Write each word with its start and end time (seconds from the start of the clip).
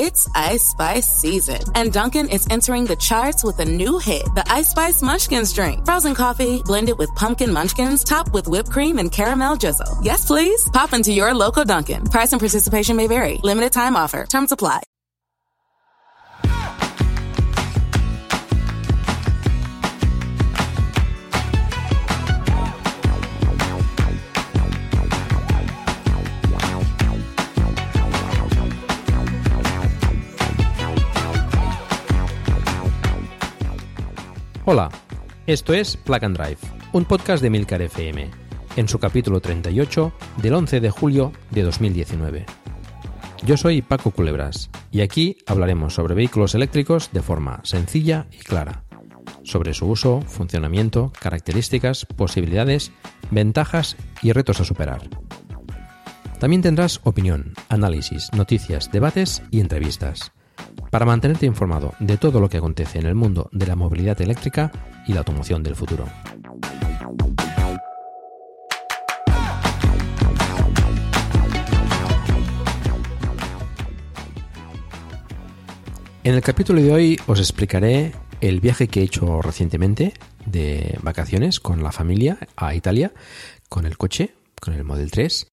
It's 0.00 0.28
Ice 0.32 0.64
Spice 0.64 1.08
season, 1.08 1.60
and 1.74 1.92
Dunkin' 1.92 2.28
is 2.28 2.46
entering 2.50 2.84
the 2.84 2.94
charts 2.94 3.42
with 3.42 3.58
a 3.58 3.64
new 3.64 3.98
hit, 3.98 4.22
the 4.36 4.44
Ice 4.46 4.68
Spice 4.68 5.02
Munchkins 5.02 5.52
drink. 5.52 5.84
Frozen 5.84 6.14
coffee 6.14 6.62
blended 6.62 6.96
with 6.98 7.12
pumpkin 7.16 7.52
munchkins, 7.52 8.04
topped 8.04 8.32
with 8.32 8.46
whipped 8.46 8.70
cream 8.70 8.98
and 8.98 9.10
caramel 9.10 9.56
drizzle. 9.56 9.98
Yes, 10.00 10.24
please. 10.24 10.68
Pop 10.72 10.92
into 10.92 11.12
your 11.12 11.34
local 11.34 11.64
Dunkin'. 11.64 12.04
Price 12.04 12.32
and 12.32 12.38
participation 12.38 12.94
may 12.94 13.08
vary. 13.08 13.40
Limited 13.42 13.72
time 13.72 13.96
offer. 13.96 14.22
Terms 14.22 14.52
apply. 14.52 14.84
Hola, 34.70 34.90
esto 35.46 35.72
es 35.72 35.96
Plug 35.96 36.22
and 36.26 36.36
Drive, 36.36 36.58
un 36.92 37.06
podcast 37.06 37.42
de 37.42 37.48
Milcar 37.48 37.80
FM, 37.80 38.30
en 38.76 38.86
su 38.86 38.98
capítulo 38.98 39.40
38 39.40 40.12
del 40.42 40.52
11 40.52 40.80
de 40.80 40.90
julio 40.90 41.32
de 41.50 41.62
2019. 41.62 42.44
Yo 43.46 43.56
soy 43.56 43.80
Paco 43.80 44.10
Culebras 44.10 44.68
y 44.90 45.00
aquí 45.00 45.38
hablaremos 45.46 45.94
sobre 45.94 46.14
vehículos 46.14 46.54
eléctricos 46.54 47.08
de 47.12 47.22
forma 47.22 47.60
sencilla 47.62 48.26
y 48.30 48.40
clara, 48.40 48.84
sobre 49.42 49.72
su 49.72 49.86
uso, 49.86 50.20
funcionamiento, 50.20 51.14
características, 51.18 52.04
posibilidades, 52.04 52.92
ventajas 53.30 53.96
y 54.20 54.32
retos 54.32 54.60
a 54.60 54.64
superar. 54.64 55.00
También 56.40 56.60
tendrás 56.60 57.00
opinión, 57.04 57.54
análisis, 57.70 58.28
noticias, 58.34 58.92
debates 58.92 59.42
y 59.50 59.60
entrevistas 59.60 60.30
para 60.90 61.06
mantenerte 61.06 61.46
informado 61.46 61.94
de 61.98 62.16
todo 62.16 62.40
lo 62.40 62.48
que 62.48 62.58
acontece 62.58 62.98
en 62.98 63.06
el 63.06 63.14
mundo 63.14 63.48
de 63.52 63.66
la 63.66 63.76
movilidad 63.76 64.20
eléctrica 64.20 64.72
y 65.06 65.12
la 65.12 65.20
automoción 65.20 65.62
del 65.62 65.76
futuro. 65.76 66.06
En 76.24 76.34
el 76.34 76.42
capítulo 76.42 76.82
de 76.82 76.92
hoy 76.92 77.20
os 77.26 77.38
explicaré 77.38 78.12
el 78.40 78.60
viaje 78.60 78.88
que 78.88 79.00
he 79.00 79.04
hecho 79.04 79.40
recientemente 79.40 80.12
de 80.44 80.98
vacaciones 81.02 81.58
con 81.58 81.82
la 81.82 81.90
familia 81.90 82.38
a 82.56 82.74
Italia 82.74 83.12
con 83.68 83.86
el 83.86 83.96
coche, 83.96 84.34
con 84.60 84.74
el 84.74 84.84
Model 84.84 85.10
3. 85.10 85.48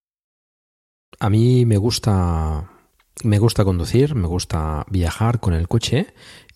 A 1.19 1.29
mí 1.29 1.65
me 1.65 1.77
gusta 1.77 2.74
me 3.23 3.39
gusta 3.39 3.63
conducir, 3.63 4.15
me 4.15 4.27
gusta 4.27 4.85
viajar 4.89 5.39
con 5.39 5.53
el 5.53 5.67
coche 5.67 6.13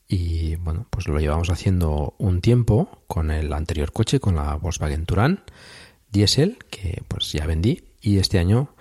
y 0.08 0.56
bueno, 0.56 0.88
pues 0.90 1.08
lo 1.08 1.20
llevamos 1.20 1.50
haciendo 1.50 2.16
un 2.18 2.42
tiempo 2.42 3.04
con 3.08 3.32
el 3.32 3.54
anterior 3.54 3.92
coche, 3.92 4.20
con 4.20 4.36
la 4.36 4.56
Volkswagen 4.56 5.06
Touran 5.06 5.44
diésel, 6.12 6.58
que 6.70 7.04
pues 7.08 7.32
ya 7.32 7.46
vendí 7.46 7.84
y 8.02 8.18
este 8.18 8.40
año 8.40 8.74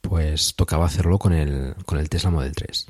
pues 0.00 0.54
tocaba 0.54 0.86
hacerlo 0.86 1.18
con 1.18 1.32
el, 1.32 1.74
con 1.84 1.98
el 1.98 2.08
Tesla 2.08 2.30
Model 2.30 2.54
3. 2.54 2.86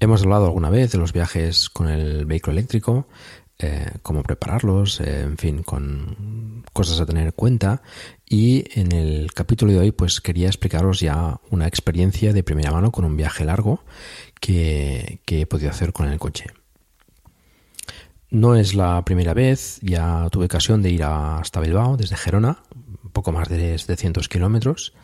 Hemos 0.00 0.22
hablado 0.22 0.46
alguna 0.46 0.70
vez 0.70 0.92
de 0.92 0.98
los 0.98 1.12
viajes 1.12 1.70
con 1.70 1.88
el 1.88 2.26
vehículo 2.26 2.52
eléctrico, 2.52 3.08
eh, 3.58 3.92
cómo 4.02 4.24
prepararlos, 4.24 5.00
eh, 5.00 5.20
en 5.20 5.38
fin, 5.38 5.62
con 5.62 6.64
cosas 6.72 7.00
a 7.00 7.06
tener 7.06 7.26
en 7.26 7.32
cuenta. 7.32 7.82
Y 8.28 8.64
en 8.78 8.92
el 8.92 9.32
capítulo 9.32 9.72
de 9.72 9.78
hoy, 9.78 9.92
pues 9.92 10.20
quería 10.20 10.48
explicaros 10.48 11.00
ya 11.00 11.40
una 11.50 11.68
experiencia 11.68 12.32
de 12.32 12.42
primera 12.42 12.72
mano 12.72 12.90
con 12.90 13.04
un 13.04 13.16
viaje 13.16 13.44
largo 13.44 13.84
que, 14.40 15.20
he 15.26 15.46
podido 15.46 15.70
hacer 15.70 15.92
con 15.92 16.08
el 16.08 16.18
coche. 16.18 16.46
No 18.30 18.56
es 18.56 18.74
la 18.74 19.04
primera 19.04 19.34
vez, 19.34 19.78
ya 19.82 20.28
tuve 20.32 20.46
ocasión 20.46 20.82
de 20.82 20.90
ir 20.90 21.04
hasta 21.04 21.60
Bilbao 21.60 21.96
desde 21.96 22.16
Gerona, 22.16 22.58
poco 23.12 23.30
más 23.30 23.48
de 23.48 23.78
700 23.78 24.28
kilómetros. 24.28 24.94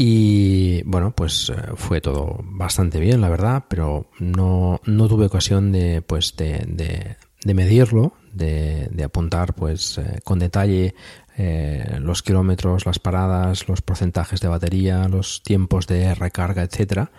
Y 0.00 0.80
bueno, 0.84 1.10
pues 1.10 1.50
eh, 1.50 1.56
fue 1.74 2.00
todo 2.00 2.38
bastante 2.44 3.00
bien, 3.00 3.20
la 3.20 3.28
verdad, 3.28 3.64
pero 3.68 4.06
no, 4.20 4.80
no 4.84 5.08
tuve 5.08 5.26
ocasión 5.26 5.72
de, 5.72 6.02
pues, 6.02 6.36
de, 6.36 7.16
de, 7.44 7.54
medirlo, 7.54 8.12
de, 8.32 8.86
de, 8.92 9.02
apuntar 9.02 9.54
pues 9.54 9.98
eh, 9.98 10.20
con 10.22 10.38
detalle 10.38 10.94
eh, 11.36 11.98
los 12.00 12.22
kilómetros, 12.22 12.86
las 12.86 13.00
paradas, 13.00 13.68
los 13.68 13.82
porcentajes 13.82 14.40
de 14.40 14.46
batería, 14.46 15.08
los 15.08 15.42
tiempos 15.42 15.88
de 15.88 16.14
recarga, 16.14 16.62
etcétera, 16.62 17.10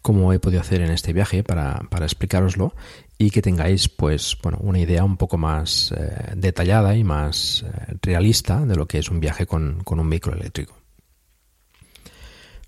como 0.00 0.32
he 0.32 0.38
podido 0.38 0.60
hacer 0.60 0.82
en 0.82 0.92
este 0.92 1.12
viaje 1.12 1.42
para, 1.42 1.80
para 1.90 2.06
explicaroslo 2.06 2.76
y 3.18 3.30
que 3.30 3.42
tengáis 3.42 3.88
pues 3.88 4.38
bueno 4.40 4.58
una 4.60 4.78
idea 4.78 5.02
un 5.02 5.16
poco 5.16 5.36
más 5.36 5.92
detallada 6.36 6.96
y 6.96 7.02
más 7.02 7.64
realista 8.02 8.64
de 8.64 8.76
lo 8.76 8.86
que 8.86 8.98
es 8.98 9.10
un 9.10 9.18
viaje 9.18 9.46
con, 9.46 9.82
con 9.82 9.98
un 9.98 10.08
vehículo 10.08 10.36
eléctrico. 10.36 10.79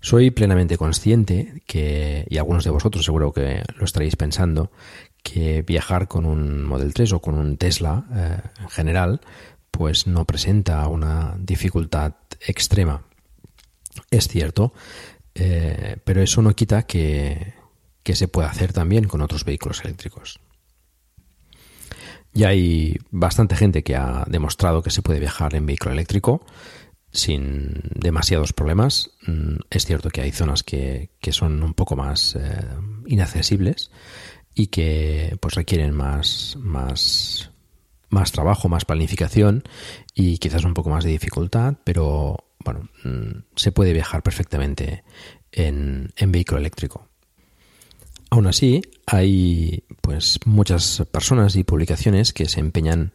Soy 0.03 0.31
plenamente 0.31 0.77
consciente 0.77 1.63
que, 1.65 2.27
y 2.29 2.37
algunos 2.37 2.65
de 2.65 2.71
vosotros 2.71 3.05
seguro 3.05 3.31
que 3.31 3.63
lo 3.77 3.85
estaréis 3.85 4.17
pensando, 4.17 4.69
que 5.23 5.61
viajar 5.61 6.09
con 6.09 6.25
un 6.25 6.65
Model 6.65 6.93
3 6.93 7.13
o 7.13 7.21
con 7.21 7.35
un 7.35 7.55
Tesla 7.55 8.03
eh, 8.13 8.37
en 8.59 8.69
general, 8.69 9.21
pues 9.71 10.05
no 10.05 10.25
presenta 10.25 10.85
una 10.89 11.37
dificultad 11.39 12.15
extrema. 12.45 13.03
Es 14.11 14.27
cierto, 14.27 14.73
eh, 15.35 15.95
pero 16.03 16.21
eso 16.21 16.41
no 16.41 16.53
quita 16.53 16.83
que, 16.83 17.53
que 18.03 18.17
se 18.17 18.27
pueda 18.27 18.49
hacer 18.49 18.73
también 18.73 19.05
con 19.07 19.21
otros 19.21 19.45
vehículos 19.45 19.85
eléctricos. 19.85 20.41
Ya 22.33 22.49
hay 22.49 22.97
bastante 23.09 23.55
gente 23.55 23.83
que 23.83 23.95
ha 23.95 24.25
demostrado 24.27 24.83
que 24.83 24.91
se 24.91 25.01
puede 25.01 25.21
viajar 25.21 25.55
en 25.55 25.65
vehículo 25.65 25.93
eléctrico 25.93 26.45
sin 27.13 27.81
demasiados 27.93 28.53
problemas. 28.53 29.11
Mm, 29.25 29.57
es 29.69 29.85
cierto 29.85 30.09
que 30.09 30.21
hay 30.21 30.31
zonas 30.31 30.63
que, 30.63 31.09
son 31.31 31.63
un 31.63 31.73
poco 31.73 31.95
más 31.95 32.35
eh, 32.35 32.65
inaccesibles 33.05 33.91
y 34.55 34.67
que 34.67 35.37
pues 35.39 35.55
requieren 35.55 35.93
más, 35.93 36.57
más, 36.59 37.51
más 38.09 38.31
trabajo, 38.31 38.67
más 38.67 38.85
planificación 38.85 39.63
y 40.13 40.39
quizás 40.39 40.65
un 40.65 40.73
poco 40.73 40.89
más 40.89 41.03
de 41.03 41.11
dificultad, 41.11 41.75
pero 41.83 42.45
bueno, 42.59 42.89
mm, 43.03 43.43
se 43.55 43.71
puede 43.71 43.93
viajar 43.93 44.23
perfectamente 44.23 45.03
en, 45.51 46.11
en 46.17 46.31
vehículo 46.31 46.59
eléctrico. 46.59 47.07
Aún 48.31 48.47
así, 48.47 48.81
hay 49.05 49.83
pues 50.01 50.39
muchas 50.45 51.03
personas 51.11 51.55
y 51.55 51.63
publicaciones 51.63 52.33
que 52.33 52.45
se 52.47 52.59
empeñan 52.59 53.11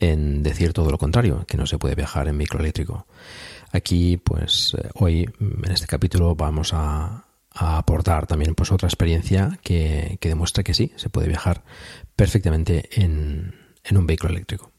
en 0.00 0.42
decir 0.42 0.72
todo 0.72 0.90
lo 0.90 0.98
contrario, 0.98 1.44
que 1.46 1.56
no 1.56 1.66
se 1.66 1.78
puede 1.78 1.94
viajar 1.94 2.28
en 2.28 2.36
microeléctrico. 2.36 3.06
Aquí, 3.72 4.16
pues 4.16 4.74
eh, 4.78 4.88
hoy, 4.94 5.28
en 5.40 5.70
este 5.70 5.86
capítulo, 5.86 6.34
vamos 6.34 6.72
a, 6.72 7.24
aportar 7.60 8.28
también 8.28 8.54
pues 8.54 8.70
otra 8.70 8.86
experiencia 8.86 9.58
que, 9.64 10.16
demuestra 10.20 10.62
que 10.62 10.74
sí, 10.74 10.92
se 10.94 11.10
puede 11.10 11.26
viajar 11.26 11.64
perfectamente 12.14 12.88
en, 13.02 13.52
un 13.90 14.06
vehículo 14.06 14.32
eléctrico. 14.32 14.70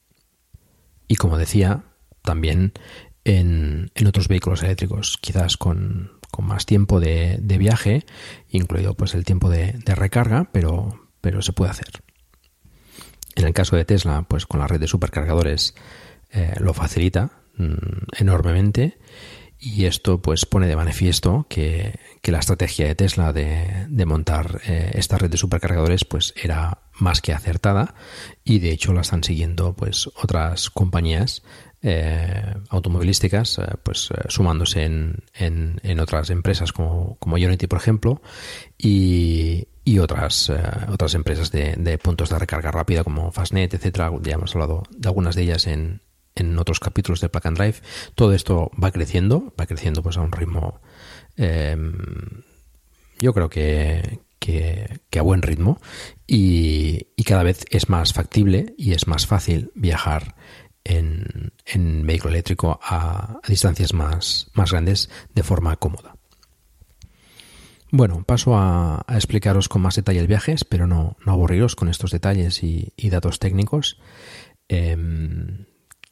Y 1.06 1.16
como 1.16 1.38
decía, 1.38 1.84
también 2.22 2.72
en, 3.25 3.91
otros 4.07 4.30
vehículos 4.30 4.63
eléctricos, 4.63 5.18
quizás 5.19 5.57
con, 5.57 6.12
más 6.38 6.66
tiempo 6.66 7.01
de, 7.01 7.38
viaje, 7.59 8.06
incluido 8.50 8.94
pues 8.94 9.13
el 9.13 9.25
tiempo 9.25 9.50
de, 9.50 9.74
recarga, 9.86 10.50
pero, 10.53 11.09
pero 11.19 11.41
se 11.41 11.51
puede 11.51 11.72
hacer. 11.72 12.01
En 13.40 13.48
el 13.48 13.54
caso 13.54 13.78
de 13.78 13.86
Tesla, 13.86 14.26
pues 14.28 14.46
con 14.46 14.60
la 14.60 14.68
red 14.68 14.82
de 14.82 14.88
supercargadores 14.88 15.74
eh, 16.30 16.56
lo 16.60 16.74
facilita 16.74 17.32
mm, 17.56 18.18
enormemente. 18.18 19.00
Y 19.58 19.86
esto 19.86 20.22
pues 20.22 20.46
pone 20.46 20.68
de 20.68 20.76
manifiesto 20.76 21.46
que, 21.50 22.00
la 22.24 22.40
estrategia 22.40 22.88
de 22.88 22.96
Tesla 22.96 23.32
de, 23.34 24.06
montar 24.06 24.62
eh, 24.68 24.92
esta 24.94 25.18
red 25.18 25.30
de 25.30 25.38
supercargadores 25.38 26.04
pues 26.04 26.34
era 26.42 26.80
más 26.96 27.22
que 27.22 27.31
acertada. 27.31 27.96
Y 28.44 28.60
de 28.60 28.72
hecho 28.72 28.94
la 28.94 29.02
están 29.02 29.24
siguiendo 29.24 29.74
pues 29.74 30.08
otras 30.22 30.69
compañías 30.69 31.42
eh, 31.81 32.56
automovilísticas 32.69 33.62
pues 33.84 34.10
sumándose 34.28 34.84
en, 34.84 35.24
en, 35.34 36.00
otras 36.02 36.30
empresas 36.30 36.74
como, 36.74 37.16
como 37.19 37.38
Unity 37.38 37.68
por 37.68 37.80
ejemplo. 37.80 38.22
Y, 38.78 39.69
y 39.89 39.97
otras, 39.97 40.51
eh, 40.51 40.62
otras 40.89 41.15
empresas 41.15 41.51
de, 41.51 41.97
puntos 41.97 42.30
de 42.30 42.38
recarga 42.38 42.69
rápida 42.69 43.03
como 43.03 43.31
Fastnet, 43.31 43.74
etcétera. 43.74 44.12
Ya 44.21 44.33
hemos 44.36 44.53
hablado 44.53 44.83
de 44.91 45.07
algunas 45.07 45.33
de 45.33 45.41
ellas 45.41 45.65
en, 45.65 46.03
en 46.36 46.59
otros 46.59 46.80
capítulos 46.80 47.21
de 47.21 47.30
Plug 47.30 47.47
and 47.47 47.57
Drive. 47.57 47.75
Todo 48.13 48.33
esto 48.33 48.69
va 48.81 48.91
creciendo, 48.91 49.51
va 49.59 49.65
creciendo 49.65 50.03
pues 50.03 50.18
a 50.18 50.21
un 50.21 50.31
ritmo, 50.31 50.80
em, 51.38 51.97
yo 53.18 53.33
creo 53.33 53.50
que, 53.50 54.19
que, 54.38 55.00
a 55.18 55.21
buen 55.24 55.41
ritmo 55.41 55.81
y, 56.27 57.07
cada 57.25 57.44
vez 57.44 57.65
es 57.69 57.89
más 57.89 58.13
factible 58.13 58.74
y 58.75 58.94
es 58.94 59.07
más 59.07 59.27
fácil 59.27 59.71
viajar 59.75 60.36
en, 60.83 61.53
en 61.65 62.06
vehículo 62.07 62.33
eléctrico 62.33 62.80
a, 62.81 63.39
a 63.44 63.47
distancias 63.47 63.94
más, 63.94 64.50
más 64.53 64.71
grandes 64.71 65.09
de 65.36 65.44
forma 65.44 65.75
cómoda. 65.75 66.19
Bueno, 67.91 68.24
paso 68.24 68.56
a, 68.56 69.03
explicaros 69.09 69.68
con 69.68 69.81
más 69.81 69.95
detalle 69.95 70.19
el 70.19 70.27
viaje, 70.27 70.51
espero 70.51 70.86
no, 70.86 71.18
no 71.25 71.31
aburriros 71.31 71.75
con 71.75 71.89
estos 71.89 72.12
detalles 72.12 72.63
y, 72.63 72.94
datos 73.09 73.39
técnicos. 73.39 74.00
Em, 74.68 75.65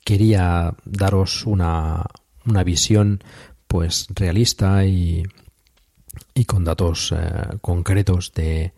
quería 0.03 0.73
daros 0.85 1.45
una, 1.45 2.03
una, 2.45 2.63
visión 2.63 3.23
pues 3.67 4.07
realista 4.15 4.85
y, 4.85 5.23
y 6.33 6.45
con 6.45 6.63
datos 6.63 7.13
eh, 7.15 7.57
concretos 7.61 8.31
de, 8.33 8.73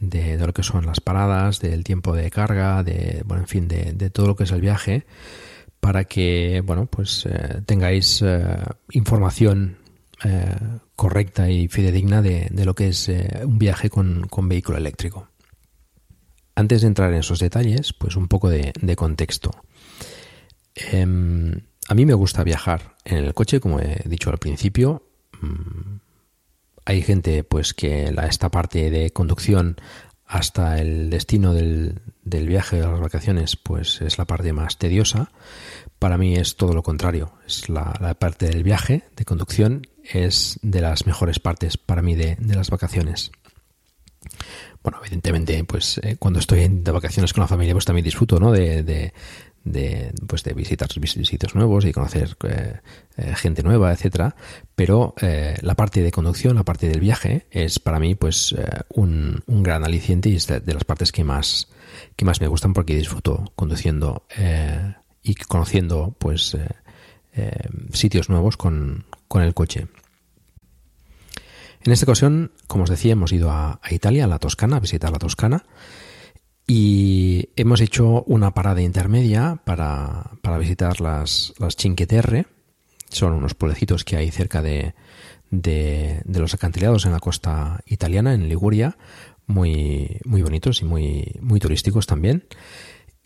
de, 0.00 0.38
lo 0.38 0.54
que 0.54 0.62
son 0.62 0.86
las 0.86 1.00
paradas, 1.00 1.60
del 1.60 1.84
tiempo 1.84 2.16
de 2.16 2.30
carga, 2.30 2.82
de 2.82 3.22
bueno, 3.26 3.42
en 3.42 3.48
fin, 3.48 3.68
de, 3.68 4.10
todo 4.10 4.28
lo 4.28 4.36
que 4.36 4.44
es 4.44 4.52
el 4.52 4.62
viaje, 4.62 5.04
para 5.80 6.04
que 6.04 6.62
bueno, 6.64 6.86
pues 6.86 7.26
eh, 7.26 7.60
tengáis 7.66 8.24
eh, 10.24 10.56
correcta 10.96 11.48
y 11.48 11.68
fidedigna 11.68 12.22
de, 12.22 12.50
lo 12.64 12.74
que 12.74 12.88
es 12.88 13.08
eh, 13.08 13.42
un 13.44 13.58
viaje 13.58 13.90
con, 13.90 14.28
vehículo 14.42 14.78
eléctrico. 14.78 15.28
Antes 16.54 16.80
de 16.80 16.88
entrar 16.88 17.12
en 17.12 17.20
esos 17.20 17.38
detalles, 17.38 17.92
pues 17.92 18.16
un 18.16 18.26
poco 18.26 18.48
de, 18.50 18.72
contexto. 18.96 19.50
Em, 20.74 21.60
a 21.88 21.94
mí 21.94 22.04
me 22.04 22.14
gusta 22.14 22.42
viajar 22.42 22.96
en 23.04 23.18
el 23.18 23.34
coche, 23.34 23.60
como 23.60 23.80
he 23.80 24.02
dicho 24.06 24.30
al 24.30 24.38
principio. 24.38 25.08
Mm, 25.40 25.98
hay 26.84 27.02
gente 27.02 27.44
pues 27.44 27.74
que 27.74 28.12
esta 28.28 28.50
parte 28.50 28.90
de 28.90 29.10
conducción 29.10 29.76
hasta 30.28 30.78
el 30.78 31.10
destino 31.10 31.54
del, 31.54 32.00
viaje 32.24 32.76
de 32.76 32.86
las 32.86 33.00
vacaciones 33.00 33.56
pues 33.56 34.00
es 34.02 34.18
la 34.18 34.26
parte 34.26 34.52
más 34.52 34.76
tediosa. 34.76 35.30
Para 35.98 36.16
mí 36.16 36.36
es 36.36 36.56
todo 36.56 36.74
lo 36.74 36.82
contrario. 36.82 37.32
Es 37.46 37.68
la, 37.68 38.14
parte 38.18 38.46
del 38.48 38.62
viaje 38.62 39.02
de 39.16 39.24
conducción 39.24 39.86
es 40.04 40.58
de 40.62 40.80
las 40.80 41.06
mejores 41.06 41.40
partes 41.40 41.76
para 41.76 42.02
mí 42.02 42.14
de, 42.14 42.36
las 42.40 42.70
vacaciones. 42.70 43.32
Bueno, 44.82 44.98
evidentemente, 45.02 45.62
pues 45.64 46.00
eh, 46.02 46.16
cuando 46.18 46.38
estoy 46.38 46.66
de 46.68 46.92
vacaciones 46.92 47.32
con 47.32 47.42
la 47.42 47.48
familia, 47.48 47.74
pues 47.74 47.84
también 47.84 48.04
disfruto, 48.04 48.38
¿no? 48.38 48.52
De, 48.52 48.84
de, 48.84 50.12
pues 50.26 50.44
de 50.44 50.54
visitar 50.54 50.88
sitios 50.90 51.54
nuevos 51.54 51.84
y 51.84 51.92
conocer 51.92 52.36
eh, 52.44 52.78
eh, 53.16 53.34
gente 53.34 53.62
nueva, 53.64 53.92
etcétera. 53.92 54.36
Pero 54.76 55.14
la 55.20 55.74
parte 55.74 56.00
de 56.02 56.12
conducción, 56.12 56.54
la 56.54 56.64
parte 56.64 56.88
del 56.88 57.00
viaje, 57.00 57.46
es 57.50 57.80
para 57.80 57.98
mí, 57.98 58.14
pues, 58.14 58.54
un, 58.90 59.42
un, 59.46 59.62
gran 59.64 59.84
aliciente 59.84 60.28
y 60.28 60.36
es 60.36 60.46
de, 60.46 60.72
las 60.72 60.84
partes 60.84 61.10
que 61.10 61.24
más, 61.24 61.68
que 62.14 62.24
más 62.24 62.40
me 62.40 62.46
gustan 62.46 62.72
porque 62.72 62.94
disfruto 62.94 63.52
conduciendo 63.56 64.22
y 65.28 65.34
conociendo, 65.34 66.14
pues, 66.18 66.56
sitios 67.92 68.28
nuevos 68.28 68.56
con, 68.56 69.04
con 69.28 69.42
el 69.42 69.54
coche. 69.54 69.86
En 71.82 71.92
esta 71.92 72.06
ocasión, 72.06 72.52
como 72.66 72.84
os 72.84 72.90
decía, 72.90 73.12
hemos 73.12 73.32
ido 73.32 73.50
a, 73.50 73.80
Italia, 73.90 74.24
a 74.24 74.28
la 74.28 74.38
Toscana, 74.38 74.76
a 74.76 74.80
visitar 74.80 75.10
la 75.10 75.18
Toscana. 75.18 75.64
Y 76.66 77.50
hemos 77.56 77.80
hecho 77.80 78.24
una 78.24 78.52
parada 78.52 78.82
intermedia 78.82 79.60
para, 79.64 80.32
visitar 80.58 81.00
las, 81.00 81.54
las 81.58 81.76
Cinque 81.76 82.06
Terre. 82.06 82.46
Son 83.08 83.32
unos 83.32 83.54
pueblecitos 83.54 84.04
que 84.04 84.16
hay 84.16 84.30
cerca 84.30 84.60
de, 84.60 84.94
de, 85.50 86.22
los 86.26 86.52
acantilados 86.52 87.06
en 87.06 87.12
la 87.12 87.20
costa 87.20 87.80
italiana, 87.86 88.34
en 88.34 88.48
Liguria, 88.48 88.98
muy, 89.46 90.18
muy 90.26 90.42
bonitos 90.42 90.82
y 90.82 90.84
muy, 90.84 91.36
muy 91.40 91.58
turísticos 91.58 92.06
también. 92.06 92.44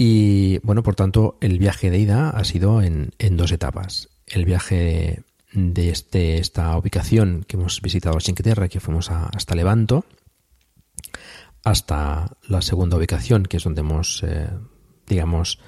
Y 0.05 0.59
bueno, 0.65 0.83
por 0.83 0.97
tanto, 0.97 1.39
el 1.41 1.61
viaje 1.61 1.89
de 1.89 2.01
ida 2.01 2.31
ha 2.31 2.43
sido 2.43 2.83
en, 2.83 3.13
en 3.21 3.37
dos 3.37 3.53
etapas. 3.53 4.09
El 4.27 4.45
viaje 4.45 5.23
de 5.53 5.91
este, 5.91 6.39
esta 6.39 6.77
ubicación 6.77 7.45
que 7.47 7.57
hemos 7.57 7.81
visitado 7.81 8.19
Cinque 8.19 8.43
Terre, 8.43 8.69
que 8.69 8.81
fuimos 8.81 9.13
hasta 9.13 9.55
Levanto, 9.55 10.05
hasta 11.63 12.37
la 12.49 12.63
segunda 12.63 12.97
ubicación, 12.97 13.45
que 13.45 13.59
es 13.59 13.63
donde 13.63 13.83
hemos, 13.83 14.25
eh, 14.25 14.49
digamos, 15.07 15.61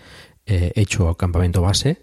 eh, 0.46 0.72
hecho 0.74 1.14
campamento 1.14 1.62
base, 1.62 2.02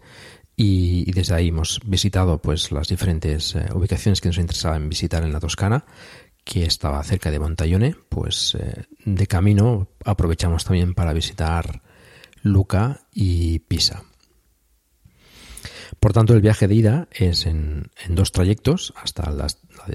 y, 0.56 1.12
desde 1.12 1.36
ahí 1.36 1.50
hemos 1.50 1.81
visitado 1.86 2.42
pues 2.42 2.72
las 2.72 2.88
diferentes 2.88 3.56
eh, 3.56 3.66
ubicaciones 3.75 4.22
que 4.22 4.30
nos 4.30 4.38
interesaban 4.38 4.88
visitar 4.88 5.25
en 5.25 5.34
la 5.34 5.42
Toscana, 5.42 5.84
que 6.45 6.63
estaba 6.63 7.04
cerca 7.04 7.30
de 7.30 7.39
Montaglione, 7.39 7.94
pues 8.07 8.57
de 9.04 9.27
camino 9.27 9.89
aprovechamos 10.06 10.63
también 10.63 10.94
para 10.94 11.12
visitar 11.12 11.81
Luca 12.42 13.02
y 13.14 13.60
Pisa. 13.60 14.04
Por 16.00 16.14
tanto, 16.14 16.34
el 16.34 16.42
viaje 16.42 16.68
de 16.68 16.76
ida 16.76 17.08
es 17.12 17.46
en, 17.46 17.92
dos 18.10 18.32
trayectos 18.32 18.94
hasta 18.96 19.32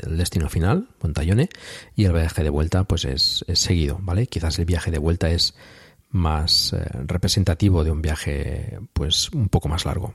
el, 0.04 0.16
destino 0.16 0.48
final, 0.48 0.88
Montallone, 1.02 1.48
y 1.96 2.04
el 2.04 2.12
viaje 2.12 2.44
de 2.44 2.50
vuelta 2.50 2.84
pues 2.84 3.04
es, 3.04 3.44
seguido, 3.54 3.98
¿vale? 4.00 4.26
Quizás 4.28 4.58
el 4.58 4.66
viaje 4.66 4.90
de 4.90 4.98
vuelta 4.98 5.30
es 5.30 5.54
más 6.10 6.72
eh, 6.72 6.84
representativo 7.06 7.82
de 7.82 7.90
un 7.90 8.02
viaje 8.02 8.78
pues 8.92 9.30
un 9.32 9.48
poco 9.48 9.68
más 9.68 9.84
largo. 9.84 10.14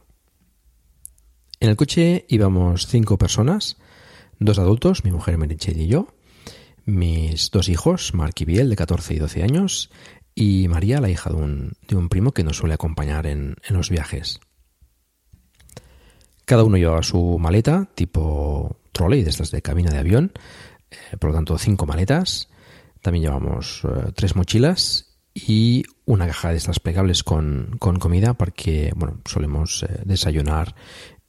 En 1.59 1.69
el 1.69 1.75
coche 1.75 2.25
íbamos 2.29 2.87
cinco 2.87 3.17
personas, 3.17 3.77
dos 4.39 4.59
adultos, 4.59 5.03
mi 5.03 5.11
mujer 5.11 5.37
Merichel 5.37 5.79
y 5.81 5.87
yo, 5.87 6.07
mis 6.85 7.51
dos 7.51 7.69
hijos, 7.69 8.13
Mark 8.13 8.35
y 8.39 8.45
Biel, 8.45 8.69
de 8.69 8.75
14 8.75 9.13
y 9.13 9.19
12 9.19 9.43
años, 9.43 9.89
y 10.35 10.67
María, 10.67 11.01
la 11.01 11.09
hija 11.09 11.29
de 11.29 11.35
un, 11.35 11.73
de 11.87 11.95
un 11.95 12.09
primo 12.09 12.31
que 12.33 12.43
nos 12.43 12.57
suele 12.57 12.73
acompañar 12.73 13.27
en 13.27 13.55
los 13.69 13.89
viajes. 13.89 14.39
Cada 16.51 16.65
uno 16.65 16.75
llevaba 16.75 17.01
su 17.01 17.37
maleta, 17.39 17.87
tipo 17.95 18.77
trolley, 18.91 19.23
de 19.23 19.29
estas 19.29 19.51
de 19.51 19.61
cabina 19.61 19.89
de 19.89 19.99
avión, 19.99 20.33
eh, 20.89 21.15
por 21.17 21.29
lo 21.29 21.35
tanto 21.37 21.57
cinco 21.57 21.85
maletas. 21.85 22.49
También 23.01 23.23
llevamos 23.23 23.83
eh, 23.85 24.11
tres 24.13 24.35
mochilas 24.35 25.17
y 25.33 25.85
una 26.05 26.27
caja 26.27 26.49
de 26.49 26.57
estas 26.57 26.81
plegables 26.81 27.23
con, 27.23 27.77
comida 27.79 28.33
porque 28.33 28.91
bueno, 28.97 29.21
solemos 29.23 29.83
eh, 29.83 30.01
desayunar 30.03 30.75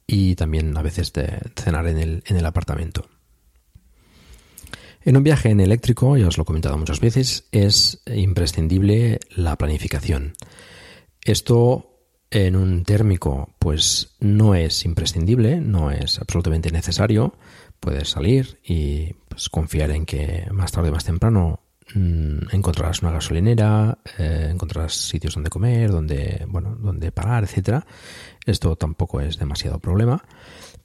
y 0.05 0.35
también 0.35 0.75
a 0.75 0.81
veces 0.81 1.13
de 1.13 1.39
cenar 1.55 1.87
en 1.87 1.99
el, 1.99 2.23
en 2.27 2.35
el 2.35 2.45
apartamento. 2.45 3.07
En 5.05 5.17
un 5.17 5.23
viaje 5.23 5.49
en 5.49 5.59
eléctrico, 5.59 6.15
ya 6.15 6.27
os 6.27 6.37
lo 6.37 6.43
he 6.43 6.45
comentado 6.45 6.77
muchas 6.77 7.01
veces, 7.01 7.47
es 7.51 8.01
imprescindible 8.05 9.19
la 9.35 9.57
planificación. 9.57 10.33
Esto 11.25 11.93
en 12.31 12.55
un 12.55 12.83
térmico, 12.83 13.53
pues 13.59 14.15
no 14.19 14.55
es 14.55 14.85
imprescindible, 14.85 15.59
no 15.59 15.91
es 15.91 16.19
absolutamente 16.19 16.71
necesario. 16.71 17.35
Puedes 17.79 18.09
salir 18.09 18.59
y 18.63 19.13
pues, 19.27 19.49
confiar 19.49 19.91
en 19.91 20.05
que 20.05 20.47
más 20.51 20.71
tarde 20.71 20.89
o 20.89 20.93
más 20.93 21.03
temprano 21.03 21.59
mm, 21.93 22.53
encontrarás 22.53 23.01
una 23.01 23.11
gasolinera, 23.11 23.99
eh, 24.17 24.47
encontrarás 24.51 24.93
sitios 24.93 25.35
donde 25.35 25.49
comer, 25.49 25.91
donde, 25.91 26.45
bueno, 26.47 26.75
donde 26.79 27.11
parar, 27.11 27.43
etcétera. 27.43 27.85
Esto 28.45 28.77
tampoco 28.77 29.19
es 29.19 29.37
demasiado 29.37 29.79
problema. 29.79 30.23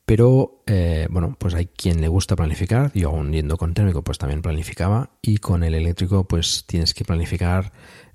Pero 0.08 0.62
eh, 0.66 1.06
bueno, 1.10 1.36
pues 1.38 1.52
hay 1.52 1.66
quien 1.66 2.00
le 2.00 2.08
gusta 2.08 2.34
planificar. 2.34 2.90
Yo 2.94 3.10
aún 3.10 3.30
yendo 3.30 3.58
con 3.58 3.74
térmico, 3.74 4.02
pues 4.02 4.16
también 4.16 4.40
planificaba. 4.40 5.10
Y 5.20 5.36
con 5.36 5.62
el 5.62 5.74
eléctrico, 5.74 6.26
pues 6.26 6.64
tienes 6.66 6.94
que 6.94 7.04
planificar 7.04 7.72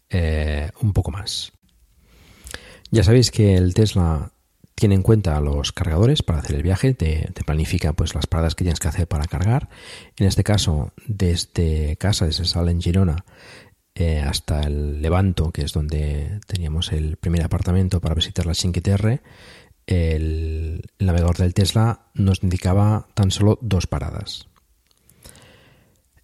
eh, 0.10 0.72
un 0.82 0.92
poco 0.92 1.12
más. 1.12 1.54
Ya 2.90 3.04
sabéis 3.04 3.30
que 3.30 3.54
el 3.54 3.76
Tesla 3.76 4.32
tiene 4.74 4.96
en 4.96 5.04
cuenta 5.04 5.40
los 5.40 5.72
cargadores 5.72 6.24
para 6.24 6.40
hacer 6.40 6.56
el 6.56 6.64
viaje, 6.64 6.96
te, 6.96 7.32
planifica 7.46 7.94
pues 7.94 8.16
las 8.16 8.26
paradas 8.26 8.56
que 8.56 8.64
tienes 8.64 8.80
que 8.80 8.88
hacer 8.88 9.08
para 9.08 9.26
cargar. 9.26 9.70
En 10.18 10.26
este 10.26 10.44
caso, 10.44 10.94
desde 11.06 11.96
casa, 11.98 12.26
desde 12.26 12.46
Sala 12.46 12.72
en 12.72 12.82
Girona, 12.82 13.24
eh, 13.94 14.20
hasta 14.20 14.62
el 14.62 15.00
Levanto, 15.04 15.52
que 15.52 15.62
es 15.62 15.74
donde 15.74 16.40
teníamos 16.48 16.92
el 16.92 17.18
primer 17.18 17.44
apartamento 17.44 18.02
para 18.02 18.16
visitar 18.16 18.48
la 18.48 18.56
Cinque 18.56 18.82
Terre, 18.82 19.22
el, 19.88 20.82
navegador 21.00 21.38
del 21.38 21.54
Tesla 21.54 22.08
nos 22.14 22.44
indicaba 22.44 23.08
tan 23.14 23.32
solo 23.32 23.60
dos 23.62 23.88
paradas. 23.88 24.48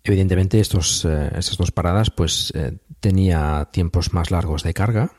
Evidentemente, 0.04 0.60
estos, 0.60 1.06
eh, 1.06 1.32
estas 1.38 1.58
dos 1.58 1.72
paradas 1.72 2.10
pues 2.10 2.52
eh, 2.56 2.78
tenía 3.00 3.70
tiempos 3.72 4.14
más 4.14 4.32
largos 4.32 4.64
de 4.64 4.74
carga 4.74 5.12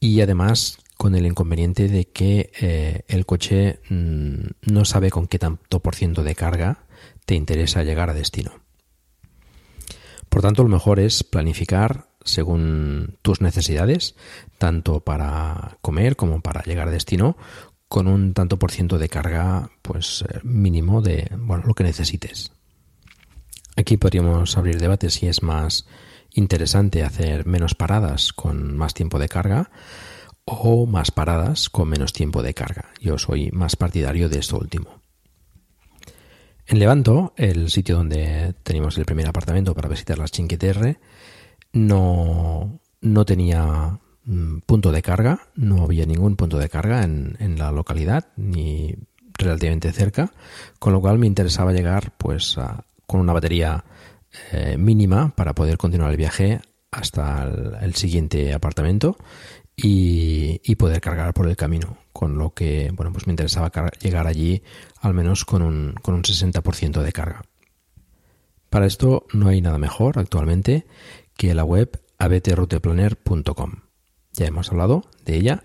y 0.00 0.20
además 0.20 0.78
con 0.96 1.14
el 1.14 1.26
inconveniente 1.26 1.88
de 1.88 2.06
que 2.06 2.50
eh, 2.60 3.02
el 3.08 3.26
coche 3.26 3.80
mm, 3.88 4.72
no 4.72 4.84
sabe 4.84 5.10
con 5.10 5.26
qué 5.26 5.38
tanto 5.38 5.80
por 5.80 5.94
ciento 5.94 6.22
de 6.22 6.34
carga 6.34 6.86
te 7.24 7.34
interesa 7.34 7.84
llegar 7.84 8.10
a 8.10 8.14
destino. 8.14 8.52
Por 10.28 10.42
tanto, 10.42 10.62
lo 10.62 10.68
mejor 10.68 11.00
es 11.00 11.24
planificar 11.24 12.07
según 12.28 13.18
tus 13.22 13.40
necesidades, 13.40 14.14
tanto 14.58 15.00
para 15.00 15.78
comer 15.80 16.16
como 16.16 16.40
para 16.40 16.62
llegar 16.62 16.88
a 16.88 16.92
destino, 16.92 17.36
con 17.88 18.06
un 18.06 18.34
tanto 18.34 18.58
por 18.58 18.70
ciento 18.70 18.98
de 18.98 19.08
carga 19.08 19.70
pues 19.82 20.24
eh, 20.28 20.40
mínimo 20.44 21.00
de 21.00 21.30
bueno, 21.36 21.64
lo 21.66 21.74
que 21.74 21.84
necesites. 21.84 22.52
Aquí 23.76 23.96
podríamos 23.96 24.56
abrir 24.56 24.78
debate 24.78 25.10
si 25.10 25.26
es 25.26 25.42
más 25.42 25.86
interesante 26.34 27.02
hacer 27.02 27.46
menos 27.46 27.74
paradas 27.74 28.32
con 28.32 28.76
más 28.76 28.94
tiempo 28.94 29.18
de 29.18 29.28
carga 29.28 29.70
o 30.44 30.86
más 30.86 31.10
paradas 31.10 31.68
con 31.68 31.88
menos 31.88 32.12
tiempo 32.12 32.42
de 32.42 32.54
carga. 32.54 32.90
Yo 33.00 33.18
soy 33.18 33.50
más 33.52 33.76
partidario 33.76 34.28
de 34.28 34.38
esto 34.38 34.58
último. 34.58 35.02
En 36.66 36.78
Levanto, 36.78 37.32
el 37.36 37.70
sitio 37.70 37.96
donde 37.96 38.54
teníamos 38.62 38.98
el 38.98 39.06
primer 39.06 39.26
apartamento 39.26 39.74
para 39.74 39.88
visitar 39.88 40.18
las 40.18 40.32
Chinqueterre, 40.32 40.98
no, 41.72 42.80
no 43.00 43.24
tenía 43.24 43.98
mm, 44.24 44.58
punto 44.60 44.92
de 44.92 45.02
carga, 45.02 45.48
no 45.54 45.82
había 45.82 46.06
ningún 46.06 46.36
punto 46.36 46.58
de 46.58 46.68
carga 46.68 47.02
en, 47.02 47.36
en, 47.40 47.58
la 47.58 47.72
localidad, 47.72 48.28
ni 48.36 48.94
relativamente 49.34 49.92
cerca, 49.92 50.32
con 50.78 50.92
lo 50.92 51.00
cual 51.00 51.18
me 51.18 51.26
interesaba 51.26 51.72
llegar 51.72 52.12
pues 52.16 52.56
con 53.06 53.20
una 53.20 53.32
batería 53.32 53.84
eh, 54.52 54.76
mínima 54.76 55.34
para 55.34 55.54
poder 55.54 55.78
continuar 55.78 56.10
el 56.10 56.16
viaje 56.16 56.60
hasta 56.90 57.44
el, 57.44 57.76
el 57.80 57.94
siguiente 57.94 58.52
apartamento 58.52 59.16
y, 59.76 60.60
y, 60.64 60.74
poder 60.74 61.00
cargar 61.00 61.32
por 61.32 61.48
el 61.48 61.56
camino, 61.56 61.98
con 62.12 62.36
lo 62.36 62.52
que 62.52 62.90
bueno 62.92 63.12
pues 63.12 63.26
me 63.26 63.32
interesaba 63.32 63.70
llegar 64.00 64.26
allí 64.26 64.62
al 65.00 65.14
menos 65.14 65.44
con 65.44 65.62
un, 65.62 65.94
con 66.02 66.14
un 66.14 66.22
60% 66.22 67.00
de 67.02 67.12
carga. 67.12 67.42
Para 68.70 68.86
esto 68.86 69.26
no 69.32 69.48
hay 69.48 69.60
nada 69.60 69.78
mejor 69.78 70.18
actualmente 70.18 70.84
que 71.38 71.54
la 71.54 71.64
web 71.64 72.02
abtrouteplaner.com. 72.18 73.72
Ya 74.32 74.46
hemos 74.46 74.70
hablado 74.70 75.04
de 75.24 75.36
ella. 75.36 75.62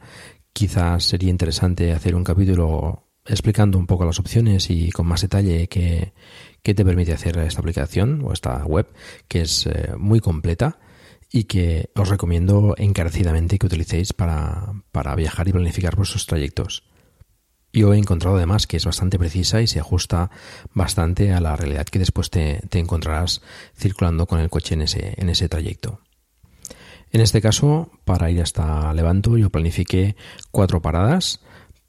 Quizás 0.54 1.04
sería 1.04 1.32
interesante 1.32 1.92
hacer 1.92 2.16
un 2.16 2.24
capítulo 2.24 3.10
explicando 3.26 3.78
un 3.78 3.88
poco 3.88 4.06
las 4.06 4.20
opciones 4.20 4.70
y 4.70 4.92
con 4.92 5.08
más 5.08 5.22
detalle 5.22 5.68
que, 5.68 6.14
te 6.62 6.86
permite 6.86 7.14
hacer 7.14 7.38
esta 7.40 7.60
aplicación 7.60 8.24
o 8.24 8.34
esta 8.34 8.64
web, 8.66 8.88
que 9.28 9.42
es 9.42 9.66
eh, 9.66 9.94
muy 9.98 10.20
completa 10.20 10.80
y 11.32 11.46
que 11.46 11.90
os 11.96 12.08
recomiendo 12.08 12.76
encarecidamente 12.78 13.58
que 13.58 13.66
utilicéis 13.66 14.14
para, 14.14 14.74
para 14.92 15.16
viajar 15.16 15.48
y 15.48 15.54
planificar 15.54 15.96
vuestros 15.96 16.28
trayectos. 16.28 16.84
Yo 17.74 17.92
he 17.92 17.98
encontrado 17.98 18.38
además 18.38 18.68
que 18.68 18.78
es 18.78 18.86
bastante 18.86 19.18
precisa 19.18 19.60
y 19.60 19.68
se 19.68 19.80
ajusta 19.80 20.30
bastante 20.74 21.34
a 21.34 21.42
la 21.42 21.56
realidad 21.56 21.86
que 21.86 21.98
después 21.98 22.30
te, 22.30 22.62
encontrarás 22.72 23.42
circulando 23.76 24.28
con 24.28 24.40
el 24.40 24.52
coche 24.52 24.76
en 24.76 24.84
ese, 24.84 25.16
en 25.18 25.30
ese 25.30 25.50
trayecto. 25.50 26.00
En 27.12 27.22
este 27.22 27.42
caso, 27.42 27.90
para 28.06 28.30
ir 28.30 28.42
hasta 28.42 28.94
Levanto, 28.94 29.38
yo 29.38 29.50
planifiqué 29.50 30.16
cuatro 30.52 30.84
paradas 30.84 31.42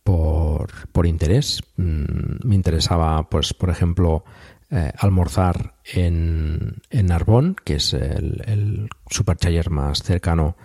por, 0.03 0.89
por 0.89 1.07
interés. 1.07 1.63
Mm, 1.77 2.47
me 2.47 2.55
interesaba, 2.55 3.29
pues, 3.29 3.53
por 3.53 3.69
ejemplo, 3.69 4.25
eh, 4.71 4.91
almorzar 4.99 5.75
en, 5.93 6.83
en 6.89 7.07
Narbonne, 7.07 7.57
que 7.63 7.77
es 7.77 7.93
el, 7.93 8.43
el 8.47 8.89
supercharger 9.11 9.69
más 9.69 10.03
cercano 10.03 10.57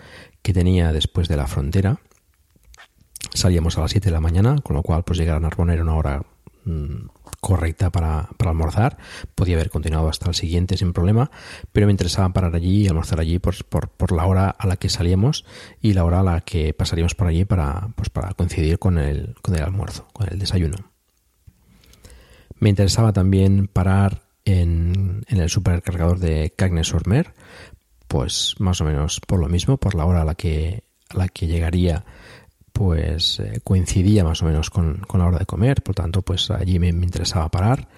que 0.41 0.53
tenía 0.53 0.93
después 0.93 1.27
de 1.27 1.35
la 1.35 1.47
frontera. 1.47 1.99
Salíamos 3.33 3.77
a 3.77 3.81
las 3.81 3.91
7 3.91 4.09
de 4.09 4.11
la 4.11 4.21
mañana, 4.21 4.57
con 4.61 4.75
lo 4.75 4.83
cual 4.83 5.03
pues 5.03 5.19
llegar 5.19 5.37
a 5.37 5.39
Narbonne 5.39 5.73
era 5.73 5.83
una 5.83 5.95
hora 5.95 6.23
mmm, 6.65 7.07
correcta 7.39 7.91
para, 7.91 8.29
para, 8.37 8.51
almorzar. 8.51 8.97
Podía 9.35 9.55
haber 9.55 9.69
continuado 9.69 10.09
hasta 10.09 10.29
el 10.29 10.35
siguiente 10.35 10.77
sin 10.77 10.93
problema, 10.93 11.31
pero 11.71 11.85
me 11.85 11.91
interesaba 11.91 12.29
parar 12.29 12.55
allí 12.55 12.83
y 12.83 12.87
almorzar 12.87 13.19
allí 13.19 13.39
por, 13.39 13.63
por, 13.65 13.89
por, 13.89 14.11
la 14.11 14.25
hora 14.25 14.49
a 14.49 14.67
la 14.67 14.77
que 14.77 14.89
salíamos 14.89 15.45
y 15.81 15.93
la 15.93 16.05
hora 16.05 16.21
a 16.21 16.23
la 16.23 16.41
que 16.41 16.73
pasaríamos 16.73 17.15
por 17.15 17.27
allí 17.27 17.45
para, 17.45 17.89
pues 17.95 18.09
para 18.09 18.33
coincidir 18.33 18.79
con 18.79 18.97
el, 18.97 19.35
con 19.41 19.55
el 19.55 19.63
almuerzo, 19.63 20.07
con 20.13 20.27
el 20.29 20.39
desayuno. 20.39 20.77
Me 22.59 22.69
interesaba 22.69 23.13
también 23.13 23.67
parar 23.67 24.23
en, 24.43 25.23
en 25.27 25.39
el 25.39 25.49
supercargador 25.49 26.19
de 26.19 26.53
Cagnes-sur-Mer, 26.55 27.33
pues 28.07 28.55
más 28.59 28.81
o 28.81 28.85
menos 28.85 29.21
por 29.21 29.39
lo 29.39 29.47
mismo, 29.47 29.77
por 29.77 29.95
la 29.95 30.05
hora 30.05 30.23
a 30.23 30.25
la 30.25 30.35
que, 30.35 30.83
a 31.09 31.17
la 31.17 31.29
que 31.29 31.47
llegaría 31.47 32.03
pues 32.79 33.41
eh, 33.41 33.59
coincidía 33.61 34.23
más 34.23 34.41
o 34.41 34.45
menos 34.45 34.69
con, 34.69 34.99
con, 34.99 35.19
la 35.19 35.27
hora 35.27 35.39
de 35.39 35.45
comer, 35.45 35.83
por 35.83 35.95
tanto, 35.95 36.21
pues 36.21 36.49
allí 36.49 36.79
me, 36.79 36.87
interesaba 36.87 37.51
parar. 37.51 37.89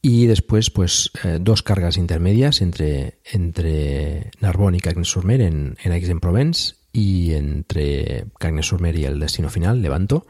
Y 0.00 0.26
después, 0.26 0.70
pues, 0.70 1.10
eh, 1.24 1.38
dos 1.40 1.64
cargas 1.64 1.96
intermedias 1.96 2.62
entre, 2.62 3.18
entre 3.24 4.30
Narbonne 4.38 4.76
y 4.76 4.80
Cagnes-sur-Mer 4.80 5.40
en, 5.40 5.76
en 5.82 5.90
Aix-en-Provence 5.90 6.76
y 6.92 7.34
entre 7.34 8.26
Cagnes-sur-Mer 8.38 8.94
y 8.94 9.04
el 9.04 9.18
destino 9.18 9.50
final, 9.50 9.82
Levanto, 9.82 10.28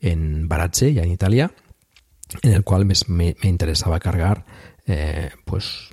en 0.00 0.48
Baratze, 0.48 0.94
ya 0.94 1.02
en 1.02 1.10
Italia, 1.10 1.52
en 2.40 2.52
el 2.52 2.64
cual 2.64 2.86
me, 2.86 2.94
me 3.06 3.34
interesaba 3.42 4.00
cargar 4.00 4.46
eh, 4.92 5.30
pues 5.44 5.88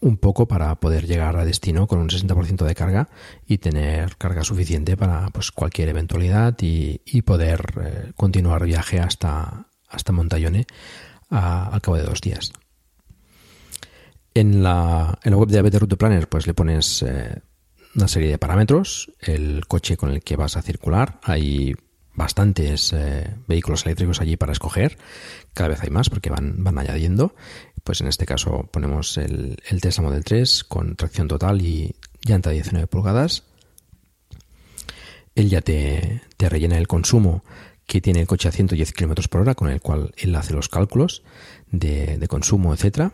un 0.00 0.16
poco 0.16 0.48
para 0.48 0.74
poder 0.80 1.06
llegar 1.06 1.36
a 1.36 1.44
destino 1.44 1.86
con 1.86 2.00
un 2.00 2.08
60% 2.08 2.64
de 2.64 2.74
carga 2.74 3.08
y 3.46 3.58
tener 3.58 4.16
carga 4.16 4.42
suficiente 4.42 4.96
para 4.96 5.30
pues, 5.30 5.52
cualquier 5.52 5.90
eventualidad 5.90 6.56
y, 6.60 7.22
poder 7.22 7.60
eh, 7.80 8.12
continuar 8.16 8.64
viaje 8.64 8.98
hasta, 8.98 9.68
hasta 9.88 10.12
al 11.30 11.80
cabo 11.80 11.96
de 11.96 12.02
dos 12.02 12.20
días. 12.20 12.52
En 14.34 14.64
la, 14.64 15.18
en 15.22 15.30
la 15.30 15.36
web 15.36 15.48
de 15.48 15.58
ABT 15.60 15.74
Route 15.76 15.96
Planner 15.96 16.28
pues 16.28 16.48
le 16.48 16.54
pones 16.54 17.02
eh, 17.02 17.40
una 17.94 18.08
serie 18.08 18.30
de 18.30 18.38
parámetros, 18.38 19.12
el 19.20 19.66
coche 19.68 19.96
con 19.96 20.10
el 20.10 20.22
que 20.22 20.34
vas 20.34 20.56
a 20.56 20.62
circular, 20.62 21.20
hay 21.22 21.74
bastantes 22.14 22.92
eh, 22.92 23.36
vehículos 23.46 23.86
eléctricos 23.86 24.20
allí 24.20 24.36
para 24.36 24.52
escoger, 24.52 24.98
cada 25.54 25.70
vez 25.70 25.82
hay 25.82 25.90
más 25.90 26.10
porque 26.10 26.30
van, 26.30 26.64
van 26.64 26.78
añadiendo 26.78 27.34
pues 27.84 28.00
en 28.00 28.08
este 28.08 28.26
caso 28.26 28.68
ponemos 28.72 29.16
el, 29.18 29.56
el 29.68 29.80
Tesla 29.80 30.04
Model 30.04 30.24
3 30.24 30.64
con 30.64 30.96
tracción 30.96 31.28
total 31.28 31.62
y 31.62 31.94
llanta 32.24 32.50
de 32.50 32.54
19 32.54 32.86
pulgadas. 32.86 33.44
Él 35.34 35.48
ya 35.48 35.60
te, 35.60 36.22
rellena 36.38 36.76
el 36.76 36.88
consumo 36.88 37.44
que 37.86 38.00
tiene 38.00 38.20
el 38.20 38.26
coche 38.26 38.48
a 38.48 38.52
110 38.52 38.92
km 38.92 39.28
por 39.28 39.40
hora, 39.42 39.54
con 39.54 39.70
el 39.70 39.80
cual 39.80 40.12
él 40.16 40.34
hace 40.34 40.52
los 40.52 40.68
cálculos 40.68 41.22
de, 41.70 42.24
consumo, 42.28 42.74
etcétera. 42.74 43.12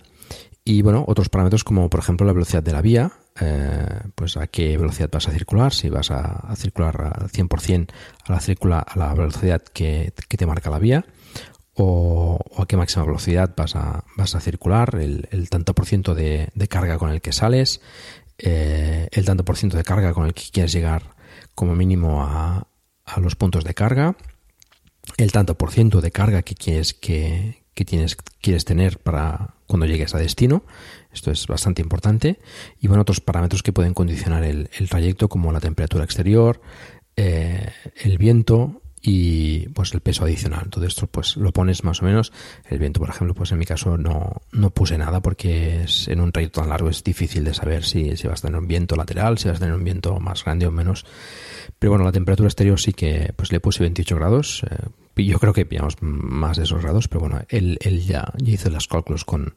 Y 0.65 0.83
bueno, 0.83 1.05
otros 1.07 1.29
parámetros 1.29 1.65
como 1.65 1.89
por 1.89 2.01
ejemplo 2.01 2.27
la 2.27 2.33
velocidad 2.33 2.63
de 2.63 2.73
la 2.73 2.83
vía, 2.83 3.13
eh, 3.41 3.87
pues 4.15 4.37
a 4.37 4.47
qué 4.49 4.77
velocidad 4.77 5.09
vas 5.11 5.29
a 5.29 5.33
circular, 5.33 5.73
si 5.73 5.89
vas 5.89 6.11
a, 6.11 6.55
circular 6.57 7.15
al 7.19 7.31
100% 7.31 7.89
a 8.27 8.33
la, 8.33 8.41
circula, 8.41 8.81
a 8.81 8.99
la 8.99 9.15
velocidad 9.15 9.63
que 9.63 10.13
te 10.13 10.47
marca 10.47 10.71
la 10.71 10.79
vía, 10.79 11.07
o, 11.79 12.39
a 12.57 12.67
qué 12.67 12.77
máxima 12.77 13.05
velocidad 13.05 13.55
vas 13.57 13.77
a, 13.77 14.05
vas 14.17 14.35
a 14.35 14.41
circular, 14.41 14.97
el, 15.01 15.29
el 15.31 15.49
tanto 15.49 15.75
por 15.75 15.87
ciento 15.87 16.15
de, 16.15 16.49
de, 16.55 16.69
carga 16.69 16.99
con 16.99 17.11
el 17.11 17.21
que 17.21 17.33
sales, 17.33 17.81
eh, 18.39 19.09
el 19.13 19.25
tanto 19.25 19.45
por 19.45 19.57
ciento 19.57 19.77
de 19.77 19.85
carga 19.85 20.13
con 20.13 20.27
el 20.27 20.35
que 20.35 20.43
quieres 20.53 20.73
llegar 20.73 21.15
como 21.55 21.75
mínimo 21.75 22.23
a, 22.23 22.67
a, 23.05 23.21
los 23.21 23.37
puntos 23.37 23.65
de 23.65 23.75
carga, 23.75 24.17
el 25.17 25.33
tanto 25.33 25.57
por 25.57 25.71
ciento 25.71 26.01
de 26.01 26.11
carga 26.11 26.43
que 26.43 26.55
quieres 26.55 26.95
que, 26.95 27.65
que 27.75 27.85
tienes, 27.85 28.17
quieres 28.41 28.65
tener 28.65 28.99
para 28.99 29.55
cuando 29.67 29.87
llegues 29.87 30.15
a 30.15 30.19
destino. 30.19 30.65
Esto 31.13 31.31
es 31.31 31.47
bastante 31.47 31.81
importante. 31.81 32.41
Y 32.81 32.89
bueno, 32.89 33.03
otros 33.03 33.21
parámetros 33.21 33.63
que 33.63 33.73
pueden 33.73 33.95
condicionar 33.95 34.43
el, 34.45 34.69
el 34.79 34.89
trayecto, 34.89 35.29
como 35.29 35.53
la 35.53 35.61
temperatura 35.61 36.05
exterior, 36.05 36.61
eh, 37.17 37.71
el 37.97 38.19
viento, 38.19 38.83
y 39.11 39.69
pues 39.71 39.95
el 39.95 40.01
peso 40.01 40.25
adicional. 40.25 40.69
Todo 40.69 40.85
esto 40.85 41.07
pues 41.07 41.39
lo 41.39 41.51
pones 41.51 41.83
más 41.83 42.03
o 42.03 42.05
menos. 42.05 42.31
El 42.69 42.79
viento, 42.79 43.01
por 43.01 43.09
ejemplo, 43.09 43.35
pues 43.35 43.51
en 43.53 43.59
mi 43.59 43.65
caso 43.65 43.97
no, 43.97 44.43
no 44.53 44.69
puse 44.69 44.99
nada 44.99 45.23
porque 45.23 45.85
es, 45.85 46.09
en 46.09 46.21
un 46.21 46.31
trayecto 46.31 46.61
tan 46.61 46.69
largo 46.69 46.91
es 46.91 47.03
difícil 47.03 47.43
de 47.43 47.55
saber 47.55 47.85
si, 47.85 48.19
si 48.19 48.29
vas 48.29 48.41
a 48.41 48.49
tener 48.49 48.61
un 48.61 48.69
viento 48.69 48.97
lateral, 48.97 49.39
si 49.39 49.49
vas 49.49 49.57
a 49.57 49.61
tener 49.61 49.75
un 49.75 49.83
viento 49.83 50.21
más 50.21 50.45
grande 50.45 50.67
o 50.67 50.71
menos. 50.71 51.07
Pero 51.79 51.93
bueno, 51.93 52.05
la 52.05 52.13
temperatura 52.13 52.49
exterior 52.49 52.79
sí 52.79 52.93
que 52.93 53.33
pues 53.35 53.51
le 53.51 53.61
puse 53.61 53.83
28 53.83 54.15
grados. 54.15 54.63
Eh, 54.71 55.25
yo 55.25 55.39
creo 55.39 55.55
que 55.55 55.65
pillamos 55.65 55.95
más 56.03 56.59
de 56.59 56.65
esos 56.65 56.83
grados, 56.83 57.09
pero 57.09 57.21
bueno, 57.21 57.41
él, 57.49 57.79
él 57.81 58.05
ya, 58.05 58.31
ya 58.37 58.53
hizo 58.53 58.69
los 58.69 58.89
cálculos 58.89 59.25
con, 59.25 59.55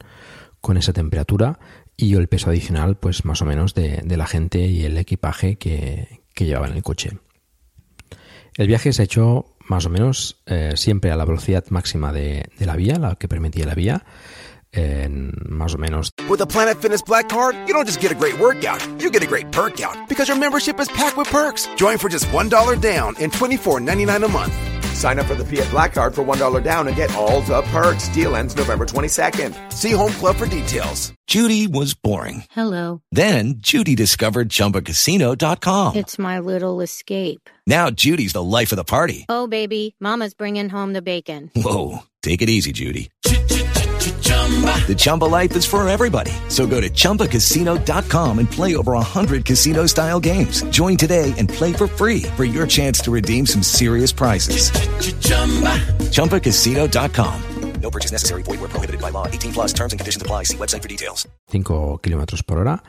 con 0.62 0.78
esa 0.78 0.94
temperatura 0.94 1.58
y 1.94 2.14
el 2.14 2.26
peso 2.26 2.48
adicional 2.48 2.96
pues 2.96 3.26
más 3.26 3.42
o 3.42 3.44
menos 3.44 3.74
de, 3.74 4.00
de 4.02 4.16
la 4.16 4.26
gente 4.26 4.60
y 4.60 4.84
el 4.86 4.96
equipaje 4.96 5.56
que, 5.56 6.22
que 6.32 6.46
llevaba 6.46 6.68
en 6.68 6.76
el 6.76 6.82
coche. 6.82 7.18
El 8.56 8.66
viaje 8.66 8.92
se 8.92 9.02
hecho 9.02 9.46
más 9.68 9.86
o 9.86 9.90
menos 9.90 10.42
eh, 10.46 10.72
siempre 10.76 11.10
a 11.10 11.16
la 11.16 11.24
velocidad 11.24 11.64
máxima 11.70 12.12
de, 12.12 12.44
de, 12.58 12.66
la 12.66 12.76
vía, 12.76 12.98
la 12.98 13.16
que 13.16 13.28
permitía 13.28 13.66
la 13.66 13.74
vía. 13.74 14.04
En 14.74 15.32
más 15.48 15.74
o 15.74 15.78
menos. 15.78 16.12
With 16.30 16.38
the 16.38 16.46
Planet 16.46 16.78
Fitness 16.80 17.02
Black 17.02 17.28
Card, 17.28 17.54
you 17.66 17.74
don't 17.74 17.86
just 17.86 18.00
get 18.00 18.10
a 18.10 18.14
great 18.14 18.38
workout, 18.40 18.80
you 18.98 19.10
get 19.10 19.22
a 19.22 19.26
great 19.26 19.50
perk 19.52 19.80
out 19.82 20.08
because 20.08 20.28
your 20.28 20.38
membership 20.38 20.80
is 20.80 20.88
packed 20.88 21.16
with 21.18 21.28
perks. 21.28 21.68
Join 21.76 21.98
for 21.98 22.08
just 22.08 22.24
$1 22.32 22.80
down 22.80 23.14
and 23.20 23.30
$24.99 23.30 24.24
a 24.24 24.28
month. 24.28 24.71
Sign 24.94 25.18
up 25.18 25.26
for 25.26 25.34
the 25.34 25.44
Fiat 25.44 25.70
Black 25.70 25.94
Card 25.94 26.14
for 26.14 26.24
$1 26.24 26.62
down 26.62 26.86
and 26.88 26.96
get 26.96 27.14
all 27.14 27.40
the 27.42 27.62
perks. 27.62 28.08
Deal 28.08 28.36
ends 28.36 28.56
November 28.56 28.84
22nd. 28.84 29.72
See 29.72 29.92
Home 29.92 30.12
Club 30.12 30.36
for 30.36 30.46
details. 30.46 31.12
Judy 31.26 31.66
was 31.66 31.94
boring. 31.94 32.44
Hello. 32.50 33.00
Then 33.10 33.54
Judy 33.58 33.94
discovered 33.94 34.48
chumbacasino.com. 34.50 35.96
It's 35.96 36.18
my 36.18 36.38
little 36.40 36.80
escape. 36.80 37.48
Now 37.66 37.90
Judy's 37.90 38.34
the 38.34 38.42
life 38.42 38.72
of 38.72 38.76
the 38.76 38.84
party. 38.84 39.24
Oh, 39.28 39.46
baby, 39.46 39.94
Mama's 40.00 40.34
bringing 40.34 40.68
home 40.68 40.92
the 40.92 41.02
bacon. 41.02 41.50
Whoa. 41.56 42.00
Take 42.22 42.42
it 42.42 42.48
easy, 42.50 42.72
Judy. 42.72 43.10
The 44.86 44.94
Chumba 44.94 45.24
life 45.24 45.56
is 45.56 45.64
for 45.64 45.88
everybody. 45.88 46.32
So 46.48 46.66
go 46.66 46.80
to 46.80 46.90
ChumbaCasino.com 46.90 48.38
and 48.38 48.50
play 48.50 48.76
over 48.76 48.92
100 48.92 49.46
casino 49.46 49.86
style 49.86 50.20
games. 50.20 50.62
Join 50.64 50.98
today 50.98 51.32
and 51.38 51.48
play 51.48 51.72
for 51.72 51.86
free 51.86 52.24
for 52.36 52.44
your 52.44 52.66
chance 52.66 53.00
to 53.00 53.10
redeem 53.10 53.46
some 53.46 53.62
serious 53.62 54.12
prizes. 54.12 54.70
Ch-ch-chumba. 54.70 55.78
ChumbaCasino.com. 56.12 57.42
No 57.80 57.90
purchase 57.90 58.12
necessary. 58.12 58.42
Void 58.42 58.60
where 58.60 58.68
prohibited 58.68 59.00
by 59.00 59.10
law. 59.10 59.26
18 59.26 59.52
plus 59.52 59.72
terms 59.72 59.92
and 59.92 59.98
conditions 59.98 60.22
apply. 60.22 60.44
See 60.44 60.56
website 60.56 60.82
for 60.82 60.88
details. 60.88 61.26
5 61.48 62.00
kilómetros 62.02 62.42
por 62.42 62.58
hora. 62.58 62.82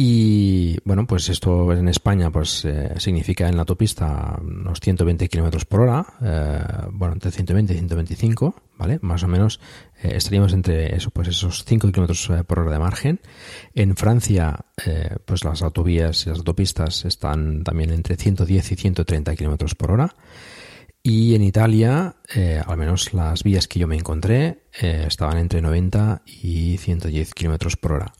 Y 0.00 0.78
bueno, 0.84 1.08
pues 1.08 1.28
esto 1.28 1.72
en 1.72 1.88
España 1.88 2.30
pues 2.30 2.64
eh, 2.64 2.94
significa 2.98 3.48
en 3.48 3.56
la 3.56 3.62
autopista 3.62 4.38
unos 4.40 4.78
120 4.78 5.28
kilómetros 5.28 5.64
por 5.64 5.80
hora, 5.80 6.06
eh, 6.22 6.86
bueno, 6.92 7.14
entre 7.14 7.32
120 7.32 7.72
y 7.72 7.78
125, 7.78 8.54
¿vale? 8.76 9.00
Más 9.02 9.24
o 9.24 9.26
menos 9.26 9.58
eh, 10.02 10.12
estaríamos 10.14 10.52
entre 10.52 10.96
pues 11.12 11.28
esos 11.28 11.64
5 11.64 11.90
kilómetros 11.90 12.30
eh, 12.30 12.44
por 12.44 12.60
hora 12.60 12.72
de 12.72 12.78
margen. 12.78 13.20
En 13.74 13.96
Francia, 13.96 14.66
eh, 14.84 15.16
pues 15.24 15.44
las 15.44 15.62
autovías 15.62 16.26
y 16.26 16.30
las 16.30 16.38
autopistas 16.38 17.04
están 17.04 17.64
también 17.64 17.90
entre 17.90 18.16
110 18.16 18.72
y 18.72 18.76
130 18.76 19.34
kilómetros 19.34 19.74
por 19.74 19.92
hora. 19.92 20.14
Y 21.02 21.34
en 21.34 21.42
Italia, 21.42 22.16
al 22.66 22.76
menos 22.76 23.14
las 23.14 23.42
vías 23.42 23.66
que 23.66 23.78
yo 23.78 23.86
me 23.86 23.96
encontré, 23.96 24.64
estaban 24.72 25.38
entre 25.38 25.62
90 25.62 26.22
y 26.26 26.76
110 26.76 27.32
kilómetros 27.32 27.76
por 27.76 27.92
hora. 27.92 28.12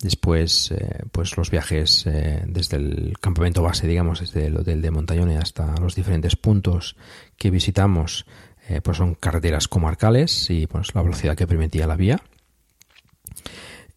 Después, 0.00 0.72
pues 1.10 1.36
los 1.36 1.50
viajes 1.50 2.04
desde 2.46 2.76
el 2.76 3.14
campamento 3.18 3.62
base, 3.62 3.88
digamos, 3.88 4.20
desde 4.20 4.46
el 4.46 4.56
hotel 4.56 4.82
de 4.82 4.90
Montañone 4.92 5.38
hasta 5.38 5.74
los 5.80 5.96
diferentes 5.96 6.36
puntos 6.36 6.96
que 7.36 7.50
visitamos, 7.50 8.26
eh, 8.68 8.80
pues 8.82 8.96
son 8.96 9.14
carreteras 9.14 9.68
comarcales 9.68 10.50
y 10.50 10.66
pues 10.66 10.94
la 10.94 11.02
velocidad 11.02 11.36
que 11.36 11.46
permitía 11.46 11.86
la 11.86 11.96
vía. 11.96 12.20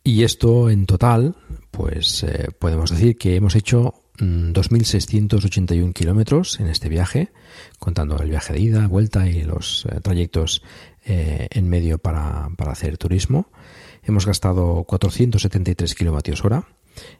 Y 0.03 0.23
esto 0.23 0.69
en 0.69 0.85
total, 0.85 1.35
pues 1.71 2.23
eh, 2.23 2.49
podemos 2.59 2.91
decir 2.91 3.17
que 3.17 3.35
hemos 3.35 3.55
hecho 3.55 3.95
mm, 4.19 4.51
2.681 4.51 5.93
kilómetros 5.93 6.59
en 6.59 6.67
este 6.67 6.89
viaje, 6.89 7.31
contando 7.79 8.17
el 8.19 8.29
viaje 8.29 8.53
de 8.53 8.59
ida, 8.59 8.87
vuelta 8.87 9.27
y 9.27 9.41
los 9.43 9.85
eh, 9.85 9.99
trayectos 10.01 10.61
en 11.07 11.69
medio 11.69 11.99
para, 11.99 12.49
para 12.57 12.71
hacer 12.71 12.97
turismo. 12.97 13.51
Hemos 14.01 14.25
gastado 14.25 14.83
473 14.85 15.93
kilovatios 15.93 16.43
hora 16.43 16.65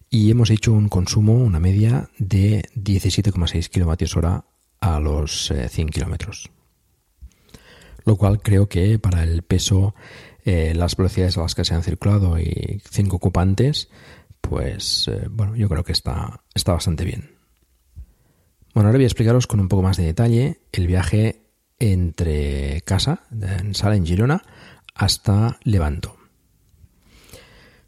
y 0.10 0.32
hemos 0.32 0.50
hecho 0.50 0.74
un 0.74 0.90
consumo, 0.90 1.34
una 1.34 1.60
media 1.60 2.10
de 2.18 2.64
17,6 2.76 3.70
kilovatios 3.70 4.16
hora 4.16 4.46
a 4.80 5.00
los 5.00 5.52
eh, 5.52 5.68
100 5.70 5.90
kilómetros. 5.90 6.50
Lo 8.06 8.16
cual 8.16 8.42
creo 8.42 8.70
que 8.70 9.00
para 9.00 9.24
el 9.24 9.42
peso, 9.42 9.96
eh, 10.46 10.74
las 10.76 10.96
velocidades 10.96 11.38
a 11.38 11.42
las 11.42 11.56
que 11.56 11.66
se 11.66 11.74
han 11.74 11.84
circulado 11.84 12.40
y 12.40 12.82
cinco 12.90 13.16
ocupantes, 13.18 13.90
pues 14.42 15.08
eh, 15.08 15.28
bueno, 15.30 15.56
yo 15.56 15.68
creo 15.68 15.84
que 15.84 15.92
está, 15.92 16.42
bastante 16.66 17.04
bien. 17.04 17.32
Bueno, 18.74 18.90
ahora 18.90 18.98
voy 18.98 19.06
a 19.06 19.08
explicaros 19.08 19.48
con 19.48 19.60
un 19.60 19.68
poco 19.68 19.82
más 19.82 19.98
de 19.98 20.06
detalle 20.06 20.60
el 20.72 20.86
viaje 20.86 21.42
entre 21.80 22.82
casa, 22.82 23.24
en 23.32 23.74
Sala, 23.74 23.96
en 23.96 24.06
Girona, 24.06 24.44
hasta 24.94 25.58
Levanto. 25.64 26.16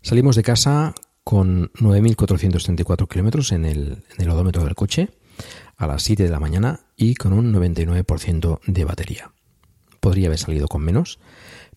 Salimos 0.02 0.36
de 0.36 0.44
casa 0.44 0.96
con 1.24 1.72
9.434 1.74 3.08
kilómetros 3.08 3.52
en 3.52 3.66
el, 3.66 4.04
en 4.18 4.22
el 4.22 4.30
odómetro 4.30 4.64
del 4.64 4.76
coche 4.76 5.10
a 5.76 5.86
las 5.86 6.02
7 6.04 6.24
de 6.24 6.30
la 6.30 6.40
mañana 6.40 6.80
y 6.96 7.16
con 7.16 7.34
un 7.34 7.54
99% 7.54 8.62
de 8.66 8.86
batería. 8.86 9.32
Podría 10.08 10.28
haber 10.28 10.40
salido 10.40 10.70
con 10.70 10.84
menos, 10.84 11.20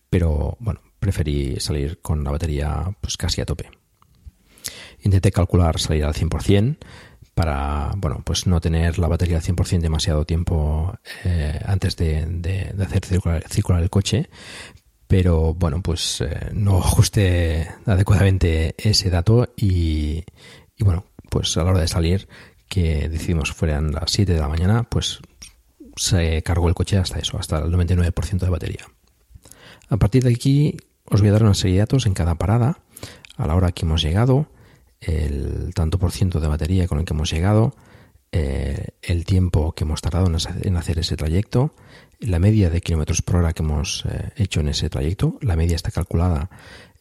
pero 0.09 0.55
bueno, 0.61 0.79
preferí 1.01 1.59
salir 1.59 1.99
con 2.01 2.23
la 2.23 2.31
batería 2.31 2.95
pues 3.01 3.17
casi 3.17 3.41
a 3.41 3.45
tope. 3.45 3.69
Intenté 5.01 5.33
calcular 5.33 5.77
salir 5.77 6.05
al 6.05 6.13
100% 6.13 6.77
para, 7.33 7.91
bueno, 7.97 8.21
pues 8.23 8.47
no 8.47 8.61
tener 8.61 8.99
la 8.99 9.09
batería 9.09 9.35
al 9.35 9.43
100% 9.43 9.81
demasiado 9.81 10.23
tiempo 10.23 10.97
eh, 11.25 11.59
antes 11.65 11.97
de, 11.97 12.73
hacer 12.81 13.03
circular, 13.05 13.43
circular, 13.49 13.83
el 13.83 13.89
coche, 13.89 14.29
pero 15.07 15.53
bueno, 15.53 15.81
pues 15.81 16.21
eh, 16.21 16.51
no 16.53 16.77
ajusté 16.77 17.67
adecuadamente 17.85 18.75
ese 18.77 19.09
dato 19.09 19.49
y, 19.57 20.23
y, 20.77 20.83
bueno, 20.85 21.03
pues 21.29 21.57
a 21.57 21.65
la 21.65 21.71
hora 21.71 21.81
de 21.81 21.89
salir, 21.89 22.29
que 22.69 23.09
decidimos 23.09 23.51
fueran 23.51 23.91
las 23.91 24.09
7 24.09 24.31
de 24.31 24.39
la 24.39 24.47
mañana, 24.47 24.83
pues 24.83 25.19
se 25.95 26.41
cargó 26.43 26.67
el 26.67 26.75
coche 26.75 26.97
hasta 26.97 27.19
eso, 27.19 27.37
hasta 27.37 27.59
el 27.59 27.71
99% 27.71 28.39
de 28.39 28.49
batería. 28.49 28.87
A 29.89 29.97
partir 29.97 30.23
de 30.23 30.31
aquí 30.31 30.77
os 31.05 31.21
voy 31.21 31.29
a 31.29 31.33
dar 31.33 31.43
una 31.43 31.53
serie 31.53 31.75
de 31.75 31.79
datos 31.81 32.05
en 32.05 32.13
cada 32.13 32.35
parada, 32.35 32.79
a 33.37 33.47
la 33.47 33.55
hora 33.55 33.71
que 33.71 33.85
hemos 33.85 34.01
llegado, 34.01 34.47
el 34.99 35.73
tanto 35.73 35.99
por 35.99 36.11
ciento 36.11 36.39
de 36.39 36.47
batería 36.47 36.87
con 36.87 36.99
el 36.99 37.05
que 37.05 37.13
hemos 37.13 37.31
llegado, 37.31 37.75
eh, 38.31 38.89
el 39.01 39.25
tiempo 39.25 39.73
que 39.73 39.83
hemos 39.83 40.01
tardado 40.01 40.27
en 40.27 40.77
hacer 40.77 40.99
ese 40.99 41.17
trayecto, 41.17 41.73
la 42.19 42.39
media 42.39 42.69
de 42.69 42.81
kilómetros 42.81 43.21
por 43.21 43.37
hora 43.37 43.53
que 43.53 43.63
hemos 43.63 44.05
eh, 44.05 44.31
hecho 44.37 44.61
en 44.61 44.69
ese 44.69 44.89
trayecto. 44.89 45.37
La 45.41 45.55
media 45.55 45.75
está 45.75 45.91
calculada 45.91 46.49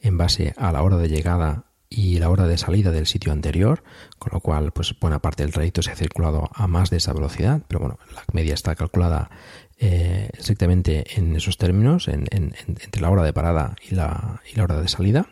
en 0.00 0.16
base 0.16 0.54
a 0.56 0.72
la 0.72 0.82
hora 0.82 0.96
de 0.96 1.08
llegada 1.08 1.66
y 1.90 2.20
la 2.20 2.30
hora 2.30 2.46
de 2.46 2.56
salida 2.56 2.92
del 2.92 3.06
sitio 3.06 3.32
anterior, 3.32 3.82
con 4.20 4.30
lo 4.32 4.40
cual, 4.40 4.70
pues 4.70 4.94
buena 4.98 5.18
parte 5.18 5.42
del 5.42 5.52
trayecto 5.52 5.82
se 5.82 5.90
ha 5.90 5.96
circulado 5.96 6.48
a 6.54 6.68
más 6.68 6.88
de 6.88 6.98
esa 6.98 7.12
velocidad, 7.12 7.62
pero 7.66 7.80
bueno, 7.80 7.98
la 8.14 8.22
media 8.32 8.54
está 8.54 8.76
calculada 8.76 9.28
eh, 9.76 10.30
estrictamente 10.38 11.18
en 11.18 11.34
esos 11.34 11.58
términos, 11.58 12.06
en, 12.06 12.28
en, 12.30 12.54
entre 12.66 13.02
la 13.02 13.10
hora 13.10 13.24
de 13.24 13.32
parada 13.32 13.74
y 13.90 13.96
la, 13.96 14.40
y 14.50 14.56
la 14.56 14.64
hora 14.64 14.80
de 14.80 14.86
salida. 14.86 15.26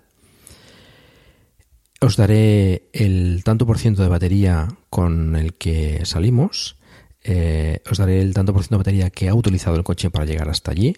Os 2.00 2.16
daré 2.16 2.88
el 2.92 3.42
tanto 3.44 3.64
por 3.64 3.78
ciento 3.78 4.02
de 4.02 4.08
batería 4.08 4.68
con 4.90 5.36
el 5.36 5.54
que 5.54 6.04
salimos. 6.06 6.76
Eh, 7.22 7.82
os 7.90 7.98
daré 7.98 8.20
el 8.20 8.34
tanto 8.34 8.52
por 8.52 8.62
ciento 8.62 8.76
de 8.76 8.78
batería 8.78 9.10
que 9.10 9.28
ha 9.28 9.34
utilizado 9.34 9.76
el 9.76 9.84
coche 9.84 10.10
para 10.10 10.24
llegar 10.24 10.48
hasta 10.48 10.72
allí. 10.72 10.96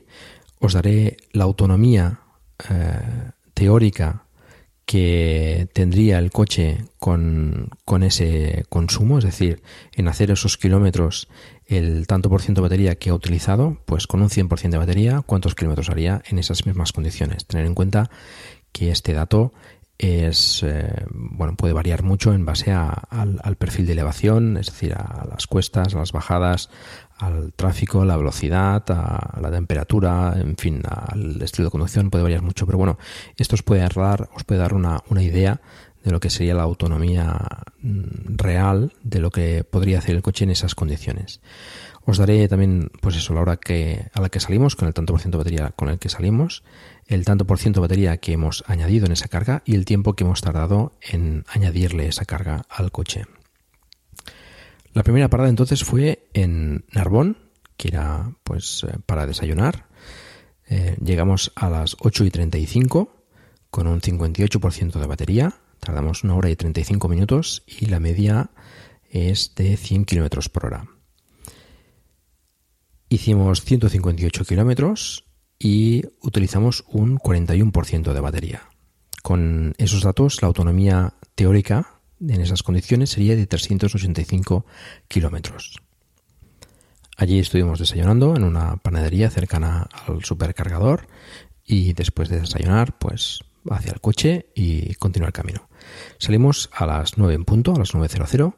Os 0.58 0.72
daré 0.72 1.16
la 1.32 1.44
autonomía 1.44 2.20
eh, 2.68 3.30
teórica 3.54 4.24
que 4.90 5.68
tendría 5.72 6.18
el 6.18 6.32
coche 6.32 6.78
con, 6.98 7.68
con, 7.84 8.02
ese 8.02 8.64
consumo, 8.68 9.18
es 9.18 9.24
decir, 9.24 9.62
en 9.94 10.08
hacer 10.08 10.32
esos 10.32 10.56
kilómetros 10.56 11.28
el 11.66 12.08
tanto 12.08 12.28
por 12.28 12.42
ciento 12.42 12.60
de 12.60 12.64
batería 12.66 12.96
que 12.96 13.10
ha 13.10 13.14
utilizado, 13.14 13.78
pues 13.86 14.08
con 14.08 14.20
un 14.20 14.30
100% 14.30 14.70
de 14.70 14.78
batería, 14.78 15.22
¿cuántos 15.24 15.54
kilómetros 15.54 15.90
haría 15.90 16.22
en 16.28 16.40
esas 16.40 16.66
mismas 16.66 16.90
condiciones? 16.90 17.46
Tener 17.46 17.66
en 17.66 17.76
cuenta 17.76 18.10
que 18.72 18.90
este 18.90 19.12
dato 19.12 19.52
es 20.00 20.62
eh, 20.62 21.04
bueno 21.10 21.56
puede 21.56 21.72
variar 21.72 22.02
mucho 22.02 22.32
en 22.32 22.44
base 22.44 22.72
a, 22.72 22.88
al, 22.88 23.40
al, 23.42 23.56
perfil 23.56 23.86
de 23.86 23.92
elevación, 23.92 24.56
es 24.56 24.66
decir, 24.66 24.94
a 24.94 25.26
las 25.30 25.46
cuestas, 25.46 25.94
a 25.94 25.98
las 25.98 26.12
bajadas, 26.12 26.70
al 27.18 27.52
tráfico, 27.52 28.04
la 28.04 28.16
velocidad, 28.16 28.82
a 28.88 29.38
la 29.40 29.50
temperatura, 29.50 30.34
en 30.36 30.56
fin, 30.56 30.82
al 30.88 31.40
estilo 31.42 31.66
de 31.66 31.70
conducción 31.70 32.10
puede 32.10 32.24
variar 32.24 32.42
mucho, 32.42 32.66
pero 32.66 32.78
bueno, 32.78 32.98
esto 33.36 33.54
os 33.54 33.62
puede 33.62 33.82
dar, 33.82 34.28
os 34.34 34.44
puede 34.44 34.60
dar 34.60 34.74
una, 34.74 35.02
una 35.10 35.22
idea 35.22 35.60
de 36.02 36.10
lo 36.10 36.20
que 36.20 36.30
sería 36.30 36.54
la 36.54 36.62
autonomía 36.62 37.36
real 37.82 38.92
de 39.02 39.20
lo 39.20 39.30
que 39.30 39.64
podría 39.64 39.98
hacer 39.98 40.16
el 40.16 40.22
coche 40.22 40.44
en 40.44 40.50
esas 40.50 40.74
condiciones. 40.74 41.40
Os 42.06 42.16
daré 42.16 42.48
también, 42.48 42.90
pues 43.02 43.16
eso, 43.16 43.34
la 43.34 43.42
hora 43.42 43.56
que, 43.58 44.06
a 44.14 44.20
la 44.20 44.30
que 44.30 44.40
salimos, 44.40 44.76
con 44.76 44.88
el 44.88 44.94
tanto 44.94 45.12
por 45.12 45.20
ciento 45.20 45.38
de 45.38 45.44
batería 45.44 45.72
con 45.76 45.90
el 45.90 45.98
que 45.98 46.08
salimos, 46.08 46.62
el 47.10 47.24
tanto 47.24 47.44
por 47.44 47.58
ciento 47.58 47.80
de 47.80 47.86
batería 47.86 48.16
que 48.18 48.32
hemos 48.32 48.62
añadido 48.68 49.04
en 49.04 49.12
esa 49.12 49.26
carga 49.26 49.62
y 49.66 49.74
el 49.74 49.84
tiempo 49.84 50.14
que 50.14 50.22
hemos 50.22 50.40
tardado 50.40 50.92
en 51.02 51.44
añadirle 51.48 52.06
esa 52.06 52.24
carga 52.24 52.64
al 52.70 52.92
coche. 52.92 53.26
La 54.92 55.02
primera 55.02 55.28
parada 55.28 55.50
entonces 55.50 55.82
fue 55.82 56.28
en 56.34 56.84
Narbón, 56.92 57.36
que 57.76 57.88
era 57.88 58.32
pues 58.44 58.86
para 59.06 59.26
desayunar. 59.26 59.86
Eh, 60.68 60.96
llegamos 61.04 61.50
a 61.56 61.68
las 61.68 61.96
8 61.98 62.24
y 62.26 62.30
35 62.30 63.24
con 63.70 63.88
un 63.88 64.00
58% 64.00 65.00
de 65.00 65.06
batería. 65.06 65.54
Tardamos 65.80 66.22
una 66.22 66.36
hora 66.36 66.48
y 66.48 66.54
35 66.54 67.08
minutos 67.08 67.64
y 67.66 67.86
la 67.86 67.98
media 67.98 68.50
es 69.10 69.56
de 69.56 69.76
100 69.76 70.04
kilómetros 70.04 70.48
por 70.48 70.66
hora. 70.66 70.86
Hicimos 73.08 73.62
158 73.62 74.44
kilómetros 74.44 75.24
y 75.60 76.02
utilizamos 76.22 76.84
un 76.88 77.18
41% 77.18 78.12
de 78.12 78.20
batería. 78.20 78.62
Con 79.22 79.74
esos 79.76 80.02
datos, 80.02 80.40
la 80.40 80.48
autonomía 80.48 81.12
teórica 81.34 82.00
en 82.20 82.40
esas 82.40 82.62
condiciones 82.62 83.10
sería 83.10 83.36
de 83.36 83.46
385 83.46 84.64
kilómetros. 85.06 85.80
Allí 87.16 87.38
estuvimos 87.38 87.78
desayunando 87.78 88.34
en 88.34 88.44
una 88.44 88.76
panadería 88.78 89.28
cercana 89.28 89.88
al 90.06 90.24
supercargador 90.24 91.06
y 91.66 91.92
después 91.92 92.30
de 92.30 92.40
desayunar, 92.40 92.98
pues 92.98 93.40
hacia 93.68 93.92
el 93.92 94.00
coche 94.00 94.46
y 94.54 94.94
continuar 94.94 95.28
el 95.28 95.34
camino. 95.34 95.68
Salimos 96.18 96.70
a 96.72 96.86
las 96.86 97.18
9 97.18 97.34
en 97.34 97.44
punto, 97.44 97.74
a 97.74 97.78
las 97.78 97.92
9.00, 97.92 98.54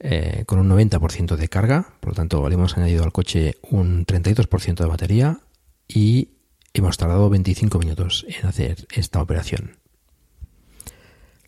eh, 0.00 0.44
con 0.46 0.58
un 0.58 0.70
90% 0.70 1.36
de 1.36 1.48
carga, 1.48 1.96
por 2.00 2.10
lo 2.10 2.14
tanto 2.14 2.48
le 2.48 2.54
hemos 2.54 2.78
añadido 2.78 3.04
al 3.04 3.12
coche 3.12 3.56
un 3.70 4.06
32% 4.06 4.76
de 4.76 4.86
batería 4.86 5.40
y 5.86 6.37
Hemos 6.78 6.96
tardado 6.96 7.28
25 7.28 7.80
minutos 7.80 8.24
en 8.28 8.46
hacer 8.46 8.86
esta 8.92 9.20
operación. 9.20 9.78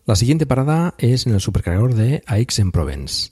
La 0.05 0.17
siguiente 0.17 0.45
parada 0.45 0.93
es 0.97 1.25
en 1.25 1.33
el 1.33 1.39
supercargador 1.39 1.93
de 1.93 2.21
Aix-en-Provence. 2.27 3.31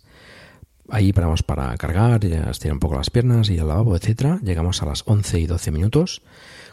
Ahí 0.88 1.12
paramos 1.12 1.44
para 1.44 1.76
cargar, 1.76 2.24
estirar 2.24 2.74
un 2.74 2.80
poco 2.80 2.96
las 2.96 3.10
piernas 3.10 3.50
y 3.50 3.58
el 3.58 3.68
lavabo, 3.68 3.98
etcétera. 3.98 4.40
Llegamos 4.42 4.82
a 4.82 4.86
las 4.86 5.04
11 5.08 5.42
y 5.42 5.46
12 5.46 5.72
minutos 5.72 6.22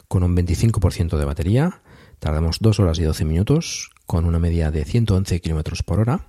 con 0.07 0.23
un 0.23 0.37
25% 0.37 1.19
de 1.19 1.25
batería. 1.25 1.83
Tardamos 2.21 2.59
2 2.61 2.79
horas 2.79 3.01
y 3.01 3.03
12 3.03 3.25
minutos 3.25 3.91
con 4.07 4.27
una 4.27 4.39
media 4.39 4.71
de 4.71 4.85
111 4.85 5.41
kilómetros 5.41 5.83
por 5.83 5.99
hora. 5.99 6.29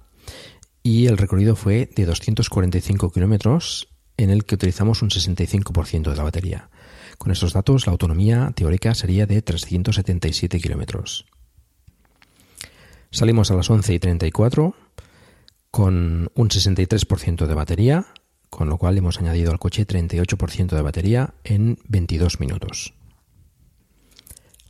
Y 0.81 1.05
el 1.05 1.19
recorrido 1.19 1.55
fue 1.55 1.87
de 1.95 2.05
245 2.07 3.11
kilómetros 3.11 3.89
en 4.17 4.31
el 4.31 4.43
que 4.43 4.55
utilizamos 4.55 5.03
un 5.03 5.11
65% 5.11 6.09
de 6.09 6.15
la 6.15 6.23
batería. 6.23 6.71
Con 7.17 7.31
estos 7.31 7.53
datos, 7.53 7.85
la 7.87 7.91
autonomía 7.91 8.51
teórica 8.55 8.93
sería 8.93 9.25
de 9.25 9.41
377 9.41 10.59
kilómetros. 10.59 11.25
Salimos 13.11 13.51
a 13.51 13.55
las 13.55 13.69
11 13.69 13.93
y 13.93 13.99
34 13.99 14.75
con 15.71 16.31
un 16.33 16.49
63% 16.49 17.45
de 17.45 17.53
batería, 17.53 18.07
con 18.49 18.69
lo 18.69 18.77
cual 18.77 18.97
hemos 18.97 19.19
añadido 19.19 19.51
al 19.51 19.59
coche 19.59 19.85
38% 19.85 20.75
de 20.75 20.81
batería 20.81 21.33
en 21.43 21.77
22 21.87 22.39
minutos. 22.39 22.93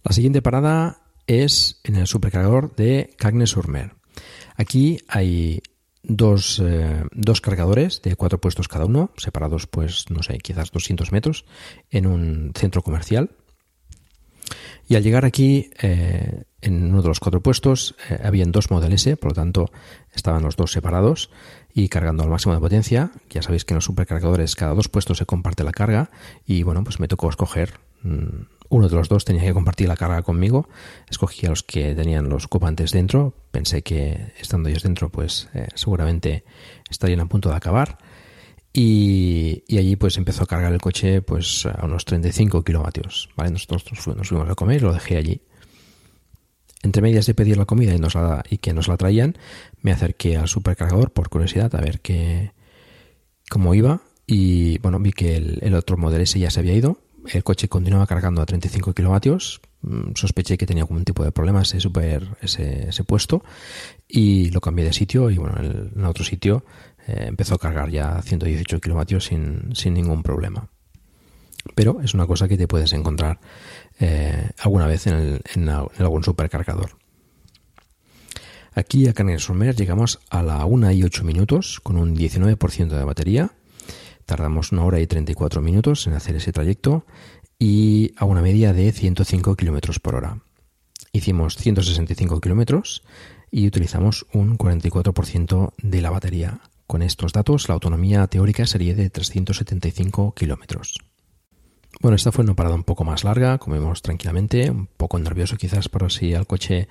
La 0.03 0.13
siguiente 0.13 0.41
parada 0.41 1.01
es 1.27 1.81
en 1.83 1.97
el 1.97 2.07
supercargador 2.07 2.75
de 2.75 3.13
Cagnes-sur-Mer. 3.17 3.95
Aquí 4.55 4.99
hay 5.07 5.61
dos, 6.07 6.61
eh, 6.63 7.03
dos, 7.11 7.41
cargadores 7.41 8.01
de 8.01 8.15
cuatro 8.15 8.39
puestos 8.39 8.67
cada 8.67 8.85
uno, 8.85 9.11
separados, 9.17 9.67
pues, 9.67 10.09
no 10.09 10.23
sé, 10.23 10.37
quizás 10.39 10.71
200 10.71 11.11
metros, 11.11 11.45
en 11.91 12.07
un 12.07 12.51
centro 12.55 12.81
comercial. 12.81 13.31
Y 14.87 14.95
al 14.95 15.03
llegar 15.03 15.25
aquí, 15.25 15.69
eh, 15.81 16.43
en 16.61 16.85
uno 16.85 17.01
de 17.01 17.09
los 17.09 17.19
cuatro 17.19 17.41
puestos, 17.41 17.95
eh, 18.09 18.19
habían 18.23 18.51
dos 18.51 18.71
Model 18.71 18.93
S, 18.93 19.17
por 19.17 19.31
lo 19.31 19.35
tanto, 19.35 19.71
estaban 20.13 20.43
los 20.43 20.55
dos 20.55 20.71
separados 20.71 21.29
y 21.73 21.89
cargando 21.89 22.23
al 22.23 22.29
máximo 22.29 22.53
de 22.53 22.61
potencia. 22.61 23.11
Ya 23.29 23.41
sabéis 23.41 23.65
que 23.65 23.73
en 23.73 23.77
los 23.77 23.85
supercargadores 23.85 24.55
cada 24.55 24.73
dos 24.73 24.87
puestos 24.87 25.17
se 25.17 25.25
comparte 25.25 25.65
la 25.65 25.71
carga 25.71 26.09
y, 26.45 26.63
bueno, 26.63 26.83
pues 26.83 27.01
me 27.01 27.09
tocó 27.09 27.29
escoger 27.29 27.73
mm, 28.03 28.56
uno 28.69 28.89
de 28.89 28.95
los 28.95 29.09
dos 29.09 29.25
tenía 29.25 29.43
que 29.43 29.53
compartir 29.53 29.87
la 29.87 29.95
carga 29.95 30.21
conmigo. 30.21 30.67
Escogí 31.09 31.45
a 31.45 31.49
los 31.49 31.63
que 31.63 31.95
tenían 31.95 32.29
los 32.29 32.45
ocupantes 32.45 32.91
dentro. 32.91 33.33
Pensé 33.51 33.81
que 33.81 34.33
estando 34.39 34.69
ellos 34.69 34.83
dentro, 34.83 35.09
pues 35.09 35.49
eh, 35.53 35.67
seguramente 35.75 36.43
estarían 36.89 37.21
a 37.21 37.25
punto 37.27 37.49
de 37.49 37.55
acabar. 37.55 37.97
Y, 38.73 39.63
allí 39.75 39.95
pues 39.95 40.17
empezó 40.17 40.43
a 40.43 40.47
cargar 40.47 40.71
el 40.71 40.81
coche 40.81 41.21
pues 41.21 41.65
a 41.65 41.85
unos 41.85 42.05
35 42.05 42.63
kilovatios. 42.63 43.29
¿vale? 43.35 43.51
Nosotros 43.51 43.85
nos 43.91 44.27
fuimos, 44.27 44.49
a 44.49 44.55
comer 44.55 44.77
y 44.77 44.83
lo 44.83 44.93
dejé 44.93 45.17
allí. 45.17 45.41
Entre 46.83 47.01
medias 47.01 47.25
de 47.25 47.33
pedir 47.33 47.57
la 47.57 47.65
comida 47.65 47.93
y, 47.93 48.53
y 48.53 48.57
que 48.59 48.73
nos 48.73 48.87
la 48.87 48.97
traían, 48.97 49.37
me 49.81 49.91
acerqué 49.91 50.37
al 50.37 50.47
supercargador 50.47 51.11
por 51.11 51.29
curiosidad 51.29 51.73
a 51.73 51.81
ver 51.81 52.01
qué, 52.01 52.51
cómo 53.49 53.73
iba. 53.73 54.01
Y 54.27 54.77
bueno, 54.79 54.99
vi 54.99 55.11
que 55.11 55.37
el, 55.37 55.59
el 55.63 55.73
otro 55.73 55.97
modelo 55.97 56.23
ese 56.23 56.39
ya 56.39 56.51
se 56.51 56.59
había 56.59 56.73
ido 56.73 56.99
el 57.31 57.43
coche 57.43 57.67
continuaba 57.67 58.07
cargando 58.07 58.41
a 58.41 58.45
35 58.45 58.93
kilovatios. 58.93 59.61
Mm, 59.81 60.13
sospeché 60.15 60.57
que 60.57 60.65
tenía 60.65 60.83
algún 60.83 61.03
tipo 61.03 61.23
de 61.23 61.31
problema 61.31 61.61
ese, 61.61 61.79
super, 61.79 62.37
ese, 62.41 63.03
puesto 63.03 63.43
y 64.07 64.49
lo 64.49 64.59
cambié 64.59 64.85
de 64.85 64.93
sitio 64.93 65.29
y 65.29 65.37
bueno, 65.37 65.55
en, 65.59 66.03
otro 66.03 66.23
sitio 66.23 66.65
eh, 67.07 67.25
empezó 67.27 67.55
a 67.55 67.59
cargar 67.59 67.89
ya 67.91 68.17
a 68.17 68.21
118 68.21 68.79
kilovatios 68.79 69.25
sin, 69.25 69.75
sin, 69.75 69.93
ningún 69.93 70.23
problema. 70.23 70.69
Pero 71.75 72.01
es 72.01 72.13
una 72.13 72.25
cosa 72.25 72.47
que 72.47 72.57
te 72.57 72.67
puedes 72.67 72.91
encontrar 72.93 73.39
eh, 73.99 74.49
alguna 74.59 74.87
vez 74.87 75.05
en, 75.07 75.69
algún 75.69 76.23
supercargador. 76.23 76.97
Aquí 78.73 79.07
a 79.07 79.13
Canet 79.13 79.41
llegamos 79.75 80.19
a 80.29 80.43
la 80.43 80.65
1 80.65 80.91
y 80.91 81.03
8 81.03 81.23
minutos 81.23 81.79
con 81.81 81.97
un 81.97 82.15
19% 82.15 82.87
de 82.87 83.03
batería 83.03 83.51
Tardamos 84.27 84.73
una 84.73 84.83
hora 84.83 84.99
y 84.99 85.07
34 85.07 85.61
minutos 85.61 86.05
en 86.05 86.13
hacer 86.13 86.35
ese 86.35 86.51
trayecto 86.51 87.05
y 87.57 88.11
a 88.17 88.25
una 88.25 88.41
media 88.41 88.73
de 88.73 88.91
105 88.91 89.55
kilómetros 89.55 90.01
por 90.01 90.15
hora. 90.15 90.41
Hicimos 91.13 91.55
165 91.55 92.41
kilómetros 92.41 93.03
y 93.49 93.65
utilizamos 93.65 94.25
un 94.33 94.57
44% 94.57 95.71
de 95.81 96.01
la 96.01 96.09
batería. 96.09 96.59
Con 96.87 97.03
estos 97.03 97.31
datos, 97.31 97.69
la 97.69 97.75
autonomía 97.75 98.27
teórica 98.27 98.65
sería 98.65 98.95
de 98.95 99.09
375 99.09 100.33
kilómetros. 100.33 100.97
Bueno, 102.01 102.17
esta 102.17 102.33
fue 102.33 102.43
una 102.43 102.53
parada 102.53 102.75
un 102.75 102.83
poco 102.83 103.05
más 103.05 103.23
larga, 103.23 103.57
comimos 103.59 104.01
tranquilamente, 104.01 104.69
un 104.69 104.87
poco 104.87 105.17
nervioso 105.19 105.55
quizás 105.55 105.87
por 105.87 106.11
si 106.11 106.33
el 106.33 106.45
coche 106.45 106.89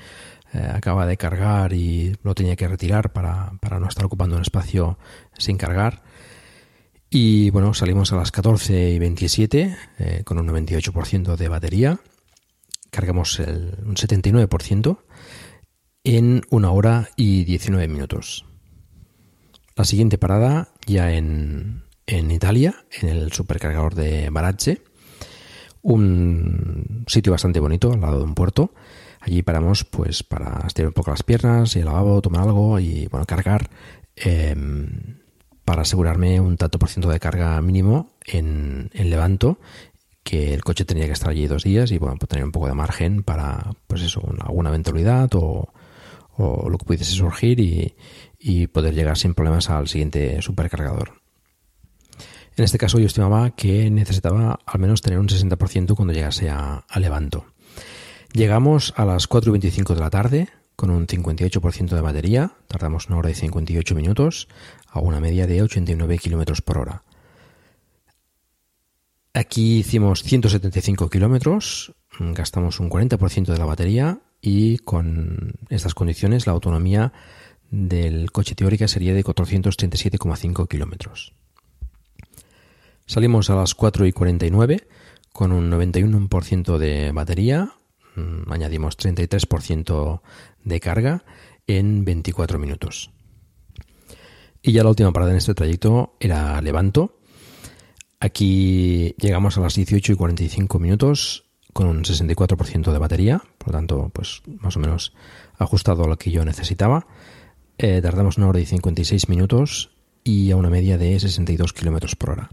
eh, 0.55 0.71
acaba 0.75 1.07
de 1.07 1.19
cargar 1.19 1.75
y 1.75 2.17
lo 2.23 2.35
tenía 2.35 2.57
que 2.57 2.67
retirar 2.67 3.13
para, 3.13 3.53
para 3.61 3.79
no 3.79 3.89
estar 3.89 4.07
ocupando 4.07 4.37
un 4.37 4.43
espacio 4.43 4.99
sin 5.37 5.59
cargar. 5.59 6.03
Y 7.09 7.51
bueno, 7.51 7.73
salimos 7.73 8.13
a 8.13 8.17
las 8.17 8.33
14 8.33 8.91
y 8.91 8.99
27 8.99 9.77
eh, 9.99 10.23
con 10.25 10.39
un 10.39 10.49
98% 10.49 11.37
de 11.37 11.49
batería. 11.49 12.01
Cargamos 12.91 13.39
el, 13.41 13.77
un 13.85 13.95
79% 13.95 14.99
en 16.05 16.43
una 16.51 16.71
hora 16.71 17.09
y 17.17 17.45
19 17.45 17.89
minutos. 17.89 18.45
La 19.77 19.85
siguiente 19.85 20.19
parada 20.19 20.69
ya 20.87 21.13
en, 21.13 21.85
en 22.07 22.31
Italia, 22.31 22.87
en 23.01 23.09
el 23.09 23.33
supercargador 23.33 23.95
de 23.95 24.31
Barazze, 24.31 24.83
un 25.83 27.05
sitio 27.07 27.33
bastante 27.33 27.61
bonito 27.61 27.93
al 27.93 28.01
lado 28.01 28.19
de 28.19 28.25
un 28.25 28.35
puerto. 28.35 28.73
Allí 29.21 29.43
paramos 29.43 29.85
pues 29.85 30.23
para 30.23 30.67
estirar 30.67 30.89
un 30.89 30.95
poco 30.95 31.11
las 31.11 31.23
piernas 31.23 31.77
y 31.77 31.81
el 31.81 31.87
lavabo, 31.87 32.23
tomar 32.23 32.43
algo 32.43 32.79
y 32.79 33.07
bueno, 33.09 33.27
cargar. 33.27 33.71
Em, 34.15 35.19
para 35.67 35.83
asegurarme 35.83 36.41
un 36.41 36.57
tanto 36.57 36.79
por 36.79 36.89
ciento 36.89 37.11
de 37.11 37.19
carga 37.19 37.61
mínimo 37.61 38.13
en, 38.25 38.89
Levanto, 38.95 39.59
que 40.23 40.55
el 40.55 40.63
coche 40.63 40.85
tenía 40.85 41.07
que 41.07 41.13
estar 41.13 41.29
allí 41.29 41.49
dos 41.49 41.65
días 41.65 41.91
y 41.91 41.99
bueno, 41.99 42.17
pues 42.19 42.29
tener 42.29 42.45
un 42.45 42.53
poco 42.53 42.69
de 42.69 42.75
margen 42.75 43.25
para, 43.25 43.73
pues 43.89 44.03
eso, 44.03 44.23
alguna 44.41 44.71
eventualidad 44.71 45.29
o, 45.35 45.69
lo 46.39 46.79
que 46.79 46.85
pudiese 46.85 47.13
surgir 47.13 47.59
y, 47.59 48.67
poder 48.69 48.95
llegar 48.95 49.19
sin 49.19 49.35
problemas 49.35 49.69
al 49.69 49.89
siguiente 49.89 50.41
supercargador. 50.41 51.21
En 52.57 52.65
este 52.65 52.79
caso 52.79 53.01
yo 53.01 53.07
estimaba 53.07 53.51
que 53.51 53.91
necesitaba 53.91 54.61
al 54.65 54.81
menos 54.81 55.03
tener 55.03 55.19
un 55.19 55.27
60% 55.27 55.97
cuando 55.97 56.15
llegase 56.15 56.49
a, 56.49 56.85
Levanto. 56.95 57.45
Llegamos 58.33 58.95
a 58.97 59.05
las 59.05 59.27
4 59.27 59.51
y 59.51 59.53
25 59.53 59.95
de 59.95 60.01
la 60.01 60.11
tarde, 60.11 60.49
con 60.77 60.91
un 60.91 61.09
58% 61.09 61.89
de 61.89 62.01
batería, 62.01 62.53
tardamos 62.69 63.09
una 63.09 63.17
hora 63.17 63.31
y 63.31 63.35
58 63.35 63.95
minutos 63.97 64.47
a 64.97 65.01
una 65.01 65.21
media 65.21 65.47
de 65.47 65.63
89 65.63 66.19
kilómetros 66.19 66.63
por 66.63 66.79
hora. 66.79 67.03
Aquí 69.35 69.79
hicimos 69.79 70.23
175 70.23 71.11
kilómetros, 71.11 71.93
gastamos 72.19 72.81
un 72.81 72.89
40% 72.89 73.53
de 73.53 73.59
la 73.59 73.67
batería 73.67 74.21
y 74.41 74.79
con 74.79 75.53
estas 75.69 75.95
condiciones 75.95 76.47
la 76.47 76.55
autonomía 76.55 77.13
del 77.71 78.33
coche 78.33 78.55
teórica 78.55 78.89
sería 78.89 79.13
de 79.13 79.25
437,5 79.25 80.69
kilómetros. 80.69 81.35
Salimos 83.05 83.51
a 83.51 83.57
las 83.57 83.75
4 83.75 84.07
y 84.07 84.13
49 84.13 84.89
con 85.33 85.53
un 85.53 85.71
91% 85.71 86.79
de 86.79 87.13
batería, 87.13 87.73
mm, 88.15 88.51
añadimos 88.51 88.97
33% 88.97 90.23
de 90.65 90.81
carga 90.81 91.25
en 91.67 92.07
24 92.07 92.59
minutos. 92.59 93.11
Y 94.67 94.73
ya 94.73 94.83
la 94.83 94.89
última 94.89 95.13
parada 95.13 95.31
en 95.31 95.39
este 95.39 95.55
trayecto 95.55 96.17
era 96.19 96.61
Levanto. 96.61 97.21
Aquí 98.19 99.15
llegamos 99.17 99.57
a 99.57 99.61
las 99.61 99.77
18 99.77 100.13
y 100.13 100.17
45 100.17 100.81
minutos 100.81 101.45
con 101.73 101.87
un 101.87 102.03
64% 102.03 102.91
de 102.91 102.99
batería, 102.99 103.43
por 103.59 103.69
lo 103.69 103.73
tanto, 103.75 104.11
pues 104.13 104.43
más 104.59 104.77
o 104.77 104.81
menos 104.81 105.13
ajustado 105.57 106.03
a 106.03 106.09
lo 106.09 106.19
que 106.19 106.33
yo 106.33 106.45
necesitaba. 106.45 107.07
Eh, 107.79 108.01
tardamos 108.03 108.39
una 108.39 108.49
hora 108.49 108.59
y 108.59 108.67
56 108.67 109.29
minutos 109.29 109.93
y 110.25 110.51
a 110.51 110.57
una 110.57 110.69
media 110.69 110.99
de 110.99 111.21
62 111.21 111.73
kilómetros 111.73 112.17
por 112.17 112.31
hora. 112.31 112.51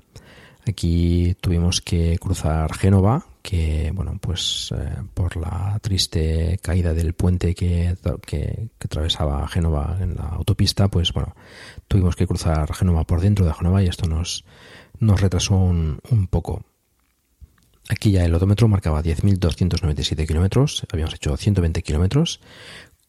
Aquí 0.68 1.36
tuvimos 1.42 1.82
que 1.82 2.20
cruzar 2.20 2.76
Génova, 2.76 3.26
que, 3.44 3.92
bueno, 3.94 4.18
pues 4.22 4.74
eh, 4.76 5.04
por 5.14 5.36
la 5.36 5.78
triste 5.82 6.58
caída 6.64 6.94
del 6.94 7.14
puente 7.14 7.54
que, 7.54 7.96
que, 8.26 8.70
atravesaba 8.80 9.48
Génova 9.50 9.98
en 10.00 10.16
la 10.16 10.30
autopista, 10.30 10.88
pues 10.88 11.12
bueno, 11.12 11.36
tuvimos 11.90 12.16
que 12.16 12.26
cruzar 12.26 12.74
Génova 12.74 13.04
por 13.04 13.20
dentro 13.20 13.46
de 13.46 13.54
Génova 13.54 13.84
y 13.84 13.88
esto 13.88 14.08
nos, 14.08 14.46
nos 14.98 15.20
retrasó 15.20 15.58
un, 15.58 16.00
poco. 16.30 16.64
Aquí 17.90 18.12
ya 18.12 18.24
el 18.24 18.34
odómetro 18.34 18.70
marcaba 18.70 19.04
10.297 19.04 20.26
kilómetros, 20.26 20.88
habíamos 20.92 21.14
hecho 21.14 21.36
120 21.36 21.84
kilómetros 21.84 22.40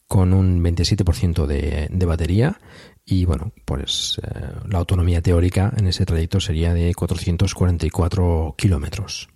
con 0.08 0.34
un 0.34 0.62
27% 0.64 1.46
de, 1.46 1.88
de 1.90 2.06
batería 2.06 2.58
y 3.06 3.24
bueno, 3.24 3.52
pues 3.64 4.20
eh, 4.20 4.52
la 4.68 4.78
autonomía 4.78 5.22
teórica 5.22 5.72
en 5.76 5.86
ese 5.86 6.04
trayecto 6.04 6.40
sería 6.40 6.74
de 6.74 6.92
444 6.92 8.56
kilómetros. 8.58 9.28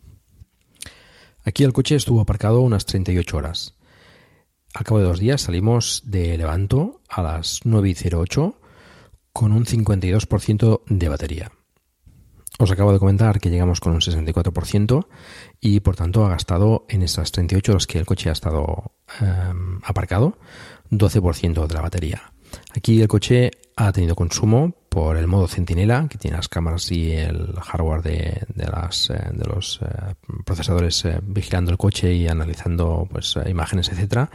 Aquí 1.48 1.64
el 1.64 1.72
coche 1.72 1.94
estuvo 1.94 2.20
aparcado 2.20 2.60
unas 2.60 2.84
38 2.84 3.34
horas. 3.34 3.74
Al 4.74 4.84
cabo 4.84 5.00
de 5.00 5.06
dos 5.06 5.18
días 5.18 5.40
salimos 5.40 6.02
de 6.04 6.36
Levanto 6.36 7.00
a 7.08 7.22
las 7.22 7.60
9 7.64 7.88
y 7.88 8.14
08 8.14 8.60
con 9.32 9.52
un 9.52 9.64
52% 9.64 10.82
de 10.86 11.08
batería. 11.08 11.50
Os 12.58 12.70
acabo 12.70 12.92
de 12.92 12.98
comentar 12.98 13.40
que 13.40 13.48
llegamos 13.48 13.80
con 13.80 13.94
un 13.94 14.02
64% 14.02 15.06
y 15.58 15.80
por 15.80 15.96
tanto 15.96 16.26
ha 16.26 16.28
gastado 16.28 16.84
en 16.90 17.00
esas 17.00 17.32
38 17.32 17.72
horas 17.72 17.86
que 17.86 17.98
el 17.98 18.04
coche 18.04 18.28
ha 18.28 18.32
estado 18.32 18.92
em, 19.18 19.80
aparcado 19.84 20.36
12% 20.90 21.66
de 21.66 21.74
la 21.74 21.80
batería. 21.80 22.34
Aquí 22.76 23.00
el 23.00 23.08
coche 23.08 23.52
ha 23.74 23.90
tenido 23.92 24.14
consumo 24.14 24.74
por 24.88 25.16
el 25.16 25.26
modo 25.26 25.48
centinela, 25.48 26.08
que 26.08 26.18
tiene 26.18 26.36
las 26.36 26.48
cámaras 26.48 26.90
y 26.90 27.12
el 27.12 27.54
hardware 27.54 28.02
de, 28.02 28.46
las, 28.56 29.10
eh, 29.10 29.30
de 29.32 29.44
los 29.44 29.80
eh, 29.82 30.14
procesadores 30.44 31.04
eh, 31.04 31.20
vigilando 31.22 31.70
el 31.70 31.76
coche 31.78 32.14
y 32.14 32.26
analizando 32.26 33.06
pues, 33.10 33.38
imágenes, 33.46 33.90
etcétera. 33.90 34.30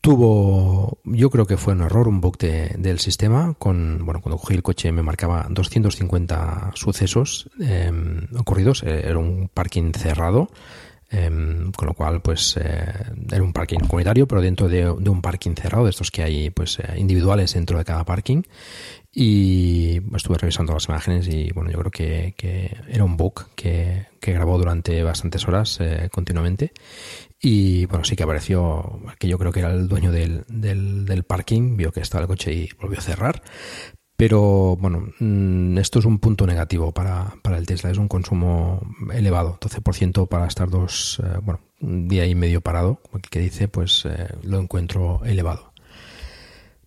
Tuvo, 0.00 0.98
yo 1.04 1.30
creo 1.30 1.46
que 1.46 1.56
fue 1.56 1.74
un 1.74 1.82
error, 1.82 2.08
un 2.08 2.20
bug 2.20 2.36
del 2.36 2.98
sistema. 2.98 3.54
Con, 3.56 4.04
bueno, 4.04 4.20
cuando 4.20 4.36
cogí 4.36 4.54
el 4.54 4.62
coche 4.62 4.90
me 4.90 5.02
marcaba 5.02 5.46
250 5.48 6.72
sucesos 6.74 7.48
em, 7.60 8.26
ocurridos. 8.36 8.82
Era 8.82 9.18
un 9.18 9.48
parking 9.52 9.92
cerrado. 9.92 10.48
Em, 11.08 11.70
con 11.72 11.86
lo 11.86 11.94
cual, 11.94 12.20
pues 12.20 12.56
era 12.56 13.42
un 13.44 13.52
parking 13.52 13.80
comunitario, 13.80 14.26
pero 14.26 14.40
dentro 14.40 14.68
de, 14.68 14.90
un 14.90 15.22
parking 15.22 15.54
cerrado, 15.54 15.84
de 15.84 15.90
estos 15.90 16.10
que 16.10 16.24
hay 16.24 16.50
pues 16.50 16.78
individuales 16.96 17.54
dentro 17.54 17.78
de 17.78 17.84
cada 17.84 18.04
parking. 18.04 18.42
Y 19.14 20.00
estuve 20.14 20.38
revisando 20.38 20.72
las 20.72 20.88
imágenes 20.88 21.28
y 21.28 21.50
bueno, 21.52 21.70
yo 21.70 21.78
creo 21.80 21.90
que, 21.90 22.76
era 22.88 23.04
un 23.04 23.16
bug 23.16 23.46
que, 23.54 24.06
grabó 24.20 24.56
durante 24.56 25.02
bastantes 25.02 25.46
horas 25.46 25.78
eh, 25.80 26.08
continuamente. 26.10 26.72
Y 27.40 27.86
bueno, 27.86 28.04
sí 28.04 28.16
que 28.16 28.22
apareció 28.22 29.00
que 29.18 29.28
yo 29.28 29.38
creo 29.38 29.52
que 29.52 29.60
era 29.60 29.72
el 29.72 29.88
dueño 29.88 30.12
del, 30.12 30.44
del, 30.48 31.04
del 31.04 31.24
parking, 31.24 31.76
vio 31.76 31.92
que 31.92 32.00
estaba 32.00 32.22
el 32.22 32.28
coche 32.28 32.52
y 32.52 32.68
volvió 32.80 32.98
a 32.98 33.02
cerrar. 33.02 33.42
Pero 34.22 34.76
bueno, 34.76 35.08
mm, 35.18 35.78
esto 35.78 35.98
es 35.98 36.04
un 36.04 36.20
punto 36.20 36.46
negativo 36.46 36.92
para, 36.92 37.34
el 37.44 37.66
Tesla, 37.66 37.90
es 37.90 37.98
un 37.98 38.06
consumo 38.06 38.80
elevado, 39.12 39.58
12% 39.58 40.28
para 40.28 40.46
estar 40.46 40.70
dos, 40.70 41.20
eh, 41.24 41.38
bueno, 41.42 41.58
un 41.80 42.06
día 42.06 42.24
y 42.24 42.36
medio 42.36 42.60
parado, 42.60 43.00
que 43.30 43.40
dice, 43.40 43.66
pues 43.66 44.04
eh, 44.04 44.28
lo 44.44 44.60
encuentro 44.60 45.22
elevado. 45.24 45.71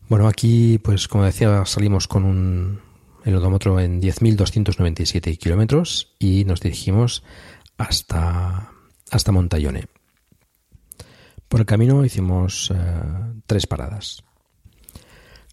Bueno, 0.08 0.28
aquí, 0.28 0.78
pues 0.78 1.08
como 1.08 1.24
decía, 1.24 1.66
salimos 1.66 2.08
con 2.08 2.26
un, 2.26 2.80
el 3.24 3.36
odómetro 3.36 3.80
en 3.80 4.00
10.297 4.02 5.36
kilómetros 5.38 6.16
y 6.20 6.46
nos 6.46 6.62
dirigimos 6.62 7.24
hasta, 7.78 8.72
hasta 9.10 9.32
Montaione. 9.32 9.88
Por 11.48 11.60
el 11.60 11.66
camino 11.66 12.06
hicimos 12.06 12.72
eh, 12.72 12.76
tres 13.48 13.66
paradas. 13.66 14.24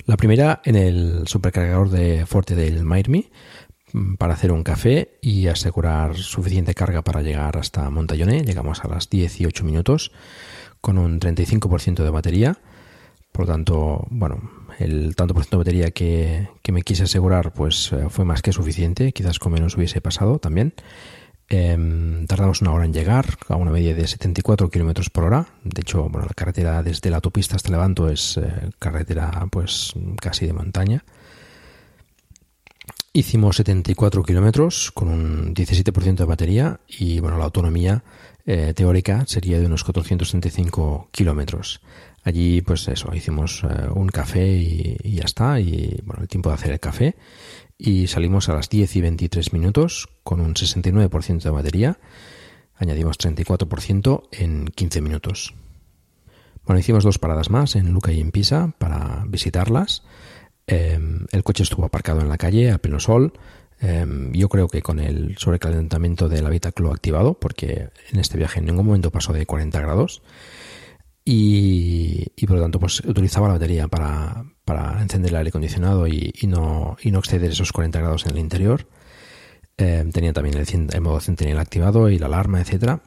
La 0.04 0.18
primera 0.18 0.60
en 0.64 0.76
el 0.76 1.28
supercargador 1.28 1.88
de 1.88 2.26
Forte 2.26 2.54
del 2.54 2.84
Mairmi 2.84 3.30
mm, 3.92 4.16
para 4.16 4.34
hacer 4.34 4.52
un 4.52 4.64
café 4.64 5.18
y 5.22 5.46
asegurar 5.46 6.16
suficiente 6.16 6.74
carga 6.74 7.02
para 7.02 7.22
llegar 7.22 7.56
hasta 7.56 7.88
Montallone. 7.88 8.44
Llegamos 8.44 8.84
a 8.84 8.88
las 8.88 9.08
18 9.08 9.64
minutos 9.64 10.12
con 10.82 10.98
un 10.98 11.20
35% 11.20 12.02
de 12.02 12.10
batería. 12.10 12.58
Por 13.32 13.46
lo 13.46 13.52
tanto, 13.52 14.06
bueno, 14.10 14.50
el 14.78 15.16
tanto 15.16 15.34
por 15.34 15.42
ciento 15.42 15.56
de 15.56 15.64
batería 15.64 15.90
que, 15.90 16.48
que 16.62 16.72
me 16.72 16.82
quise 16.82 17.04
asegurar 17.04 17.52
pues 17.52 17.92
eh, 17.92 18.06
fue 18.10 18.24
más 18.24 18.42
que 18.42 18.52
suficiente. 18.52 19.12
Quizás 19.12 19.38
con 19.38 19.52
menos 19.52 19.76
hubiese 19.76 20.00
pasado 20.00 20.38
también. 20.38 20.74
Em, 21.48 22.26
tardamos 22.26 22.62
una 22.62 22.72
hora 22.72 22.86
en 22.86 22.94
llegar, 22.94 23.36
a 23.48 23.56
una 23.56 23.70
media 23.70 23.94
de 23.94 24.06
74 24.06 24.70
kilómetros 24.70 25.10
por 25.10 25.24
hora. 25.24 25.46
De 25.64 25.82
hecho, 25.82 26.08
bueno, 26.08 26.26
la 26.26 26.34
carretera 26.34 26.82
desde 26.82 27.10
la 27.10 27.16
autopista 27.16 27.56
hasta 27.56 27.70
Levanto 27.70 28.08
es 28.08 28.38
eh, 28.38 28.70
carretera 28.78 29.46
pues 29.50 29.92
casi 30.20 30.46
de 30.46 30.54
montaña. 30.54 31.04
Hicimos 33.12 33.56
74 33.56 34.22
kilómetros 34.22 34.90
con 34.92 35.08
un 35.08 35.54
17% 35.54 36.16
de 36.16 36.24
batería 36.24 36.80
y 36.88 37.20
bueno, 37.20 37.36
la 37.36 37.44
autonomía 37.44 38.02
eh, 38.46 38.72
teórica 38.74 39.24
sería 39.26 39.60
de 39.60 39.66
unos 39.66 39.84
465 39.84 41.08
kilómetros. 41.10 41.82
Allí, 42.24 42.62
pues 42.62 42.86
eso, 42.86 43.12
hicimos 43.14 43.64
eh, 43.64 43.88
un 43.92 44.08
café 44.08 44.46
y, 44.46 44.96
ya 45.02 45.24
está. 45.24 45.58
Y 45.58 46.00
bueno, 46.04 46.22
el 46.22 46.28
tiempo 46.28 46.50
de 46.50 46.54
hacer 46.54 46.72
el 46.72 46.80
café 46.80 47.16
y 47.76 48.06
salimos 48.06 48.48
a 48.48 48.54
las 48.54 48.68
10 48.68 48.96
y 48.96 49.00
23 49.00 49.52
minutos 49.52 50.08
con 50.22 50.40
un 50.40 50.54
69% 50.54 51.42
de 51.42 51.50
batería. 51.50 51.98
Añadimos 52.76 53.18
34% 53.18 54.28
en 54.32 54.66
15 54.66 55.00
minutos. 55.00 55.54
Bueno, 56.64 56.78
hicimos 56.78 57.02
dos 57.02 57.18
paradas 57.18 57.50
más 57.50 57.74
en 57.74 57.92
Luca 57.92 58.12
y 58.12 58.20
en 58.20 58.30
Pisa 58.30 58.72
para 58.78 59.24
visitarlas. 59.26 60.04
Em, 60.68 61.26
el 61.32 61.42
coche 61.42 61.64
estuvo 61.64 61.84
aparcado 61.84 62.20
en 62.20 62.28
la 62.28 62.38
calle 62.38 62.70
a 62.70 62.78
pleno 62.78 63.00
sol. 63.00 63.32
Em, 63.80 64.32
yo 64.32 64.48
creo 64.48 64.68
que 64.68 64.80
con 64.80 65.00
el 65.00 65.36
sobrecalentamiento 65.38 66.28
del 66.28 66.46
habitáculo 66.46 66.92
activado, 66.92 67.34
porque 67.34 67.88
en 68.12 68.20
este 68.20 68.38
viaje 68.38 68.60
en 68.60 68.66
ningún 68.66 68.86
momento 68.86 69.10
pasó 69.10 69.32
de 69.32 69.44
40 69.44 69.80
grados. 69.80 70.22
Y, 71.24 72.26
y 72.36 72.46
por 72.46 72.56
lo 72.56 72.62
tanto, 72.62 72.80
pues 72.80 73.00
utilizaba 73.00 73.46
la 73.46 73.54
batería 73.54 73.86
para, 73.88 74.44
para 74.64 75.00
encender 75.02 75.30
el 75.30 75.36
aire 75.36 75.48
acondicionado 75.50 76.06
y, 76.06 76.32
no, 76.44 76.96
y 77.02 77.10
no 77.10 77.18
exceder 77.20 77.50
esos 77.50 77.72
40 77.72 78.00
grados 78.00 78.26
en 78.26 78.32
el 78.32 78.38
interior. 78.38 78.88
Eh, 79.78 80.04
tenía 80.12 80.32
también 80.32 80.56
el, 80.58 81.00
modo 81.00 81.20
centinela 81.20 81.60
activado 81.60 82.10
y 82.10 82.18
la 82.18 82.26
alarma, 82.26 82.60
etcétera. 82.60 83.02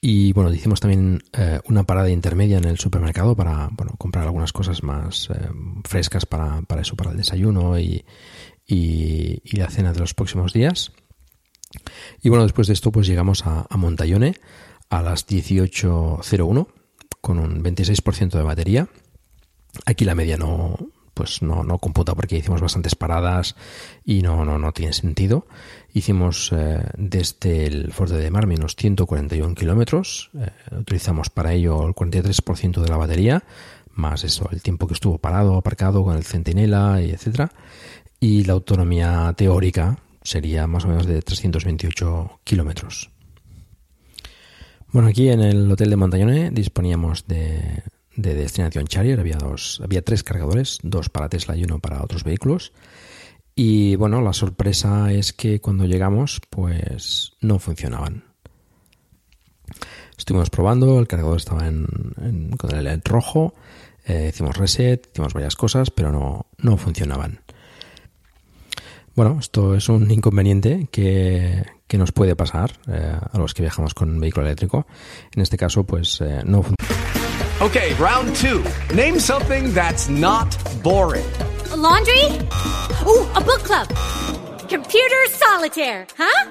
Y 0.00 0.34
bueno, 0.34 0.52
hicimos 0.52 0.80
también 0.80 1.22
eh, 1.32 1.60
una 1.66 1.84
parada 1.84 2.10
intermedia 2.10 2.58
en 2.58 2.64
el 2.64 2.78
supermercado 2.78 3.34
para 3.34 3.70
bueno, 3.72 3.94
comprar 3.96 4.24
algunas 4.24 4.52
cosas 4.52 4.82
más 4.82 5.30
eh, 5.30 5.48
frescas 5.84 6.26
para, 6.26 6.60
para, 6.62 6.82
eso, 6.82 6.94
para 6.94 7.10
el 7.10 7.16
desayuno 7.16 7.78
y, 7.78 8.04
y, 8.66 9.56
la 9.56 9.70
cena 9.70 9.94
de 9.94 10.00
los 10.00 10.12
próximos 10.12 10.52
días. 10.52 10.92
Y 12.22 12.28
bueno, 12.28 12.44
después 12.44 12.66
de 12.66 12.74
esto, 12.74 12.92
pues 12.92 13.06
llegamos 13.06 13.46
a, 13.46 13.66
a 13.68 13.76
a 14.98 15.02
las 15.02 15.26
18.01 15.26 16.66
con 17.20 17.38
un 17.38 17.62
26% 17.62 18.30
de 18.30 18.42
batería 18.42 18.88
Aquí 19.86 20.04
la 20.04 20.14
media 20.14 20.36
no, 20.36 20.76
pues 21.14 21.42
no, 21.42 21.64
no 21.64 21.78
computa 21.78 22.14
porque 22.14 22.38
hicimos 22.38 22.60
bastantes 22.60 22.94
paradas 22.94 23.56
y 24.04 24.22
no, 24.22 24.44
no, 24.44 24.58
no 24.58 24.72
tiene 24.72 24.92
sentido. 24.92 25.46
Hicimos 25.92 26.52
eh, 26.52 26.80
desde 26.96 27.66
el 27.66 27.92
Fuerte 27.92 28.16
de 28.16 28.30
Mar 28.30 28.46
menos 28.46 28.76
141 28.76 29.54
kilómetros. 29.54 30.30
Eh, 30.38 30.50
utilizamos 30.78 31.30
para 31.30 31.52
ello 31.52 31.86
el 31.86 31.94
43% 31.94 32.80
de 32.80 32.88
la 32.88 32.96
batería, 32.96 33.44
más 33.90 34.24
eso, 34.24 34.48
el 34.52 34.62
tiempo 34.62 34.86
que 34.86 34.94
estuvo 34.94 35.18
parado, 35.18 35.56
aparcado 35.56 36.04
con 36.04 36.16
el 36.16 36.24
centinela 36.24 37.02
y 37.02 37.10
etcétera. 37.10 37.50
Y 38.20 38.44
la 38.44 38.54
autonomía 38.54 39.32
teórica 39.36 39.98
sería 40.22 40.66
más 40.66 40.84
o 40.84 40.88
menos 40.88 41.06
de 41.06 41.20
328 41.20 42.40
kilómetros. 42.44 43.10
Bueno, 44.94 45.08
aquí 45.08 45.28
en 45.28 45.42
el 45.42 45.70
hotel 45.70 45.90
de 45.90 45.96
Montañone 45.96 46.50
disponíamos 46.50 47.26
de 47.26 47.82
de 48.16 48.34
destinación 48.34 48.86
Charrier. 48.86 49.20
Había, 49.20 49.36
dos, 49.36 49.80
había 49.82 50.02
tres 50.02 50.22
cargadores, 50.22 50.78
dos 50.82 51.08
para 51.08 51.28
Tesla 51.28 51.56
y 51.56 51.64
uno 51.64 51.78
para 51.78 52.02
otros 52.02 52.24
vehículos. 52.24 52.72
Y 53.54 53.96
bueno, 53.96 54.20
la 54.20 54.32
sorpresa 54.32 55.12
es 55.12 55.32
que 55.32 55.60
cuando 55.60 55.84
llegamos, 55.84 56.40
pues 56.50 57.34
no 57.40 57.58
funcionaban. 57.58 58.24
Estuvimos 60.16 60.50
probando, 60.50 60.98
el 60.98 61.06
cargador 61.06 61.36
estaba 61.36 61.66
en, 61.66 62.50
con 62.56 62.74
el 62.74 62.84
LED 62.84 63.00
rojo, 63.04 63.54
eh, 64.06 64.30
hicimos 64.32 64.56
reset, 64.56 65.08
hicimos 65.12 65.34
varias 65.34 65.56
cosas, 65.56 65.90
pero 65.90 66.12
no, 66.12 66.46
no 66.58 66.76
funcionaban. 66.76 67.40
Bueno, 69.14 69.38
esto 69.38 69.76
es 69.76 69.88
un 69.88 70.10
inconveniente 70.10 70.88
que, 70.90 71.64
que 71.94 71.98
nos 71.98 72.10
puede 72.10 72.34
pasar 72.34 72.72
eh, 72.88 73.16
a 73.32 73.38
los 73.38 73.54
que 73.54 73.62
viajamos 73.62 73.94
con 73.94 74.10
un 74.10 74.18
vehículo 74.18 74.44
eléctrico. 74.44 74.84
En 75.32 75.42
este 75.42 75.56
caso, 75.56 75.84
pues 75.84 76.20
eh, 76.20 76.42
no 76.44 76.60
funciona. 76.60 77.00
Okay, 77.60 77.94
round 78.00 78.34
two. 78.34 78.64
Name 78.92 79.20
something 79.20 79.72
that's 79.72 80.08
not 80.08 80.48
boring. 80.82 81.24
A 81.70 81.76
laundry? 81.76 82.24
Ooh, 83.06 83.24
a 83.36 83.40
book 83.40 83.62
club. 83.62 83.86
Computer 84.68 85.24
solitaire, 85.30 86.08
huh? 86.18 86.50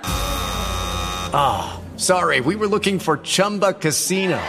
Ah, 1.34 1.73
oh, 1.75 1.97
sorry, 1.99 2.39
we 2.39 2.56
were 2.56 2.67
looking 2.67 2.97
for 2.97 3.17
Chumba 3.17 3.73
Casino. 3.73 4.39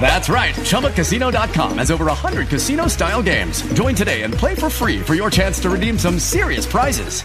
That's 0.00 0.28
right. 0.28 0.54
ChumbaCasino.com 0.54 1.78
has 1.78 1.90
over 1.90 2.06
100 2.06 2.48
casino 2.48 2.86
style 2.86 3.22
games. 3.22 3.60
Join 3.74 3.94
today 3.94 4.22
and 4.22 4.32
play 4.32 4.54
for 4.54 4.70
free 4.70 5.00
for 5.00 5.14
your 5.14 5.30
chance 5.30 5.58
to 5.60 5.68
redeem 5.68 5.98
some 5.98 6.18
serious 6.18 6.64
prizes. 6.64 7.24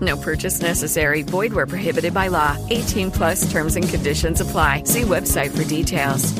No 0.00 0.16
purchase 0.16 0.62
necessary. 0.62 1.22
Void 1.22 1.52
where 1.52 1.66
prohibited 1.66 2.14
by 2.14 2.28
law. 2.28 2.56
18 2.70 3.10
plus 3.10 3.50
terms 3.50 3.76
and 3.76 3.88
conditions 3.88 4.40
apply. 4.40 4.84
See 4.84 5.02
website 5.02 5.50
for 5.50 5.64
details. 5.64 6.32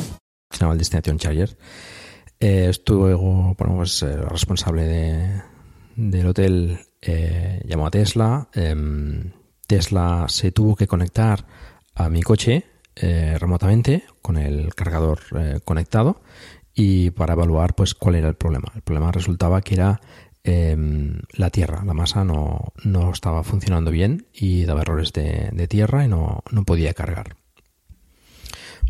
Eh, 2.39 2.67
estuve, 2.69 3.13
bueno, 3.13 3.75
pues, 3.75 4.01
eh, 4.03 4.17
responsable 4.17 4.83
de, 4.83 5.41
del 5.95 6.27
hotel 6.27 6.79
eh, 7.01 7.61
llamó 7.65 7.87
a 7.87 7.91
Tesla. 7.91 8.49
Em, 8.53 9.31
Tesla 9.67 10.25
se 10.27 10.51
tuvo 10.51 10.75
que 10.75 10.87
conectar 10.87 11.45
a 11.95 12.09
mi 12.09 12.21
coche 12.21 12.65
remotamente 12.93 14.03
con 14.21 14.37
el 14.37 14.75
cargador 14.75 15.19
conectado 15.63 16.21
y 16.75 17.09
para 17.11 17.33
evaluar 17.33 17.73
pues 17.73 17.95
cuál 17.95 18.15
era 18.15 18.27
el 18.27 18.35
problema. 18.35 18.67
El 18.75 18.81
problema 18.81 19.11
resultaba 19.11 19.61
que 19.61 19.75
era 19.75 20.01
em, 20.43 21.19
la 21.33 21.49
tierra, 21.49 21.83
la 21.85 21.93
masa 21.93 22.23
no, 22.23 22.73
no, 22.83 23.11
estaba 23.11 23.43
funcionando 23.43 23.91
bien 23.91 24.25
y 24.33 24.65
daba 24.65 24.81
errores 24.81 25.13
de, 25.13 25.67
tierra 25.67 26.05
y 26.05 26.07
no, 26.07 26.43
no, 26.51 26.63
podía 26.63 26.93
cargar. 26.93 27.35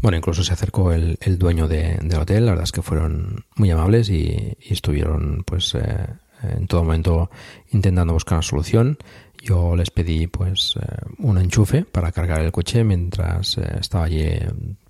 Bueno, 0.02 0.18
incluso 0.18 0.44
se 0.44 0.54
acercó 0.54 0.94
el, 0.94 1.18
el 1.22 1.38
dueño 1.38 1.68
de, 1.68 2.00
del 2.02 2.20
hotel, 2.20 2.46
la 2.46 2.54
verdad 2.54 2.64
es 2.64 2.72
que 2.72 2.82
fueron 2.82 3.46
muy 3.56 3.70
amables 3.70 4.10
y, 4.10 4.58
estuvieron 4.62 5.44
pues 5.46 5.76
eh, 5.76 6.08
en 6.44 6.68
todo 6.68 6.84
momento 6.84 7.30
intentando 7.72 8.14
buscar 8.14 8.38
una 8.38 8.44
solución. 8.44 8.98
Yo 9.44 9.76
les 9.76 9.90
pedí 9.90 10.28
pues 10.28 10.76
eh, 10.80 10.86
un 11.18 11.38
enchufe 11.38 11.84
para 11.84 12.12
cargar 12.12 12.42
el 12.42 12.52
coche 12.52 12.84
mientras 12.84 13.58
eh, 13.58 13.78
estaba 13.80 14.06
allí 14.06 14.30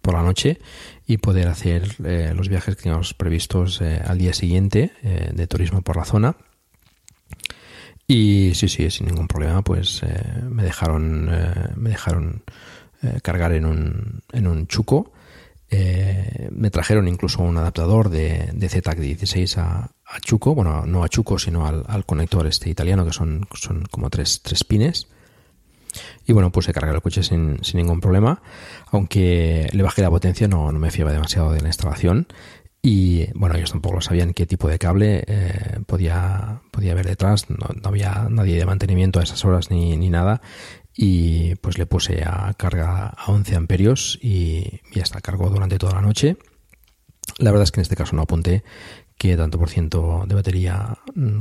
por 0.01 0.13
la 0.13 0.23
noche 0.23 0.59
y 1.07 1.17
poder 1.17 1.47
hacer 1.47 1.95
los 1.99 2.49
viajes 2.49 2.75
que 2.75 2.83
teníamos 2.83 3.13
previstos 3.13 3.81
al 3.81 4.17
día 4.17 4.33
siguiente 4.33 4.91
de 5.03 5.47
turismo 5.47 5.81
por 5.81 5.97
la 5.97 6.05
zona. 6.05 6.35
Y 8.07 8.53
sí, 8.55 8.67
sí, 8.67 8.89
sin 8.89 9.07
ningún 9.07 9.27
problema, 9.27 9.61
pues 9.61 10.01
me 10.49 10.63
dejaron, 10.63 11.31
me 11.75 11.89
dejaron 11.89 12.43
cargar 13.23 13.53
en 13.53 13.65
un, 13.65 14.21
en 14.33 14.47
un 14.47 14.67
chuco. 14.67 15.13
me 15.69 16.69
trajeron 16.69 17.07
incluso 17.07 17.41
un 17.41 17.57
adaptador 17.57 18.09
de, 18.09 18.49
de 18.53 18.69
ZTAC16 18.69 19.57
a, 19.57 19.91
a 20.11 20.19
Chuco, 20.19 20.53
bueno, 20.53 20.85
no 20.85 21.03
a 21.03 21.09
Chuco, 21.09 21.39
sino 21.39 21.65
al, 21.65 21.85
al, 21.87 22.05
conector 22.05 22.45
este 22.47 22.69
italiano, 22.69 23.05
que 23.05 23.13
son, 23.13 23.47
son 23.53 23.83
como 23.89 24.09
tres, 24.09 24.41
tres 24.41 24.63
pines. 24.65 25.07
Y 26.25 26.33
bueno, 26.33 26.51
puse 26.51 26.73
cargar 26.73 26.95
el 26.95 27.01
coche 27.01 27.23
sin, 27.23 27.63
sin, 27.63 27.77
ningún 27.77 27.99
problema, 27.99 28.41
aunque 28.87 29.69
le 29.71 29.83
bajé 29.83 30.01
la 30.01 30.09
potencia, 30.09 30.47
no, 30.47 30.71
no, 30.71 30.79
me 30.79 30.91
fiaba 30.91 31.11
demasiado 31.11 31.51
de 31.51 31.61
la 31.61 31.67
instalación. 31.67 32.27
Y 32.81 33.31
bueno, 33.33 33.55
ellos 33.55 33.71
tampoco 33.71 34.01
sabían 34.01 34.33
qué 34.33 34.47
tipo 34.47 34.67
de 34.67 34.79
cable 34.79 35.23
eh, 35.27 35.79
podía, 35.85 36.61
podía 36.71 36.93
haber 36.93 37.05
detrás, 37.05 37.47
no, 37.49 37.67
había 37.83 38.27
nadie 38.29 38.57
de 38.57 38.65
mantenimiento 38.65 39.19
a 39.19 39.23
esas 39.23 39.45
horas 39.45 39.69
ni, 39.69 39.97
ni, 39.97 40.09
nada. 40.09 40.41
Y 40.95 41.55
pues 41.55 41.77
le 41.77 41.85
puse 41.85 42.23
a 42.25 42.53
carga 42.57 43.07
a 43.07 43.31
11 43.31 43.55
amperios 43.55 44.17
y, 44.21 44.81
y 44.91 44.99
hasta 44.99 45.21
cargó 45.21 45.49
durante 45.49 45.77
toda 45.77 45.93
la 45.93 46.01
noche. 46.01 46.37
La 47.37 47.51
verdad 47.51 47.63
es 47.63 47.71
que 47.71 47.79
en 47.79 47.83
este 47.83 47.95
caso 47.95 48.15
no 48.15 48.23
apunté 48.23 48.63
que 49.21 49.37
tanto 49.37 49.59
por 49.59 49.69
ciento 49.69 50.23
de 50.25 50.33
batería 50.33 50.97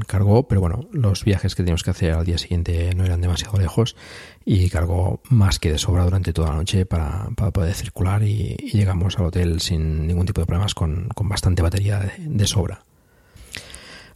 cargó, 0.06 0.46
pero 0.46 0.60
bueno, 0.60 0.86
los 0.92 1.24
viajes 1.24 1.54
que 1.54 1.62
teníamos 1.62 1.82
que 1.82 1.88
hacer 1.88 2.12
al 2.12 2.26
día 2.26 2.36
siguiente 2.36 2.94
no 2.94 3.06
eran 3.06 3.22
demasiado 3.22 3.58
lejos 3.58 3.96
y 4.44 4.68
cargó 4.68 5.22
más 5.30 5.58
que 5.58 5.72
de 5.72 5.78
sobra 5.78 6.04
durante 6.04 6.34
toda 6.34 6.50
la 6.50 6.56
noche 6.56 6.84
para, 6.84 7.30
poder 7.30 7.72
circular 7.72 8.22
y, 8.22 8.54
llegamos 8.70 9.18
al 9.18 9.24
hotel 9.24 9.62
sin 9.62 10.06
ningún 10.06 10.26
tipo 10.26 10.42
de 10.42 10.46
problemas 10.46 10.74
con, 10.74 11.08
bastante 11.22 11.62
batería 11.62 12.12
de, 12.18 12.46
sobra. 12.46 12.84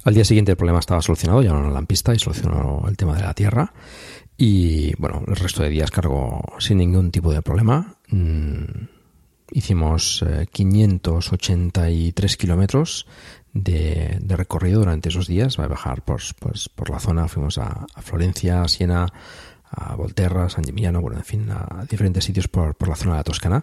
Al 0.04 0.12
día 0.12 0.26
siguiente 0.26 0.50
el 0.50 0.58
problema 0.58 0.80
estaba 0.80 1.00
solucionado, 1.00 1.40
ya 1.40 1.54
no 1.54 1.70
la 1.70 1.80
pista 1.84 2.14
y 2.14 2.18
solucionó 2.18 2.84
el 2.86 2.98
tema 2.98 3.16
de 3.16 3.22
la 3.22 3.32
tierra 3.32 3.72
y 4.36 4.94
bueno, 4.98 5.22
el 5.26 5.36
resto 5.36 5.62
de 5.62 5.70
días 5.70 5.90
cargó 5.90 6.42
sin 6.58 6.76
ningún 6.76 7.10
tipo 7.10 7.32
de 7.32 7.40
problema. 7.40 7.94
Mm, 8.08 8.88
hicimos 9.52 10.22
eh, 10.28 10.48
583 10.52 12.36
kilómetros 12.36 13.06
de, 13.54 14.18
recorrido 14.28 14.80
durante 14.80 15.08
esos 15.08 15.26
días. 15.26 15.58
Va 15.58 15.64
a 15.64 15.68
bajar 15.68 16.02
pues, 16.04 16.34
por 16.34 16.90
la 16.90 16.98
zona. 16.98 17.28
Fuimos 17.28 17.58
a, 17.58 17.86
Florencia, 18.02 18.62
a 18.62 18.68
Siena, 18.68 19.06
a 19.70 19.94
Volterra, 19.94 20.50
San 20.50 20.64
Gimignano, 20.64 21.00
bueno, 21.00 21.16
en 21.16 21.24
fin, 21.24 21.48
a 21.50 21.86
diferentes 21.88 22.24
sitios 22.24 22.48
por, 22.48 22.74
por 22.76 22.88
la 22.88 22.96
zona 22.96 23.12
de 23.12 23.18
la 23.18 23.24
Toscana. 23.24 23.60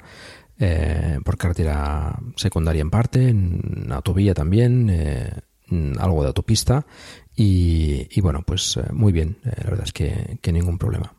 Eh, 0.64 1.20
por 1.26 1.38
carretera 1.38 2.18
secundaria 2.36 2.82
en 2.82 2.92
parte, 2.92 3.30
en 3.30 3.88
autovía 3.92 4.34
también, 4.34 4.90
eh, 4.92 5.32
algo 6.00 6.22
de 6.22 6.28
autopista. 6.28 6.86
Y, 7.36 8.08
y 8.12 8.22
bueno, 8.22 8.44
pues 8.46 8.78
eh, 8.78 8.92
muy 8.94 9.12
bien. 9.12 9.38
la 9.44 9.70
verdad 9.70 9.86
es 9.86 9.94
que, 9.94 10.38
que 10.42 10.52
ningún 10.52 10.78
problema. 10.78 11.14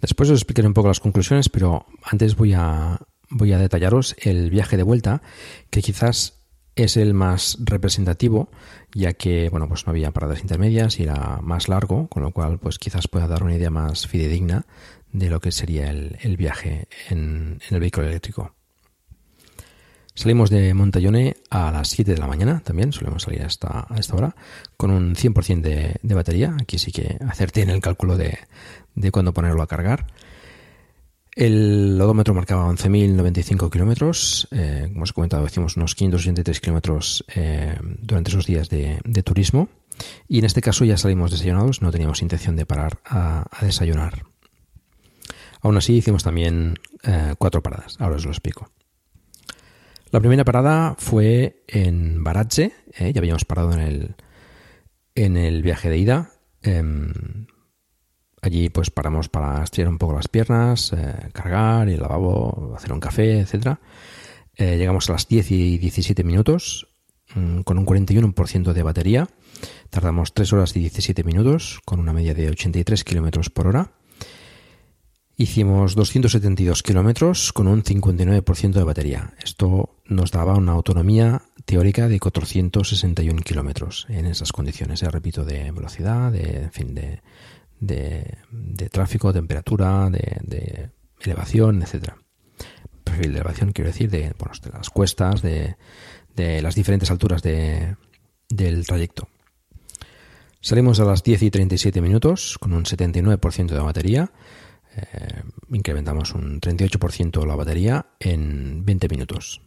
Después 0.00 0.28
os 0.30 0.38
explicaré 0.40 0.68
un 0.68 0.74
poco 0.74 0.88
las 0.88 1.00
conclusiones, 1.00 1.48
pero 1.48 1.86
antes 2.02 2.36
voy 2.36 2.52
a, 2.52 3.00
voy 3.30 3.52
a 3.52 3.58
detallaros 3.58 4.14
el 4.18 4.50
viaje 4.50 4.76
de 4.76 4.82
vuelta, 4.82 5.22
que 5.70 5.80
quizás 5.80 6.43
es 6.76 6.96
el 6.96 7.14
más 7.14 7.58
representativo, 7.60 8.48
ya 8.92 9.12
que 9.12 9.48
bueno, 9.48 9.68
pues 9.68 9.86
no 9.86 9.90
había 9.90 10.10
paradas 10.10 10.40
intermedias 10.40 10.98
y 10.98 11.04
era 11.04 11.38
más 11.42 11.68
largo, 11.68 12.08
con 12.08 12.22
lo 12.22 12.32
cual 12.32 12.58
pues 12.58 12.78
quizás 12.78 13.08
pueda 13.08 13.28
dar 13.28 13.42
una 13.42 13.54
idea 13.54 13.70
más 13.70 14.06
fidedigna 14.06 14.66
de 15.12 15.30
lo 15.30 15.40
que 15.40 15.52
sería 15.52 15.90
el, 15.90 16.18
el 16.22 16.36
viaje 16.36 16.88
en, 17.08 17.60
el 17.70 17.80
vehículo 17.80 18.08
eléctrico. 18.08 18.54
Salimos 20.16 20.50
de 20.50 20.74
Montallone 20.74 21.36
a 21.50 21.72
las 21.72 21.88
7 21.88 22.12
de 22.12 22.18
la 22.18 22.28
mañana, 22.28 22.60
también 22.60 22.92
solemos 22.92 23.24
salir 23.24 23.42
a 23.42 23.46
esta, 23.46 23.86
a 23.88 23.96
esta 23.98 24.14
hora, 24.14 24.36
con 24.76 24.92
un 24.92 25.16
100% 25.16 25.60
de, 25.60 25.96
de, 26.00 26.14
batería. 26.14 26.56
Aquí 26.60 26.78
sí 26.78 26.92
que 26.92 27.18
acerté 27.28 27.62
en 27.62 27.70
el 27.70 27.80
cálculo 27.80 28.16
de, 28.16 28.38
de 28.94 29.10
cuándo 29.10 29.32
ponerlo 29.32 29.62
a 29.62 29.66
cargar. 29.66 30.06
El 31.34 32.00
odómetro 32.00 32.32
marcaba 32.32 32.68
11.095 32.70 33.70
kilómetros. 33.70 34.46
Eh, 34.52 34.88
como 34.92 35.02
os 35.02 35.10
he 35.10 35.14
comentado, 35.14 35.44
hicimos 35.46 35.76
unos 35.76 35.94
583 35.94 36.60
kilómetros 36.60 37.24
eh, 37.34 37.76
durante 37.82 38.30
esos 38.30 38.46
días 38.46 38.68
de, 38.68 39.00
turismo. 39.24 39.68
Y 40.28 40.38
en 40.38 40.44
este 40.44 40.60
caso 40.60 40.84
ya 40.84 40.96
salimos 40.96 41.32
desayunados, 41.32 41.82
no 41.82 41.90
teníamos 41.90 42.22
intención 42.22 42.54
de 42.54 42.66
parar 42.66 43.00
a, 43.04 43.48
desayunar. 43.62 44.24
Aún 45.60 45.76
así, 45.76 45.94
hicimos 45.94 46.22
también 46.22 46.78
eh, 47.02 47.34
cuatro 47.36 47.62
paradas. 47.62 47.96
Ahora 47.98 48.16
os 48.16 48.24
lo 48.24 48.30
explico. 48.30 48.70
La 50.10 50.20
primera 50.20 50.44
parada 50.44 50.94
fue 50.98 51.64
en 51.66 52.22
Baratze. 52.22 52.72
Eh, 52.96 53.12
ya 53.12 53.18
habíamos 53.18 53.44
parado 53.44 53.72
en 53.72 53.80
el, 53.80 54.14
en 55.16 55.36
el 55.36 55.62
viaje 55.62 55.90
de 55.90 55.98
ida. 55.98 56.30
Allí 58.44 58.68
pues 58.68 58.90
paramos 58.90 59.30
para 59.30 59.64
estirar 59.64 59.88
un 59.88 59.96
poco 59.96 60.12
las 60.12 60.28
piernas, 60.28 60.92
eh, 60.92 61.30
cargar, 61.32 61.88
el 61.88 61.98
lavabo, 61.98 62.74
hacer 62.76 62.92
un 62.92 63.00
café, 63.00 63.40
etc. 63.40 63.78
Eh, 64.54 64.76
llegamos 64.76 65.08
a 65.08 65.12
las 65.12 65.26
10 65.26 65.50
y 65.50 65.78
17 65.78 66.22
minutos 66.24 66.88
mmm, 67.34 67.60
con 67.60 67.78
un 67.78 67.86
41% 67.86 68.74
de 68.74 68.82
batería. 68.82 69.28
Tardamos 69.88 70.34
3 70.34 70.52
horas 70.52 70.76
y 70.76 70.80
17 70.80 71.24
minutos 71.24 71.80
con 71.86 72.00
una 72.00 72.12
media 72.12 72.34
de 72.34 72.50
83 72.50 73.02
kilómetros 73.02 73.48
por 73.48 73.66
hora. 73.66 73.92
Hicimos 75.38 75.94
272 75.94 76.82
kilómetros 76.82 77.50
con 77.54 77.66
un 77.66 77.82
59% 77.82 78.72
de 78.72 78.84
batería. 78.84 79.32
Esto 79.42 79.96
nos 80.04 80.32
daba 80.32 80.54
una 80.54 80.72
autonomía 80.72 81.40
teórica 81.64 82.08
de 82.08 82.20
461 82.20 83.40
kilómetros 83.40 84.06
en 84.10 84.26
esas 84.26 84.52
condiciones, 84.52 85.00
ya 85.00 85.08
repito, 85.08 85.46
de 85.46 85.72
velocidad, 85.72 86.30
de, 86.30 86.64
en 86.64 86.72
fin, 86.72 86.94
de, 86.94 87.22
de, 87.80 88.38
tráfico, 88.90 89.32
temperatura, 89.32 90.08
de, 90.10 90.90
elevación, 91.20 91.82
etcétera. 91.82 92.16
Perfil 93.02 93.32
de 93.32 93.38
elevación, 93.38 93.72
quiero 93.72 93.90
decir, 93.90 94.10
de, 94.10 94.34
las 94.72 94.90
cuestas, 94.90 95.42
de, 95.42 95.76
las 96.36 96.74
diferentes 96.74 97.10
alturas 97.10 97.42
de, 97.42 97.96
del 98.48 98.86
trayecto. 98.86 99.28
Salimos 100.60 100.98
a 100.98 101.04
las 101.04 101.22
10 101.22 101.42
y 101.42 101.50
37 101.50 102.00
minutos 102.00 102.56
con 102.58 102.72
un 102.72 102.84
79% 102.84 103.66
de 103.66 103.80
batería. 103.80 104.32
Eh, 104.96 105.42
incrementamos 105.70 106.32
un 106.32 106.58
38% 106.60 107.44
la 107.46 107.54
batería 107.54 108.06
en 108.18 108.82
20 108.84 109.08
minutos. 109.08 109.60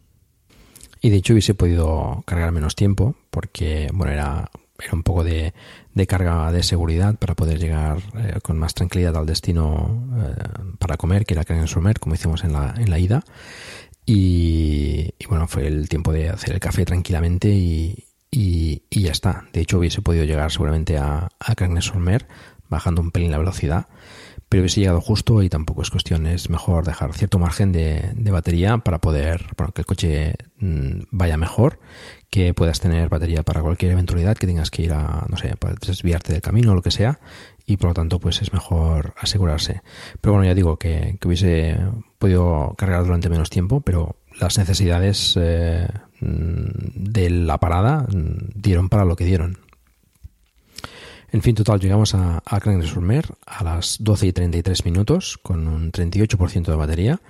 Y 1.00 1.10
de 1.10 1.16
hecho 1.16 1.34
hubiese 1.34 1.54
podido 1.54 2.24
cargar 2.26 2.50
menos 2.50 2.74
tiempo 2.74 3.14
porque, 3.30 3.88
bueno, 3.92 4.12
era 4.12 4.50
era 4.78 4.92
un 4.92 5.02
poco 5.02 5.24
de, 5.24 5.52
de, 5.94 6.06
carga 6.06 6.52
de 6.52 6.62
seguridad 6.62 7.16
para 7.16 7.34
poder 7.34 7.58
llegar 7.58 7.98
eh, 8.16 8.38
con 8.42 8.58
más 8.58 8.74
tranquilidad 8.74 9.16
al 9.16 9.26
destino 9.26 10.08
eh, 10.16 10.34
para 10.78 10.96
comer, 10.96 11.26
que 11.26 11.34
era 11.34 11.66
Somer, 11.66 11.98
como 11.98 12.14
hicimos 12.14 12.44
en 12.44 12.52
la, 12.52 12.74
en 12.76 12.90
la 12.90 12.98
ida. 12.98 13.24
Y, 14.06 15.14
y, 15.18 15.26
bueno, 15.26 15.48
fue 15.48 15.66
el 15.66 15.88
tiempo 15.88 16.12
de 16.12 16.30
hacer 16.30 16.54
el 16.54 16.60
café 16.60 16.84
tranquilamente 16.84 17.48
y, 17.50 18.04
y, 18.30 18.82
y 18.88 19.02
ya 19.02 19.12
está. 19.12 19.44
De 19.52 19.60
hecho, 19.60 19.78
hubiese 19.78 20.00
podido 20.00 20.24
llegar 20.24 20.50
seguramente 20.50 20.96
a, 20.96 21.28
a 21.38 21.80
Somer 21.80 22.26
bajando 22.68 23.00
un 23.00 23.10
pelín 23.10 23.30
la 23.30 23.38
velocidad, 23.38 23.88
pero 24.48 24.62
hubiese 24.62 24.80
llegado 24.80 25.00
justo 25.00 25.42
y 25.42 25.48
tampoco 25.48 25.82
es 25.82 25.90
cuestión, 25.90 26.26
es 26.26 26.48
mejor 26.48 26.84
dejar 26.84 27.12
cierto 27.12 27.38
margen 27.38 27.72
de, 27.72 28.12
batería 28.30 28.78
para 28.78 28.98
poder, 28.98 29.44
bueno, 29.56 29.72
que 29.72 29.82
el 29.82 29.86
coche 29.86 30.34
mm, 30.58 31.02
vaya 31.10 31.36
mejor, 31.36 31.80
que 32.30 32.54
puedas 32.54 32.80
tener 32.80 33.08
batería 33.08 33.42
para 33.42 33.62
cualquier 33.62 33.92
eventualidad, 33.92 34.36
que 34.36 34.46
tengas 34.46 34.70
que 34.70 34.82
ir 34.82 34.92
a, 34.92 35.26
no 35.28 35.36
sé, 35.36 35.54
para 35.56 35.74
desviarte 35.74 36.32
del 36.32 36.42
camino 36.42 36.72
o 36.72 36.74
lo 36.74 36.82
que 36.82 36.90
sea, 36.90 37.20
y 37.66 37.76
por 37.76 37.90
lo 37.90 37.94
tanto 37.94 38.18
pues 38.20 38.40
es 38.40 38.52
mejor 38.52 39.14
asegurarse. 39.18 39.82
Pero 40.20 40.34
bueno, 40.34 40.46
ya 40.48 40.54
digo 40.54 40.78
que, 40.78 41.18
hubiese 41.24 41.78
podido 42.18 42.74
cargar 42.78 43.04
durante 43.04 43.28
menos 43.28 43.50
tiempo, 43.50 43.82
pero 43.82 44.16
las 44.40 44.56
necesidades 44.56 45.34
eh, 45.38 45.88
mm, 46.20 46.68
de 46.94 47.30
la 47.30 47.58
parada 47.58 48.06
mm, 48.10 48.52
dieron 48.54 48.88
para 48.88 49.04
lo 49.04 49.16
que 49.16 49.26
dieron. 49.26 49.58
En 51.30 51.42
fin, 51.42 51.54
total, 51.54 51.78
llegamos 51.78 52.14
a, 52.14 52.38
a 52.38 52.60
sur 52.82 53.04
a 53.46 53.64
las 53.64 53.98
12 54.00 54.26
y 54.26 54.32
33 54.32 54.84
minutos 54.86 55.38
con 55.42 55.68
un 55.68 55.92
38% 55.92 56.64
de 56.64 56.74
batería. 56.74 57.20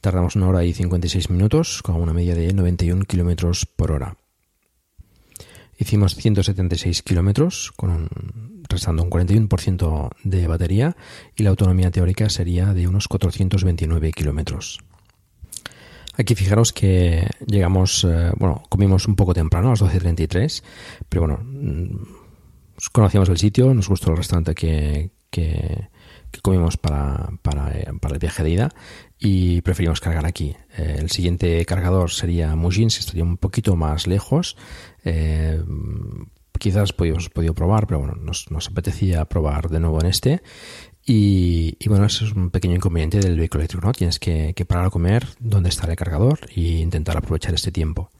Tardamos 0.00 0.36
una 0.36 0.48
hora 0.48 0.64
y 0.64 0.72
56 0.72 1.28
minutos 1.28 1.82
con 1.82 1.96
una 1.96 2.14
media 2.14 2.34
de 2.34 2.54
91 2.54 3.04
kilómetros 3.04 3.66
por 3.66 3.92
hora. 3.92 4.16
Hicimos 5.78 6.14
176 6.14 7.02
kilómetros 7.02 7.72
restando 8.68 9.02
un 9.02 9.10
41% 9.10 10.10
de 10.24 10.46
batería 10.46 10.96
y 11.36 11.42
la 11.42 11.50
autonomía 11.50 11.90
teórica 11.90 12.28
sería 12.30 12.72
de 12.72 12.88
unos 12.88 13.08
429 13.08 14.12
kilómetros. 14.12 14.80
Aquí 16.16 16.34
fijaros 16.34 16.72
que 16.72 17.26
llegamos, 17.46 18.04
eh, 18.04 18.30
bueno, 18.36 18.62
comimos 18.68 19.06
un 19.08 19.16
poco 19.16 19.32
temprano, 19.32 19.68
a 19.68 19.70
las 19.70 19.82
12.33, 19.82 20.62
pero 21.08 21.22
bueno, 21.22 21.40
conocíamos 22.88 23.28
el 23.28 23.38
sitio, 23.38 23.74
nos 23.74 23.88
gustó 23.88 24.10
el 24.10 24.16
restaurante 24.16 24.54
que, 24.54 25.10
que, 25.30 25.88
comimos 26.42 26.76
para, 26.76 27.30
para, 27.42 27.72
para, 28.00 28.14
el 28.14 28.18
viaje 28.18 28.42
de 28.42 28.50
ida 28.50 28.68
y 29.18 29.60
preferimos 29.60 30.00
cargar 30.00 30.26
aquí. 30.26 30.56
Eh, 30.78 30.96
el 30.98 31.10
siguiente 31.10 31.64
cargador 31.66 32.10
sería 32.10 32.56
Mujins, 32.56 32.94
que 32.94 33.00
estaría 33.00 33.24
un 33.24 33.36
poquito 33.36 33.76
más 33.76 34.06
lejos. 34.06 34.56
Eh, 35.04 35.62
quizás 36.58 36.92
podíamos 36.92 37.28
podido 37.28 37.54
probar, 37.54 37.86
pero 37.86 38.00
bueno, 38.00 38.14
nos, 38.14 38.50
nos, 38.50 38.68
apetecía 38.68 39.24
probar 39.24 39.68
de 39.68 39.80
nuevo 39.80 40.00
en 40.00 40.06
este. 40.06 40.42
Y, 41.04 41.76
y, 41.80 41.88
bueno, 41.88 42.06
eso 42.06 42.24
es 42.24 42.32
un 42.32 42.50
pequeño 42.50 42.76
inconveniente 42.76 43.18
del 43.18 43.38
vehículo 43.38 43.62
eléctrico, 43.62 43.86
¿no? 43.86 43.92
Tienes 43.92 44.18
que, 44.18 44.52
que 44.54 44.64
parar 44.64 44.86
a 44.86 44.90
comer 44.90 45.26
donde 45.38 45.70
está 45.70 45.86
el 45.86 45.96
cargador 45.96 46.38
e 46.54 46.60
intentar 46.60 47.16
aprovechar 47.16 47.54
este 47.54 47.72
tiempo. 47.72 48.10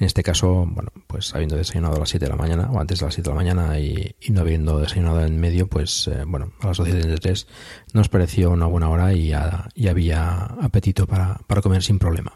En 0.00 0.06
este 0.06 0.24
caso, 0.24 0.66
bueno, 0.68 0.90
pues 1.06 1.34
habiendo 1.34 1.56
desayunado 1.56 1.96
a 1.96 2.00
las 2.00 2.08
7 2.08 2.26
de 2.26 2.30
la 2.30 2.36
mañana 2.36 2.68
o 2.72 2.80
antes 2.80 2.98
de 2.98 3.06
las 3.06 3.14
7 3.14 3.30
de 3.30 3.34
la 3.34 3.40
mañana 3.40 3.78
y, 3.78 4.14
no 4.30 4.40
habiendo 4.40 4.80
desayunado 4.80 5.24
en 5.24 5.38
medio, 5.38 5.68
pues 5.68 6.08
eh, 6.08 6.24
bueno, 6.26 6.52
a 6.60 6.68
las 6.68 6.80
12.33 6.80 7.46
nos 7.92 8.08
pareció 8.08 8.50
una 8.50 8.66
buena 8.66 8.88
hora 8.88 9.12
y 9.12 9.32
había 9.32 10.46
apetito 10.60 11.06
para, 11.06 11.38
comer 11.62 11.82
sin 11.82 12.00
problema. 12.00 12.32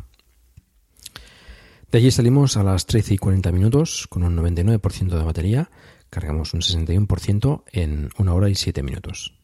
De 1.90 1.98
allí 1.98 2.10
salimos 2.10 2.56
a 2.56 2.62
las 2.62 2.86
13 2.86 3.14
y 3.14 3.18
40 3.18 3.50
minutos 3.50 4.06
con 4.08 4.22
un 4.22 4.36
99% 4.36 5.08
de 5.08 5.24
batería, 5.24 5.70
cargamos 6.10 6.54
un 6.54 6.60
61% 6.60 7.64
en 7.72 8.10
una 8.18 8.34
hora 8.34 8.48
y 8.50 8.54
7 8.54 8.82
minutos. 8.84 9.34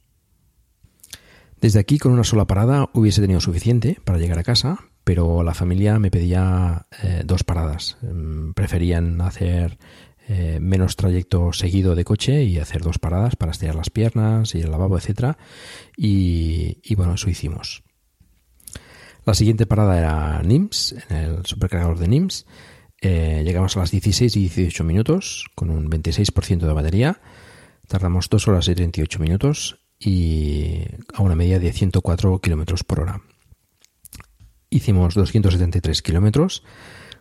Desde 1.61 1.81
aquí 1.81 1.99
con 1.99 2.13
una 2.13 2.25
sola 2.25 2.47
parada 2.47 2.91
hubiese 2.93 3.23
tenido 3.23 3.41
suficiente 3.41 3.99
para 4.05 4.19
llegar 4.19 4.39
a 4.39 4.45
casa, 4.45 4.79
pero 5.05 5.43
la 5.43 5.55
familia 5.55 5.99
me 5.99 6.11
pedía 6.11 6.87
eh, 7.03 7.23
dos 7.25 7.45
paradas. 7.45 7.99
Mm, 8.03 8.53
preferían 8.53 9.21
hacer 9.21 9.79
eh, 10.27 10.59
menos 10.61 10.97
trayecto 10.97 11.53
seguido 11.53 11.95
de 11.95 12.05
coche 12.05 12.45
y 12.45 12.59
hacer 12.59 12.83
dos 12.83 12.99
paradas 12.99 13.37
para 13.37 13.53
estirar 13.53 13.75
las 13.75 13.91
piernas 13.91 14.55
y 14.55 14.63
el 14.63 14.71
lavabo, 14.71 14.97
etcétera. 14.97 15.37
Y, 15.97 16.95
bueno, 16.95 17.15
eso 17.15 17.29
hicimos. 17.29 17.83
La 19.27 19.35
siguiente 19.35 19.67
parada 19.67 19.99
era 19.99 20.43
NIMS, 20.43 20.97
en 21.11 21.17
el 21.17 21.47
supercargador 21.47 21.99
de 21.99 22.09
NIMS. 22.09 22.47
Eh, 23.03 23.43
llegamos 23.45 23.77
a 23.77 23.81
las 23.81 23.91
16 23.91 24.37
y 24.37 24.41
18 24.49 24.85
minutos 24.85 25.47
con 25.55 25.69
un 25.69 25.91
26% 25.91 26.61
de 26.61 26.73
batería. 26.73 27.21
Tardamos 27.87 28.31
2 28.31 28.49
horas 28.49 28.69
y 28.69 28.75
38 28.75 29.19
minutos 29.19 29.79
y 29.99 30.85
a 31.13 31.23
una 31.23 31.37
media 31.37 31.59
de 31.59 31.71
104 31.71 32.39
kilómetros 32.41 32.83
por 32.83 33.01
hora. 33.01 33.21
Hicimos 34.75 35.15
273 35.15 36.03
kilómetros 36.03 36.65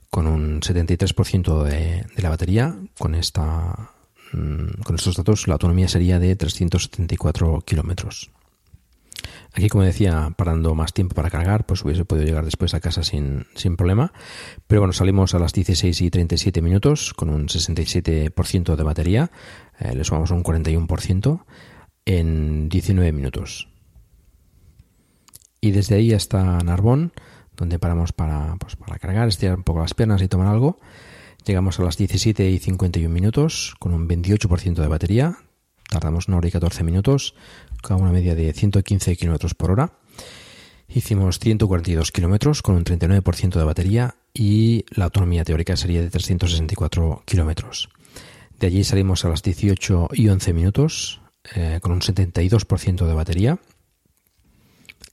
con 0.09 0.25
un 0.25 0.59
73% 0.59 1.61
de, 1.61 2.03
de, 2.15 2.21
la 2.23 2.29
batería. 2.29 2.75
Con, 2.97 3.13
esta, 3.13 3.91
mm, 4.31 4.81
con 4.83 4.95
estos 4.95 5.15
datos 5.15 5.47
la 5.47 5.53
autonomía 5.53 5.87
sería 5.87 6.17
de 6.17 6.35
374 6.35 7.61
kilómetros. 7.61 8.31
Aquí, 9.53 9.69
como 9.69 9.83
decía, 9.83 10.33
parando 10.35 10.73
más 10.73 10.93
tiempo 10.93 11.13
para 11.13 11.29
cargar, 11.29 11.67
pues 11.67 11.85
hubiese 11.85 12.05
podido 12.05 12.25
llegar 12.25 12.43
después 12.43 12.73
a 12.73 12.79
casa 12.79 13.03
sin, 13.03 13.45
sin 13.53 13.75
problema. 13.75 14.13
Pero 14.65 14.81
bueno, 14.81 14.93
salimos 14.93 15.35
a 15.35 15.39
las 15.39 15.53
16 15.53 16.01
y 16.01 16.09
37 16.09 16.59
minutos 16.63 17.13
con 17.13 17.29
un 17.29 17.47
67% 17.47 18.75
de 18.75 18.83
batería. 18.83 19.29
Eh, 19.79 19.93
le 19.93 20.03
sumamos 20.03 20.31
un 20.31 20.43
41% 20.43 21.45
en 22.05 22.67
19 22.67 23.11
minutos. 23.11 23.69
Y 25.61 25.69
desde 25.69 25.95
ahí 25.97 26.13
hasta 26.13 26.57
Narbón 26.63 27.13
donde 27.57 27.79
paramos 27.79 28.11
para, 28.11 28.55
pues, 28.59 28.75
para 28.75 28.99
cargar, 28.99 29.27
estirar 29.27 29.55
un 29.57 29.63
poco 29.63 29.79
las 29.79 29.93
piernas 29.93 30.21
y 30.21 30.27
tomar 30.27 30.47
algo. 30.47 30.79
Llegamos 31.45 31.79
a 31.79 31.83
las 31.83 31.97
17 31.97 32.49
y 32.49 32.59
51 32.59 33.13
minutos 33.13 33.75
con 33.79 33.93
un 33.93 34.07
28% 34.07 34.75
de 34.75 34.87
batería. 34.87 35.37
Tardamos 35.89 36.27
una 36.27 36.37
hora 36.37 36.47
y 36.47 36.51
14 36.51 36.83
minutos 36.83 37.35
con 37.81 38.01
una 38.01 38.11
media 38.11 38.33
de 38.33 38.53
115 38.53 39.15
kilómetros 39.17 39.53
por 39.53 39.71
hora. 39.71 39.93
Hicimos 40.87 41.39
142 41.39 42.11
kilómetros 42.11 42.61
con 42.61 42.75
un 42.75 42.85
39% 42.85 43.55
de 43.55 43.63
batería 43.63 44.15
y 44.33 44.85
la 44.89 45.05
autonomía 45.05 45.43
teórica 45.43 45.75
sería 45.75 46.01
de 46.01 46.09
364 46.09 47.23
kilómetros. 47.25 47.89
De 48.59 48.67
allí 48.67 48.83
salimos 48.83 49.25
a 49.25 49.29
las 49.29 49.43
18 49.43 50.09
y 50.13 50.29
11 50.29 50.53
minutos 50.53 51.21
eh, 51.55 51.79
con 51.81 51.91
un 51.91 51.99
72% 51.99 53.05
de 53.05 53.13
batería 53.13 53.59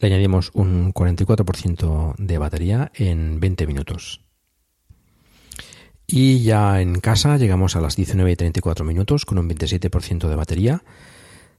le 0.00 0.06
añadimos 0.08 0.50
un 0.54 0.92
44% 0.92 2.14
de 2.16 2.38
batería 2.38 2.90
en 2.94 3.38
20 3.38 3.66
minutos. 3.66 4.22
Y 6.06 6.42
ya 6.42 6.80
en 6.80 7.00
casa 7.00 7.36
llegamos 7.36 7.76
a 7.76 7.80
las 7.80 7.96
19 7.96 8.32
y 8.32 8.36
34 8.36 8.84
minutos 8.84 9.24
con 9.26 9.38
un 9.38 9.48
27% 9.48 10.28
de 10.28 10.34
batería. 10.34 10.82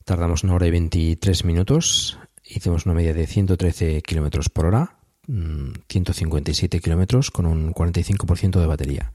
Tardamos 0.04 0.44
una 0.44 0.56
hora 0.56 0.68
y 0.68 0.72
23 0.72 1.46
minutos. 1.46 2.18
Hicimos 2.44 2.86
una 2.86 2.96
media 2.96 3.14
de 3.14 3.28
113 3.28 4.02
kilómetros 4.02 4.50
por 4.50 4.66
hora, 4.66 4.98
157 5.28 6.78
mm, 6.78 6.82
kilómetros 6.82 7.32
con 7.32 7.46
un 7.46 7.74
45% 7.74 8.60
de 8.60 8.66
batería. 8.66 9.14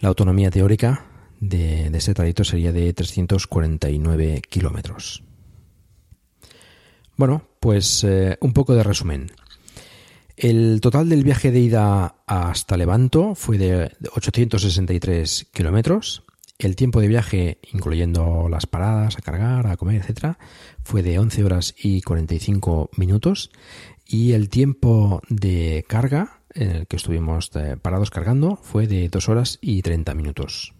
La 0.00 0.08
autonomía 0.08 0.50
teórica 0.50 1.04
de, 1.38 1.90
de 1.90 1.98
este 1.98 2.14
trayecto 2.14 2.42
sería 2.44 2.72
de 2.72 2.92
349 2.92 4.42
kilómetros. 4.48 5.22
Bueno, 7.16 7.51
pues 7.62 8.02
eh, 8.02 8.36
un 8.40 8.52
poco 8.52 8.74
de 8.74 8.82
resumen. 8.82 9.30
El 10.36 10.80
total 10.80 11.08
del 11.08 11.22
viaje 11.22 11.52
de 11.52 11.60
ida 11.60 12.16
hasta 12.26 12.76
Levanto 12.76 13.36
fue 13.36 13.56
de 13.56 13.92
863 14.16 15.46
kilómetros. 15.54 16.24
El 16.58 16.74
tiempo 16.74 17.00
de 17.00 17.06
viaje, 17.06 17.60
incluyendo 17.72 18.48
las 18.48 18.66
paradas, 18.66 19.16
a 19.16 19.20
cargar, 19.20 19.68
a 19.68 19.76
comer, 19.76 20.02
etc., 20.02 20.34
fue 20.82 21.04
de 21.04 21.20
11 21.20 21.44
horas 21.44 21.74
y 21.78 22.02
45 22.02 22.90
minutos. 22.96 23.52
Y 24.08 24.32
el 24.32 24.48
tiempo 24.48 25.22
de 25.28 25.84
carga, 25.86 26.40
en 26.54 26.70
el 26.70 26.86
que 26.88 26.96
estuvimos 26.96 27.52
eh, 27.54 27.76
parados 27.80 28.10
cargando, 28.10 28.56
fue 28.56 28.88
de 28.88 29.08
2 29.08 29.28
horas 29.28 29.58
y 29.60 29.82
30 29.82 30.14
minutos. 30.14 30.74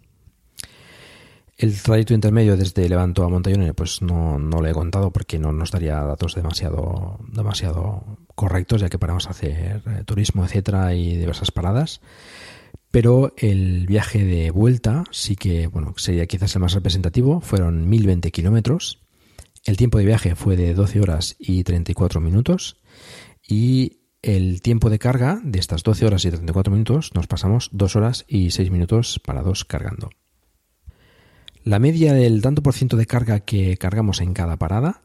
El 1.63 1.81
trayecto 1.81 2.13
intermedio 2.13 2.57
desde 2.57 2.89
Levanto 2.89 3.23
a 3.23 3.29
Montaione, 3.29 3.73
pues 3.73 4.03
no, 4.03 4.37
no 4.37 4.61
le 4.61 4.71
he 4.71 4.75
contado 4.75 5.13
porque 5.13 5.39
no 5.39 5.53
nos 5.53 5.71
daría 5.71 6.03
datos 6.03 6.35
demasiado, 6.35 7.21
demasiado 7.29 8.19
correctos, 8.35 8.81
ya 8.81 8.89
que 8.89 8.99
paramos 8.99 9.29
a 9.29 9.31
hacer 9.31 9.81
eh, 9.87 10.03
turismo, 10.05 10.45
etcétera, 10.45 10.93
y 10.97 11.17
diversas 11.17 11.53
paradas. 11.53 12.01
Pero 12.91 13.33
el 13.37 13.87
viaje 13.87 14.25
de 14.25 14.51
vuelta 14.51 15.05
sí 15.13 15.37
que, 15.37 15.69
bueno, 15.69 15.95
sería 15.99 16.27
quizás 16.27 16.53
el 16.57 16.63
más 16.63 16.73
representativo, 16.73 17.41
fueron 17.41 17.89
1020 17.89 18.33
kilómetros. 18.33 19.07
El 19.65 19.77
tiempo 19.77 19.99
de 19.99 20.07
viaje 20.07 20.35
fue 20.35 20.57
de 20.57 20.75
12 20.75 21.01
horas 21.01 21.37
y 21.39 21.63
34 21.63 22.21
minutos. 22.21 22.83
Y 23.41 24.01
el 24.21 24.63
tiempo 24.63 24.91
de 24.91 24.99
carga 24.99 25.41
de 25.45 25.61
estas 25.61 25.85
12 25.85 26.07
horas 26.07 26.25
y 26.25 26.31
34 26.31 26.73
minutos 26.73 27.15
nos 27.15 27.29
pasamos 27.29 27.69
2 27.71 27.95
horas 27.95 28.25
y 28.27 28.51
6 28.51 28.73
minutos 28.73 29.21
parados 29.25 29.65
cargando. 29.65 30.11
La 31.65 31.79
media 31.79 32.13
del 32.13 32.43
tanto 32.43 32.61
por 32.61 32.75
ciento 32.75 32.97
de 32.97 33.07
carga 33.07 33.39
que 33.41 33.77
cargamos 33.77 34.21
en 34.21 34.35
cada 34.35 34.57
parada 34.57 35.03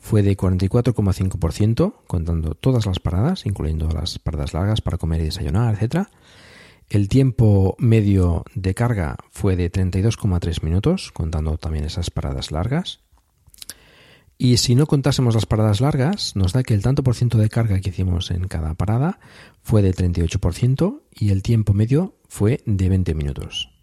fue 0.00 0.22
de 0.22 0.36
44,5%, 0.36 1.94
contando 2.08 2.54
todas 2.56 2.86
las 2.86 2.98
paradas, 2.98 3.46
incluyendo 3.46 3.88
las 3.90 4.18
paradas 4.18 4.52
largas 4.52 4.80
para 4.80 4.98
comer 4.98 5.20
y 5.20 5.24
desayunar, 5.26 5.78
etc. 5.80 6.08
El 6.88 7.08
tiempo 7.08 7.76
medio 7.78 8.44
de 8.56 8.74
carga 8.74 9.18
fue 9.30 9.54
de 9.54 9.70
32,3 9.70 10.64
minutos, 10.64 11.12
contando 11.12 11.58
también 11.58 11.84
esas 11.84 12.10
paradas 12.10 12.50
largas. 12.50 13.00
Y 14.36 14.56
si 14.56 14.74
no 14.74 14.86
contásemos 14.86 15.34
las 15.34 15.46
paradas 15.46 15.80
largas, 15.80 16.34
nos 16.34 16.54
da 16.54 16.64
que 16.64 16.74
el 16.74 16.82
tanto 16.82 17.04
por 17.04 17.14
ciento 17.14 17.38
de 17.38 17.50
carga 17.50 17.78
que 17.78 17.90
hicimos 17.90 18.32
en 18.32 18.48
cada 18.48 18.74
parada 18.74 19.20
fue 19.62 19.82
de 19.82 19.94
38% 19.94 21.02
y 21.14 21.30
el 21.30 21.42
tiempo 21.42 21.72
medio 21.72 22.16
fue 22.26 22.62
de 22.66 22.88
20 22.88 23.14
minutos. 23.14 23.79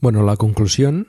Bueno, 0.00 0.22
la 0.22 0.36
conclusión, 0.36 1.08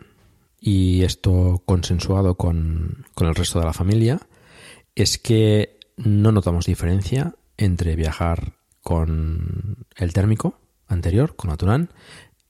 y 0.60 1.04
esto 1.04 1.62
consensuado 1.66 2.36
con, 2.36 3.06
con 3.14 3.28
el 3.28 3.36
resto 3.36 3.60
de 3.60 3.66
la 3.66 3.74
familia, 3.74 4.20
es 4.96 5.18
que 5.18 5.80
no 5.98 6.32
notamos 6.32 6.66
diferencia 6.66 7.36
entre 7.58 7.96
viajar 7.96 8.54
con 8.82 9.86
el 9.96 10.14
térmico 10.14 10.60
anterior, 10.88 11.36
con 11.36 11.50
la 11.50 11.58
Turán, 11.58 11.90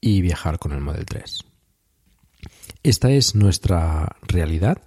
y 0.01 0.21
viajar 0.21 0.59
con 0.59 0.71
el 0.71 0.81
Model 0.81 1.05
3. 1.05 1.45
Esta 2.83 3.09
es 3.09 3.33
nuestra 3.33 4.17
realidad 4.21 4.83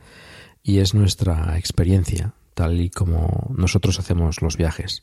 y 0.63 0.79
es 0.79 0.95
nuestra 0.95 1.59
experiencia, 1.59 2.35
tal 2.55 2.81
y 2.81 2.91
como 2.91 3.53
nosotros 3.57 3.99
hacemos 3.99 4.43
los 4.43 4.57
viajes. 4.57 5.03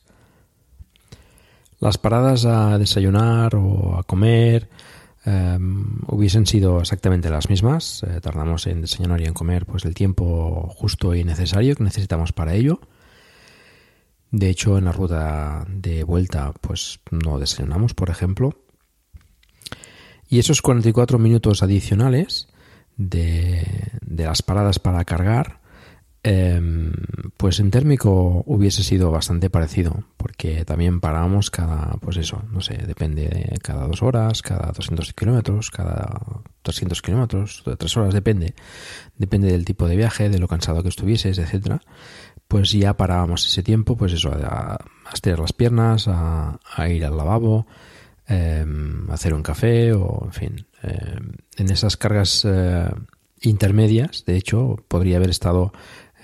Las 1.78 1.98
paradas 1.98 2.46
a 2.46 2.78
desayunar 2.78 3.54
o 3.56 3.98
a 3.98 4.04
comer 4.04 4.70
em, 5.26 5.98
hubiesen 6.06 6.46
sido 6.46 6.80
exactamente 6.80 7.28
las 7.28 7.50
mismas. 7.50 8.02
Eh, 8.04 8.20
tardamos 8.20 8.66
en 8.66 8.80
desayunar 8.80 9.20
y 9.20 9.24
en 9.24 9.34
comer 9.34 9.66
pues 9.66 9.84
el 9.84 9.94
tiempo 9.94 10.72
justo 10.74 11.14
y 11.14 11.24
necesario 11.24 11.76
que 11.76 11.84
necesitamos 11.84 12.32
para 12.32 12.54
ello. 12.54 12.80
De 14.30 14.48
hecho, 14.48 14.78
en 14.78 14.86
la 14.86 14.92
ruta 14.92 15.64
de 15.68 16.04
vuelta, 16.04 16.52
pues 16.60 17.00
no 17.10 17.38
desayunamos, 17.38 17.94
por 17.94 18.10
ejemplo. 18.10 18.54
Y 20.28 20.38
esos 20.38 20.62
44 20.62 21.18
minutos 21.18 21.62
adicionales 21.62 22.48
de, 22.96 23.64
las 24.02 24.42
paradas 24.42 24.78
para 24.78 25.04
cargar, 25.04 25.60
em, 26.26 26.90
pues 27.36 27.60
en 27.60 27.70
térmico 27.70 28.42
hubiese 28.46 28.82
sido 28.82 29.12
bastante 29.12 29.48
parecido, 29.48 30.02
porque 30.16 30.64
también 30.64 30.98
parábamos 30.98 31.52
cada, 31.52 31.92
pues 32.00 32.16
eso, 32.16 32.42
no 32.50 32.60
sé, 32.60 32.78
depende, 32.78 33.56
cada 33.62 33.86
dos 33.86 34.02
horas, 34.02 34.42
cada 34.42 34.72
200 34.72 35.12
kilómetros, 35.12 35.70
cada 35.70 36.20
300 36.62 37.00
kilómetros, 37.00 37.62
tres 37.78 37.96
horas, 37.96 38.12
depende, 38.12 38.54
depende 39.16 39.52
del 39.52 39.64
tipo 39.64 39.86
de 39.86 39.94
viaje, 39.94 40.28
de 40.28 40.40
lo 40.40 40.48
cansado 40.48 40.82
que 40.82 40.88
estuvieses, 40.88 41.38
etcétera. 41.38 41.80
Pues 42.48 42.72
ya 42.72 42.96
parábamos 42.96 43.46
ese 43.46 43.62
tiempo, 43.62 43.96
pues 43.96 44.12
eso, 44.12 44.32
a, 44.32 44.78
estirar 45.14 45.38
las 45.38 45.52
piernas, 45.52 46.08
a, 46.08 46.58
ir 46.88 47.04
al 47.04 47.16
lavabo, 47.16 47.68
em, 48.26 49.08
hacer 49.12 49.32
un 49.32 49.44
café 49.44 49.92
o, 49.92 50.24
en 50.24 50.32
fin, 50.32 50.66
eh, 50.82 51.20
en 51.56 51.70
esas 51.70 51.96
cargas 51.96 52.44
eh, 52.44 52.90
intermedias, 53.42 54.24
de 54.24 54.36
hecho, 54.36 54.76
podría 54.88 55.18
haber 55.18 55.30
estado 55.30 55.72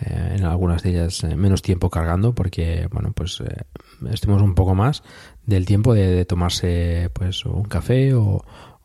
eh, 0.04 0.36
en 0.36 0.44
algunas 0.44 0.82
de 0.82 0.90
ellas 0.90 1.24
menos 1.24 1.62
tiempo 1.62 1.90
cargando 1.90 2.34
porque, 2.34 2.88
bueno, 2.90 3.12
pues 3.14 3.42
estemos 4.10 4.42
un 4.42 4.54
poco 4.54 4.74
más 4.74 5.02
del 5.44 5.66
tiempo 5.66 5.94
de, 5.94 6.24
tomarse 6.24 7.10
pues 7.12 7.44
un 7.44 7.64
café 7.64 8.14
o, 8.14 8.44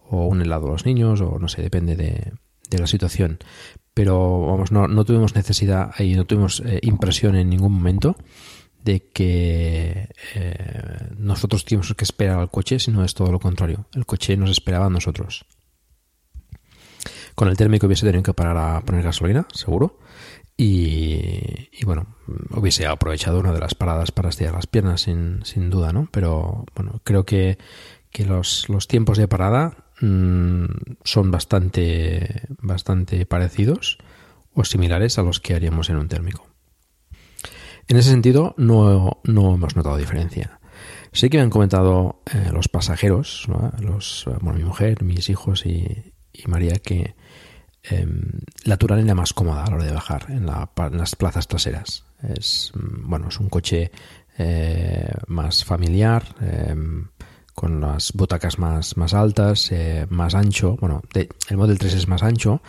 un 0.10 0.42
helado 0.42 0.68
a 0.68 0.72
los 0.72 0.86
niños 0.86 1.20
o 1.22 1.38
no 1.38 1.48
sé, 1.48 1.62
depende 1.62 1.96
de, 1.96 2.34
la 2.78 2.88
situación. 2.88 3.40
Pero 3.94 4.46
vamos, 4.46 4.72
no, 4.72 4.88
no 4.88 5.06
tuvimos 5.06 5.36
necesidad 5.36 5.92
y 6.00 6.16
no 6.16 6.26
tuvimos 6.26 6.62
impresión 6.82 7.36
en 7.36 7.50
ningún 7.50 7.74
momento 7.74 8.16
de 8.84 9.10
que 9.12 10.10
nosotros 11.18 11.66
teníamos 11.66 11.94
que 11.94 12.04
esperar 12.04 12.40
al 12.40 12.52
coche, 12.52 12.80
sino 12.80 13.04
es 13.04 13.14
todo 13.14 13.32
lo 13.32 13.40
contrario. 13.40 13.88
El 13.94 14.06
coche 14.06 14.38
nos 14.38 14.52
esperaba 14.52 14.86
a 14.86 14.90
nosotros. 14.90 15.46
Con 17.38 17.50
el 17.50 17.56
térmico 17.56 17.86
hubiese 17.86 18.04
tenido 18.04 18.24
que 18.24 18.34
parar 18.34 18.58
a 18.58 18.82
poner 18.82 19.04
gasolina, 19.04 19.46
seguro. 19.54 20.00
Y, 20.60 21.86
bueno, 21.86 22.08
hubiese 22.50 22.88
aprovechado 22.88 23.40
una 23.40 23.54
de 23.54 23.60
las 23.60 23.76
paradas 23.76 24.12
para 24.12 24.30
estirar 24.30 24.56
las 24.56 24.66
piernas, 24.66 25.02
sin, 25.02 25.46
sin 25.46 25.70
duda, 25.70 25.94
¿no? 25.94 26.10
Pero 26.12 26.66
bueno, 26.76 27.00
creo 27.04 27.26
que, 27.26 27.60
los, 28.26 28.66
tiempos 28.88 29.20
de 29.20 29.28
parada 29.28 29.86
mm, 30.02 30.66
son 31.04 31.30
bastante, 31.30 32.48
bastante 32.50 33.28
parecidos 33.28 34.00
o 34.56 34.64
similares 34.64 35.20
a 35.20 35.22
los 35.22 35.40
que 35.40 35.54
haríamos 35.54 35.92
en 35.92 35.98
un 35.98 36.08
térmico. 36.08 36.48
En 37.88 37.98
ese 37.98 38.10
sentido, 38.10 38.56
no, 38.58 39.22
hemos 39.24 39.76
notado 39.76 39.96
diferencia. 39.96 40.60
Sí 41.12 41.30
que 41.30 41.38
me 41.38 41.44
han 41.44 41.52
comentado 41.52 42.24
eh, 42.34 42.50
los 42.52 42.68
pasajeros, 42.68 43.48
los, 43.80 44.26
bueno, 44.42 44.58
mi 44.58 44.66
mujer, 44.66 45.04
mis 45.04 45.30
hijos 45.30 45.68
y, 45.68 46.14
y 46.34 46.48
María, 46.48 46.78
que, 46.80 47.16
Em, 47.90 48.32
la 48.64 48.78
Turán 48.78 49.00
era 49.00 49.16
más 49.16 49.34
cómoda 49.34 49.64
a 49.64 49.70
la 49.70 49.76
hora 49.76 49.86
de 49.86 49.94
bajar 49.94 50.26
en, 50.30 50.46
las 50.46 51.16
plazas 51.16 51.48
traseras. 51.48 52.04
Es, 52.22 52.72
mm, 52.76 53.10
bueno, 53.10 53.30
es 53.30 53.40
un 53.40 53.50
coche 53.50 53.92
eh, 54.38 55.12
más 55.28 55.64
familiar, 55.64 56.24
em, 56.42 57.08
con 57.54 57.82
las 57.82 58.14
butacas 58.14 58.60
más, 58.60 58.94
altas, 59.14 59.72
eh, 59.72 60.06
más 60.10 60.36
ancho. 60.36 60.78
Bueno, 60.80 61.02
el 61.14 61.58
Model 61.58 61.80
3 61.80 61.94
es 61.96 62.08
más 62.08 62.22
ancho, 62.22 62.62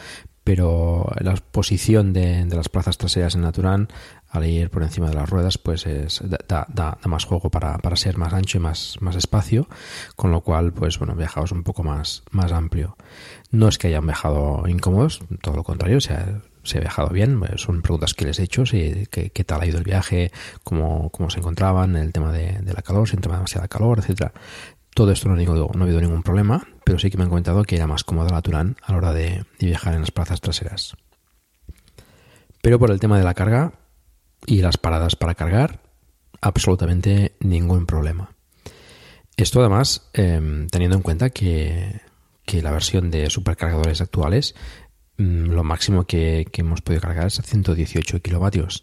pero 0.45 1.12
la 1.21 1.35
posición 1.35 2.14
de, 2.14 2.47
las 2.47 2.71
plazas 2.71 2.97
traseras 2.97 3.35
en 3.35 3.43
la 3.43 3.53
Turán 3.53 3.89
al 4.31 4.45
ir 4.45 4.70
por 4.70 4.83
encima 4.83 5.09
de 5.09 5.14
las 5.14 5.29
ruedas, 5.29 5.59
pues 5.59 5.87
es, 5.87 6.22
da, 6.49 6.99
más 7.05 7.24
juego 7.24 7.51
para, 7.51 7.79
ser 7.97 8.18
más 8.18 8.33
ancho 8.33 8.59
y 8.59 8.61
más, 8.61 8.99
espacio, 9.16 9.68
con 10.16 10.31
lo 10.31 10.43
cual, 10.43 10.72
pues 10.72 10.99
bueno, 10.99 11.14
viajamos 11.14 11.53
un 11.53 11.62
poco 11.62 11.83
más, 11.83 12.22
más 12.31 12.53
amplio. 12.53 12.97
No 13.51 13.68
es 13.68 13.79
que 13.79 13.89
hayan 13.89 14.07
viajado 14.07 14.64
incómodos, 14.68 15.20
todo 15.41 15.57
lo 15.57 15.64
contrario, 15.64 16.01
se 16.01 16.12
ha, 16.12 16.43
se 16.62 16.79
ha 16.79 16.81
viajado 16.81 17.09
bien. 17.09 17.41
Son 17.57 17.81
preguntas 17.81 18.14
que 18.14 18.26
les 18.26 18.39
he 18.39 18.45
hecho, 18.45 18.66
si, 18.66 19.07
qué, 19.11 19.45
tal 19.45 19.62
ha 19.62 19.66
ido 19.66 19.79
el 19.79 19.85
viaje, 19.85 20.31
cómo, 20.62 21.11
cómo 21.11 21.31
se 21.31 21.39
encontraban, 21.39 21.97
el 21.97 22.12
tema 22.12 22.31
de, 22.31 22.61
la 22.62 22.83
calor, 22.83 23.09
si 23.09 23.16
entraba 23.16 23.39
demasiada 23.39 23.68
calor, 23.68 23.99
etcétera. 23.99 24.33
Todo 24.95 25.12
esto 25.12 25.29
no, 25.29 25.37
digo, 25.37 25.55
no 25.74 25.81
ha 25.81 25.85
habido 25.85 26.01
ningún 26.01 26.22
problema, 26.22 26.66
pero 26.85 26.99
sí 26.99 27.11
que 27.11 27.16
me 27.16 27.22
han 27.22 27.29
comentado 27.31 27.62
que 27.64 27.76
era 27.76 27.87
más 27.87 28.05
cómoda 28.05 28.31
la 28.31 28.43
Turán 28.43 28.76
a 28.83 28.93
la 28.93 28.99
hora 28.99 29.12
de 29.12 29.45
viajar 29.61 29.95
en 29.95 30.01
las 30.01 30.11
plazas 30.11 30.41
traseras. 30.41 30.97
Pero 32.62 32.79
por 32.79 32.91
el 32.91 32.99
tema 32.99 33.16
de 33.16 33.24
la 33.24 33.35
carga, 33.35 33.72
y 34.47 34.62
las 34.62 34.76
paradas 34.76 35.16
para 35.16 35.34
cargar, 35.34 35.80
absolutamente 36.41 37.36
ningún 37.41 37.86
problema. 37.86 38.30
Esto 39.36 39.61
además 39.61 40.11
em, 40.14 40.66
teniendo 40.68 40.97
en 40.97 41.03
cuenta 41.03 41.30
que, 41.30 42.01
la 42.62 42.72
versión 42.72 43.11
de 43.11 43.28
supercargadores 43.28 44.01
actuales 44.01 44.55
mm, 45.18 45.51
lo 45.51 45.62
máximo 45.64 46.07
que, 46.07 46.47
hemos 46.55 46.80
podido 46.80 47.03
cargar 47.03 47.26
es 47.26 47.39
a 47.39 47.43
118 47.43 48.20
kilovatios. 48.20 48.82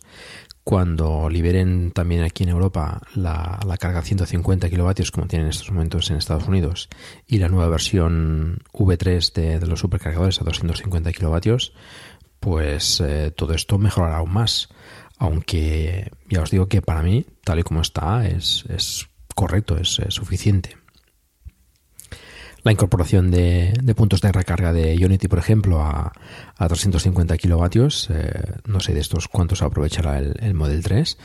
Cuando 0.63 1.29
liberen 1.29 1.91
también 1.91 2.23
aquí 2.23 2.43
en 2.43 2.49
Europa 2.49 3.01
la, 3.15 3.59
carga 3.79 3.99
a 3.99 4.01
150 4.01 4.69
kilovatios 4.69 5.11
como 5.11 5.27
tienen 5.27 5.47
en 5.47 5.51
estos 5.51 5.71
momentos 5.71 6.09
en 6.09 6.17
Estados 6.17 6.47
Unidos 6.47 6.89
y 7.27 7.37
la 7.37 7.49
nueva 7.49 7.69
versión 7.69 8.63
V3 8.71 9.33
de, 9.59 9.67
los 9.67 9.81
supercargadores 9.81 10.41
a 10.41 10.45
250 10.45 11.11
kilovatios, 11.11 11.73
pues 12.39 13.01
eh, 13.01 13.31
todo 13.35 13.53
esto 13.53 13.77
mejorará 13.77 14.17
aún 14.17 14.31
más 14.31 14.69
aunque 15.17 16.11
ya 16.29 16.41
os 16.41 16.51
digo 16.51 16.67
que 16.67 16.81
para 16.81 17.01
mí, 17.01 17.25
tal 17.43 17.59
y 17.59 17.63
como 17.63 17.81
está, 17.81 18.27
es, 18.27 18.65
correcto, 19.33 19.77
es, 19.77 19.99
suficiente. 20.09 20.77
La 22.63 22.71
incorporación 22.71 23.29
de, 23.29 23.73
puntos 23.95 24.21
de 24.21 24.31
recarga 24.31 24.73
de 24.73 24.95
Unity, 25.05 25.27
por 25.27 25.37
ejemplo, 25.37 25.83
a, 25.83 26.11
350 26.57 27.37
kilovatios, 27.37 28.09
eh, 28.09 28.55
no 28.65 28.79
sé 28.79 28.93
de 28.93 29.01
estos 29.01 29.27
cuántos 29.27 29.61
aprovechará 29.61 30.17
el, 30.17 30.53
Model 30.55 30.81
3, 30.81 31.17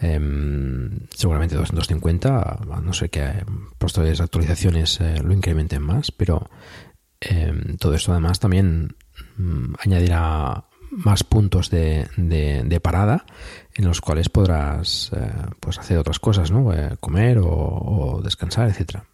em, 0.00 1.06
seguramente 1.14 1.54
250, 1.54 2.40
a 2.40 2.80
no 2.80 2.92
sé 2.92 3.08
que 3.08 3.44
posteriores 3.78 4.20
actualizaciones 4.20 5.00
eh, 5.00 5.22
lo 5.22 5.32
incrementen 5.32 5.80
más, 5.80 6.10
pero 6.10 6.50
em, 7.20 7.76
todo 7.76 7.94
esto 7.94 8.10
además 8.10 8.40
también 8.40 8.96
mm, 9.36 9.74
añadirá 9.78 10.69
más 10.90 11.24
puntos 11.24 11.70
de, 11.70 12.08
de, 12.16 12.80
parada 12.80 13.24
en 13.74 13.86
los 13.86 14.00
cuales 14.00 14.28
podrás 14.28 15.10
eh, 15.16 15.32
pues 15.60 15.78
hacer 15.78 15.98
otras 15.98 16.18
cosas, 16.18 16.50
¿no? 16.50 16.72
Eh, 16.72 16.96
comer 17.00 17.38
o, 17.42 18.20
descansar, 18.22 18.68
etcétera. 18.68 19.04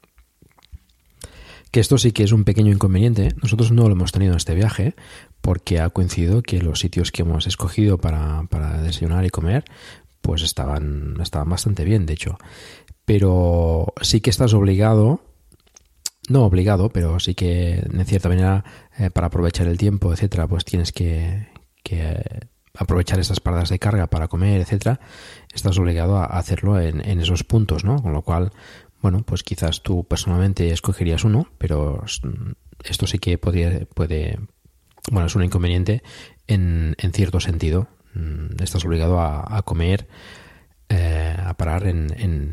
Que 1.70 1.81
esto 1.81 1.99
sí 1.99 2.12
que 2.12 2.24
es 2.24 2.33
un 2.33 2.45
pequeño 2.45 2.72
inconveniente. 2.72 3.35
Nosotros 3.43 3.72
no 3.72 3.87
lo 3.87 3.93
hemos 3.93 4.12
tenido 4.12 4.33
en 4.33 4.39
este 4.39 4.55
viaje 4.55 4.95
porque 5.41 5.81
ha 5.81 5.91
coincidido 5.91 6.43
que 6.43 6.62
los 6.62 6.81
sitios 6.81 7.12
que 7.12 7.22
hemos 7.22 7.47
escogido 7.47 7.99
para, 7.99 8.45
para 8.45 8.81
desayunar 8.83 9.24
y 9.27 9.31
comer 9.31 9.64
pues 10.22 10.43
estaban, 10.43 11.16
estaban 11.20 11.49
bastante 11.49 11.85
bien, 11.85 12.07
de 12.07 12.14
hecho. 12.14 12.39
Pero 13.05 13.93
sí 14.01 14.20
que 14.20 14.31
estás 14.31 14.55
obligado 14.55 15.20
no 16.29 16.45
obligado, 16.45 16.89
pero 16.89 17.20
sí 17.20 17.35
que 17.35 17.74
en 17.74 18.05
cierta 18.05 18.29
manera 18.29 18.64
eh, 18.99 19.11
para 19.11 19.29
aprovechar 19.29 19.68
el 19.68 19.79
tiempo, 19.79 20.12
etcétera, 20.12 20.49
pues 20.49 20.64
tienes 20.64 20.91
que, 20.91 21.47
que 21.87 22.49
aprovechar 22.74 23.20
estas 23.20 23.39
paradas 23.41 23.68
de 23.68 23.78
carga 23.78 24.09
para 24.09 24.26
comer, 24.26 24.61
etcétera, 24.61 24.99
estás 25.55 25.78
obligado 25.78 26.18
a 26.18 26.24
hacerlo 26.24 26.80
en, 26.80 27.01
esos 27.20 27.45
puntos, 27.45 27.84
¿no? 27.84 28.03
Con 28.03 28.12
lo 28.12 28.22
cual, 28.22 28.53
bueno, 29.01 29.22
pues 29.22 29.45
quizás 29.45 29.82
tú 29.82 30.05
personalmente 30.05 30.70
escogerías 30.72 31.24
uno, 31.24 31.49
pero 31.59 32.05
esto 32.84 33.07
sí 33.07 33.18
que 33.18 33.39
podría, 33.39 33.87
puede, 33.95 34.41
bueno, 35.12 35.26
es 35.26 35.37
un 35.37 35.45
inconveniente 35.45 36.03
en, 36.49 36.97
en 36.99 37.12
cierto 37.12 37.39
sentido. 37.39 37.87
Mm, 38.14 38.61
estás 38.61 38.84
obligado 38.84 39.20
a, 39.20 39.62
comer, 39.62 40.09
eh, 40.89 41.37
a 41.39 41.55
parar 41.55 41.87
en, 41.87 42.09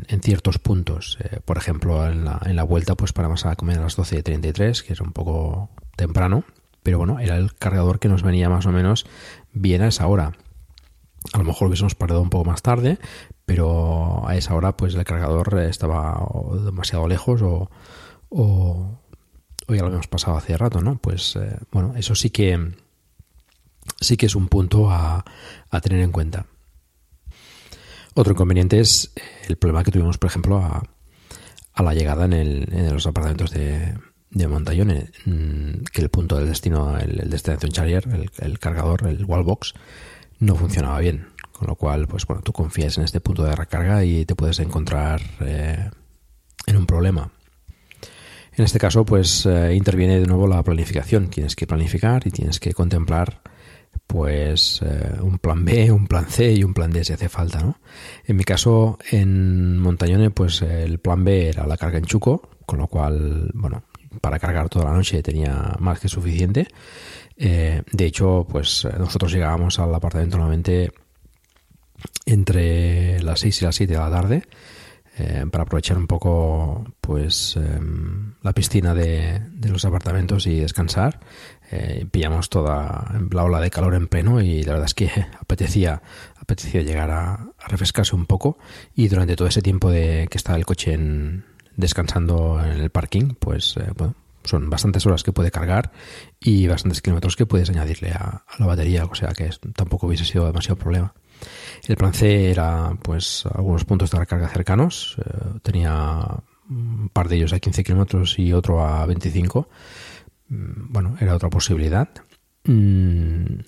en, 0.08 0.22
ciertos 0.22 0.60
puntos. 0.60 1.18
Eh, 1.22 1.40
por 1.44 1.58
ejemplo, 1.58 2.06
en 2.08 2.24
la, 2.24 2.40
en 2.46 2.56
la 2.56 2.64
vuelta, 2.64 2.96
pues 2.96 3.14
paramos 3.14 3.48
a 3.48 3.56
comer 3.56 3.80
a 3.80 3.84
las 3.84 3.98
12.33, 3.98 4.84
que 4.84 4.94
es 4.94 5.02
un 5.02 5.12
poco 5.12 5.70
temprano, 5.96 6.46
pero 6.84 6.98
bueno, 6.98 7.20
era 7.20 7.38
el 7.38 7.56
cargador 7.56 8.00
que 8.00 8.10
nos 8.10 8.24
venía 8.24 8.50
más 8.50 8.66
o 8.66 8.72
menos 8.72 9.06
bien 9.54 9.82
a 9.82 9.88
esa 9.88 10.08
hora. 10.08 10.34
A 11.32 11.38
lo 11.38 11.46
mejor 11.46 11.70
hubiésemos 11.70 11.96
parado 11.96 12.22
un 12.22 12.30
poco 12.30 12.46
más 12.46 12.62
tarde, 12.62 13.00
pero 13.46 14.28
a 14.28 14.36
esa 14.36 14.54
hora 14.56 14.76
pues 14.76 14.94
el 14.96 15.04
cargador 15.06 15.58
estaba 15.60 16.30
demasiado 16.66 17.08
lejos 17.08 17.42
o, 17.42 17.72
o, 18.30 19.00
ya 19.70 19.78
lo 19.78 19.86
habíamos 19.86 20.08
pasado 20.08 20.38
hace 20.38 20.58
rato, 20.58 20.82
¿no? 20.82 20.98
Pues 20.98 21.38
eh, 21.38 21.58
bueno, 21.72 21.94
eso 21.96 22.14
sí 22.14 22.30
que 22.30 22.74
sí 24.00 24.18
que 24.18 24.26
es 24.26 24.36
un 24.36 24.48
punto 24.48 24.90
a, 24.92 25.24
tener 25.82 26.02
en 26.02 26.12
cuenta. 26.12 26.46
Otro 28.16 28.34
inconveniente 28.34 28.80
es 28.80 29.12
el 29.48 29.58
problema 29.58 29.84
que 29.84 29.92
tuvimos, 29.92 30.18
por 30.18 30.30
ejemplo, 30.30 30.58
a, 30.58 30.84
la 31.82 31.94
llegada 31.94 32.26
en, 32.26 32.94
los 32.94 33.08
apartamentos 33.08 33.52
de, 33.52 33.98
de 34.34 34.48
Montallone, 34.48 35.12
mm, 35.26 35.84
que 35.92 36.02
el 36.02 36.10
punto 36.10 36.38
del 36.38 36.48
destino, 36.48 36.98
el, 36.98 37.22
el 37.22 37.30
Destination 37.30 37.72
Charger, 37.72 38.30
el, 38.40 38.60
cargador, 38.60 39.08
el 39.08 39.26
wallbox, 39.26 39.74
no 40.40 40.56
funcionaba 40.56 41.00
bien. 41.00 41.28
Con 41.52 41.68
lo 41.68 41.76
cual, 41.76 42.08
pues 42.08 42.26
bueno, 42.26 42.42
tú 42.42 42.52
confías 42.52 42.98
en 42.98 43.04
este 43.04 43.22
punto 43.22 43.44
de 43.44 43.56
recarga 43.56 44.04
y 44.04 44.26
te 44.26 44.36
puedes 44.36 44.60
encontrar 44.60 45.22
eh, 45.40 45.90
en 46.66 46.78
un 46.78 46.86
problema. 46.86 47.32
En 48.56 48.66
este 48.66 48.80
caso, 48.80 49.06
pues 49.06 49.46
eh, 49.46 49.74
interviene 49.76 50.20
de 50.20 50.26
nuevo 50.26 50.48
la 50.48 50.64
planificación. 50.64 51.30
Tienes 51.30 51.56
que 51.56 51.68
planificar 51.68 52.26
y 52.26 52.32
tienes 52.32 52.60
que 52.60 52.74
contemplar 52.74 53.42
pues 54.08 54.82
eh, 54.84 55.20
un 55.22 55.38
plan 55.38 55.64
B, 55.64 55.92
un 55.92 56.08
plan 56.08 56.26
C 56.28 56.52
y 56.52 56.64
un 56.64 56.74
plan 56.74 56.92
D 56.92 57.04
si 57.04 57.14
hace 57.14 57.30
falta, 57.30 57.62
¿no? 57.62 57.78
En 58.26 58.36
mi 58.36 58.44
caso, 58.44 58.98
en 59.12 59.78
Montañone, 59.78 60.32
pues 60.32 60.64
el 60.64 61.00
plan 61.00 61.24
B 61.24 61.50
era 61.50 61.68
la 61.68 61.78
carga 61.78 62.00
en 62.00 62.06
Chuco, 62.06 62.50
con 62.66 62.80
lo 62.80 62.88
cual, 62.88 63.52
bueno, 63.54 63.84
para 64.22 64.40
cargar 64.40 64.70
toda 64.70 64.86
la 64.86 64.94
noche 64.94 65.24
tenía 65.24 65.76
más 65.80 66.00
que 66.00 66.08
suficiente. 66.08 66.68
Eh, 67.38 67.82
de 67.92 68.06
hecho, 68.06 68.46
pues 68.50 68.88
nosotros 68.98 69.32
llegábamos 69.32 69.80
al 69.80 69.94
apartamento 69.94 70.38
nuevamente 70.38 70.92
entre 72.26 73.22
las 73.22 73.40
6 73.40 73.62
y 73.62 73.66
las 73.66 73.76
7 73.76 73.94
de 73.94 74.00
la 74.00 74.12
tarde 74.12 74.44
eh, 75.16 75.46
para 75.52 75.64
aprovechar 75.64 75.96
un 75.96 76.08
poco 76.08 76.86
pues 77.00 77.56
em, 77.56 78.34
la 78.42 78.52
piscina 78.52 78.96
de, 78.96 79.42
los 79.70 79.86
apartamentos 79.86 80.48
y 80.48 80.60
descansar. 80.60 81.20
Eh, 81.70 82.08
pillamos 82.10 82.50
toda 82.50 83.14
la 83.32 83.44
ola 83.44 83.62
de 83.62 83.70
calor 83.70 83.94
en 83.94 84.08
pleno 84.08 84.42
y 84.42 84.64
la 84.64 84.74
verdad 84.74 84.88
es 84.88 84.96
que 84.96 85.12
apetecía, 85.40 86.02
apetecía 86.36 86.82
llegar 86.82 87.12
a, 87.12 87.52
refrescarse 87.68 88.16
un 88.16 88.26
poco 88.26 88.58
y 88.96 89.08
durante 89.08 89.36
todo 89.36 89.48
ese 89.48 89.62
tiempo 89.62 89.92
de 89.92 90.28
que 90.32 90.38
estaba 90.38 90.58
el 90.58 90.66
coche 90.66 90.98
descansando 91.76 92.62
en 92.64 92.80
el 92.80 92.90
parking, 92.90 93.36
pues 93.40 93.78
eh, 93.78 93.92
bueno, 93.98 94.16
son 94.44 94.70
bastantes 94.70 95.06
horas 95.06 95.24
que 95.24 95.32
puede 95.32 95.52
cargar 95.52 95.92
y 96.40 96.68
bastantes 96.68 97.02
kilómetros 97.02 97.36
que 97.36 97.46
puedes 97.46 97.70
añadirle 97.70 98.12
a, 98.12 98.44
la 98.58 98.66
batería, 98.66 99.06
o 99.06 99.16
sea 99.16 99.30
que 99.34 99.50
tampoco 99.76 100.08
hubiese 100.08 100.26
sido 100.26 100.46
demasiado 100.46 100.78
problema. 100.78 101.14
El 101.88 101.98
plan 101.98 102.14
C 102.14 102.52
era 102.52 102.96
pues 103.02 103.46
algunos 103.54 103.84
puntos 103.86 104.12
de 104.12 104.20
recarga 104.20 104.48
cercanos. 104.48 105.18
Eh, 105.20 105.60
tenía 105.62 106.26
un 106.70 107.10
par 107.12 107.28
de 107.28 107.36
ellos 107.36 107.54
a 107.54 107.60
15 107.60 107.84
kilómetros 107.84 108.40
y 108.40 108.54
otro 108.54 108.86
a 108.86 109.06
25. 109.06 109.68
Mm, 110.50 110.92
bueno, 110.94 111.18
era 111.20 111.36
otra 111.36 111.50
posibilidad. 111.50 112.10
Mm, 112.66 113.60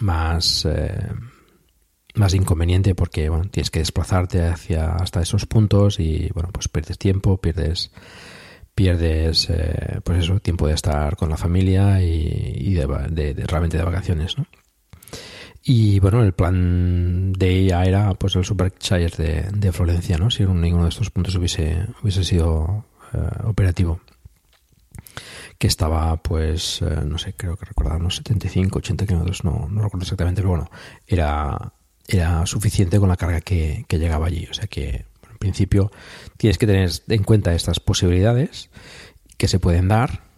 más, 0.00 0.66
eh, 0.66 1.08
más 2.14 2.34
inconveniente 2.34 2.94
porque 2.94 3.28
bueno, 3.28 3.46
tienes 3.50 3.70
que 3.70 3.78
desplazarte 3.80 4.42
hacia 4.46 4.94
hasta 4.94 5.22
esos 5.22 5.46
puntos 5.46 6.00
y 6.00 6.30
bueno, 6.34 6.50
pues 6.52 6.68
pierdes 6.68 6.98
tiempo, 6.98 7.38
pierdes 7.38 7.90
pierdes 8.74 9.50
eh, 9.50 10.00
pues 10.02 10.24
eso, 10.24 10.40
tiempo 10.40 10.66
de 10.66 10.74
estar 10.74 11.16
con 11.16 11.28
la 11.28 11.36
familia 11.36 12.00
y, 12.02 12.72
de, 12.72 13.44
realmente 13.46 13.76
de 13.76 13.84
vacaciones, 13.84 14.38
¿no? 14.38 14.46
Y 15.62 16.00
bueno, 16.00 16.22
el 16.22 16.32
plan 16.32 17.32
de 17.34 17.58
ella 17.58 17.84
era 17.84 18.14
pues 18.14 18.34
el 18.36 18.44
Supercharger 18.44 19.16
de, 19.16 19.42
de 19.52 19.72
Florencia, 19.72 20.16
¿no? 20.16 20.30
Si 20.30 20.44
ninguno 20.46 20.84
de 20.84 20.88
estos 20.88 21.10
puntos 21.10 21.34
hubiese, 21.34 21.86
hubiese 22.02 22.24
sido 22.24 22.86
eh, 23.12 23.18
operativo. 23.44 24.00
Que 25.58 25.66
estaba, 25.66 26.16
pues, 26.16 26.80
eh, 26.80 27.02
no 27.04 27.18
sé, 27.18 27.34
creo 27.34 27.56
que 27.56 27.66
recordar 27.66 28.00
unos 28.00 28.16
75, 28.16 28.78
80 28.78 29.06
kilómetros, 29.06 29.44
no, 29.44 29.68
no 29.68 29.82
recuerdo 29.82 30.04
exactamente, 30.04 30.40
pero 30.40 30.50
bueno, 30.50 30.70
era, 31.06 31.74
era 32.10 32.44
suficiente 32.46 32.98
con 32.98 33.08
la 33.08 33.16
carga 33.16 33.40
que, 33.40 33.84
que 33.88 33.98
llegaba 33.98 34.26
allí. 34.26 34.46
O 34.50 34.54
sea 34.54 34.66
que, 34.66 35.06
en 35.30 35.38
principio, 35.38 35.90
tienes 36.36 36.58
que 36.58 36.66
tener 36.66 36.90
en 37.08 37.22
cuenta 37.24 37.54
estas 37.54 37.80
posibilidades 37.80 38.70
que 39.36 39.48
se 39.48 39.58
pueden 39.58 39.88
dar 39.88 40.30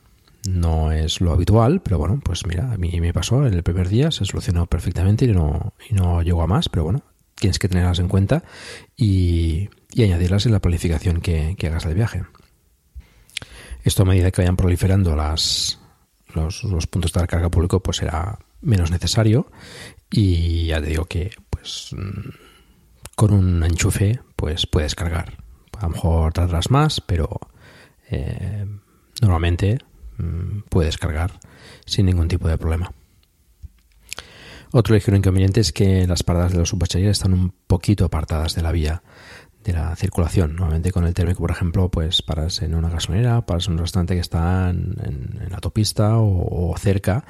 no 0.48 0.90
es 0.90 1.20
lo 1.20 1.32
habitual, 1.32 1.82
pero 1.82 1.98
bueno, 1.98 2.20
pues 2.22 2.46
mira, 2.46 2.72
a 2.72 2.76
mí 2.76 3.00
me 3.00 3.12
pasó 3.12 3.46
en 3.46 3.54
el 3.54 3.62
primer 3.62 3.88
día, 3.88 4.10
se 4.10 4.24
solucionó 4.24 4.66
perfectamente 4.66 5.24
y 5.24 5.28
no, 5.28 5.74
y 5.88 5.94
no 5.94 6.22
llegó 6.22 6.42
a 6.42 6.46
más, 6.46 6.68
pero 6.68 6.84
bueno, 6.84 7.02
tienes 7.36 7.58
que 7.58 7.68
tenerlas 7.68 8.00
en 8.00 8.08
cuenta 8.08 8.42
y, 8.96 9.68
añadirlas 9.96 10.46
en 10.46 10.52
la 10.52 10.60
planificación 10.60 11.20
que, 11.20 11.56
hagas 11.62 11.84
del 11.84 11.94
viaje. 11.94 12.24
Esto 13.84 14.02
a 14.02 14.06
medida 14.06 14.30
que 14.30 14.42
vayan 14.42 14.56
proliferando 14.56 15.14
las, 15.14 15.78
los, 16.34 16.86
puntos 16.88 17.12
de 17.12 17.20
recarga 17.20 17.50
público, 17.50 17.80
pues 17.80 17.98
será 17.98 18.38
menos 18.60 18.90
necesario 18.90 19.50
y 20.10 20.66
ya 20.66 20.80
te 20.80 20.88
digo 20.88 21.04
que 21.04 21.30
pues 21.62 21.90
mm, 21.92 22.28
con 23.16 23.32
un 23.32 23.64
enchufe 23.64 24.20
pues 24.36 24.66
puedes 24.66 24.94
cargar. 24.94 25.38
A 25.78 25.86
lo 25.86 25.90
mejor 25.90 26.32
tardarás 26.32 26.70
más, 26.70 27.00
pero 27.00 27.40
eh, 28.10 28.66
normalmente 29.20 29.78
Mm, 30.18 30.62
puedes 30.68 30.98
cargar 30.98 31.40
sin 31.84 32.06
ningún 32.06 32.28
tipo 32.28 32.48
de 32.48 32.58
problema. 32.58 32.92
Otro 34.70 34.94
ligero 34.94 35.16
inconveniente 35.16 35.60
es 35.60 35.72
que 35.72 36.06
las 36.06 36.22
paradas 36.22 36.52
de 36.52 36.58
los 36.58 36.68
superchargers 36.68 37.18
están 37.18 37.34
un 37.34 37.52
poquito 37.66 38.04
apartadas 38.04 38.54
de 38.54 38.62
la 38.62 38.72
vía 38.72 39.02
de 39.64 39.72
la 39.72 39.94
circulación. 39.96 40.56
Normalmente 40.56 40.92
con 40.92 41.06
el 41.06 41.14
térmico, 41.14 41.40
por 41.40 41.50
ejemplo, 41.50 41.90
pues 41.90 42.22
paras 42.22 42.62
en 42.62 42.74
una 42.74 42.90
gasolinera, 42.90 43.46
paras 43.46 43.66
en 43.66 43.74
un 43.74 43.78
restaurante 43.78 44.14
que 44.14 44.20
está 44.20 44.70
en, 44.70 45.38
la 45.48 45.56
autopista 45.56 46.18
o, 46.18 46.74
cerca 46.78 47.24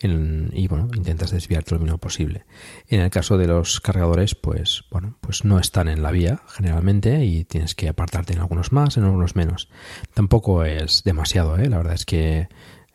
y 0.00 0.68
bueno, 0.68 0.88
intentas 0.94 1.30
desviarte 1.30 1.74
lo 1.74 1.80
mínimo 1.80 1.98
posible. 1.98 2.44
En 2.88 3.00
el 3.00 3.10
caso 3.10 3.38
de 3.38 3.46
los 3.46 3.80
cargadores, 3.80 4.34
pues 4.34 4.84
bueno, 4.90 5.16
pues 5.20 5.44
no 5.44 5.58
están 5.58 5.88
en 5.88 6.02
la 6.02 6.10
vía 6.10 6.42
generalmente 6.48 7.24
y 7.24 7.44
tienes 7.44 7.74
que 7.74 7.88
apartarte 7.88 8.32
en 8.32 8.40
algunos 8.40 8.72
más, 8.72 8.96
en 8.96 9.04
algunos 9.04 9.36
menos. 9.36 9.68
Tampoco 10.14 10.64
es 10.64 11.02
demasiado, 11.04 11.56
¿eh? 11.56 11.68
la 11.68 11.78
verdad 11.78 11.94
es 11.94 12.04
que 12.04 12.48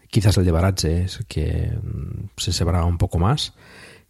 quizás 0.09 0.37
el 0.37 0.45
de 0.45 0.51
Baratze 0.51 1.03
es 1.03 1.25
que 1.27 1.71
mm, 1.81 2.29
se 2.37 2.53
separaba 2.53 2.85
un 2.85 2.97
poco 2.97 3.17
más 3.17 3.55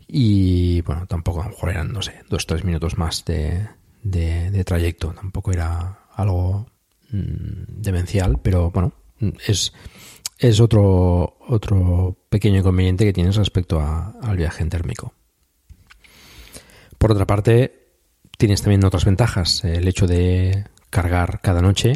y 0.07 0.81
bueno, 0.81 1.05
tampoco 1.07 1.41
a 1.41 1.45
lo 1.45 1.51
mejor 1.51 1.69
eran, 1.69 1.93
no 1.93 2.01
sé, 2.01 2.21
dos 2.29 2.43
o 2.43 2.47
tres 2.47 2.65
minutos 2.65 2.97
más 2.97 3.23
de, 3.23 3.67
de, 4.03 4.63
trayecto. 4.63 5.13
Tampoco 5.13 5.51
era 5.51 6.05
algo 6.13 6.67
mm, 7.11 7.81
demencial, 7.81 8.39
pero 8.41 8.71
bueno, 8.71 8.93
es, 9.45 9.73
es 10.37 10.59
otro, 10.59 11.37
otro 11.47 12.17
pequeño 12.29 12.59
inconveniente 12.59 13.05
que 13.05 13.13
tienes 13.13 13.35
respecto 13.35 13.79
al 13.79 14.37
viaje 14.37 14.63
en 14.63 14.69
térmico. 14.69 15.13
Por 16.97 17.11
otra 17.11 17.25
parte, 17.25 17.87
tienes 18.37 18.61
también 18.61 18.85
otras 18.85 19.05
ventajas. 19.05 19.63
El 19.63 19.87
hecho 19.87 20.07
de 20.07 20.65
cargar 20.89 21.41
cada 21.41 21.61
noche 21.61 21.93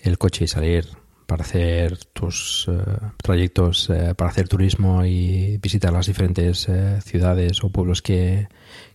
el 0.00 0.18
coche 0.18 0.44
y 0.44 0.48
salir 0.48 0.86
para 1.28 1.42
hacer 1.42 1.98
tus 2.14 2.66
eh, 2.68 2.82
trayectos, 3.22 3.90
eh, 3.90 4.14
para 4.16 4.30
hacer 4.30 4.48
turismo 4.48 5.04
y 5.04 5.58
visitar 5.58 5.92
las 5.92 6.06
diferentes 6.06 6.66
eh, 6.70 7.02
ciudades 7.02 7.62
o 7.62 7.68
pueblos 7.68 8.00
que, 8.00 8.48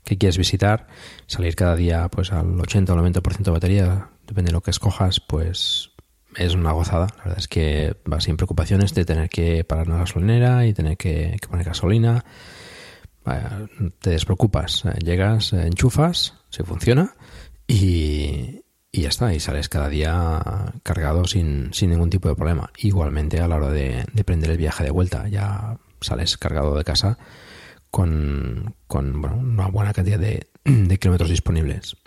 que, 0.03 0.17
quieres 0.17 0.39
visitar, 0.39 0.87
salir 1.27 1.55
cada 1.55 1.75
día 1.75 2.09
pues 2.09 2.31
al 2.31 2.59
80 2.59 2.91
o 2.91 2.97
90% 2.97 3.43
de 3.43 3.51
batería, 3.51 4.09
depende 4.25 4.49
de 4.49 4.53
lo 4.53 4.61
que 4.61 4.71
escojas, 4.71 5.19
pues 5.19 5.91
es 6.35 6.55
una 6.55 6.71
gozada. 6.71 7.05
La 7.17 7.23
verdad 7.23 7.37
es 7.37 7.47
que 7.47 7.95
vas 8.03 8.23
sin 8.23 8.35
preocupaciones 8.35 8.95
de 8.95 9.05
tener 9.05 9.29
que 9.29 9.63
parar 9.63 9.87
una 9.87 9.99
gasolinera 9.99 10.65
y 10.65 10.73
tener 10.73 10.97
que, 10.97 11.37
poner 11.47 11.67
gasolina. 11.67 12.25
te 13.99 14.09
despreocupas, 14.09 14.85
llegas, 15.05 15.53
enchufas, 15.53 16.33
se 16.49 16.63
funciona 16.63 17.13
y, 17.67 18.62
y 18.95 19.01
ya 19.01 19.09
está, 19.09 19.33
y 19.33 19.39
sales 19.39 19.69
cada 19.69 19.89
día 19.89 20.71
cargado 20.83 21.25
sin, 21.25 21.71
ningún 21.81 22.11
tipo 22.11 22.29
de 22.29 22.35
problema. 22.35 22.69
Igualmente 22.77 23.39
a 23.39 23.47
la 23.47 23.55
hora 23.55 23.69
de, 23.69 24.05
prender 24.23 24.51
el 24.51 24.57
viaje 24.57 24.83
de 24.83 24.91
vuelta, 24.91 25.27
ya 25.29 25.79
sales 25.99 26.37
cargado 26.37 26.77
de 26.77 26.83
casa 26.83 27.17
con, 27.89 28.75
una 28.87 29.67
buena 29.67 29.93
cantidad 29.93 30.19
de, 30.19 30.47
kilómetros 30.99 31.31
disponibles. 31.31 31.97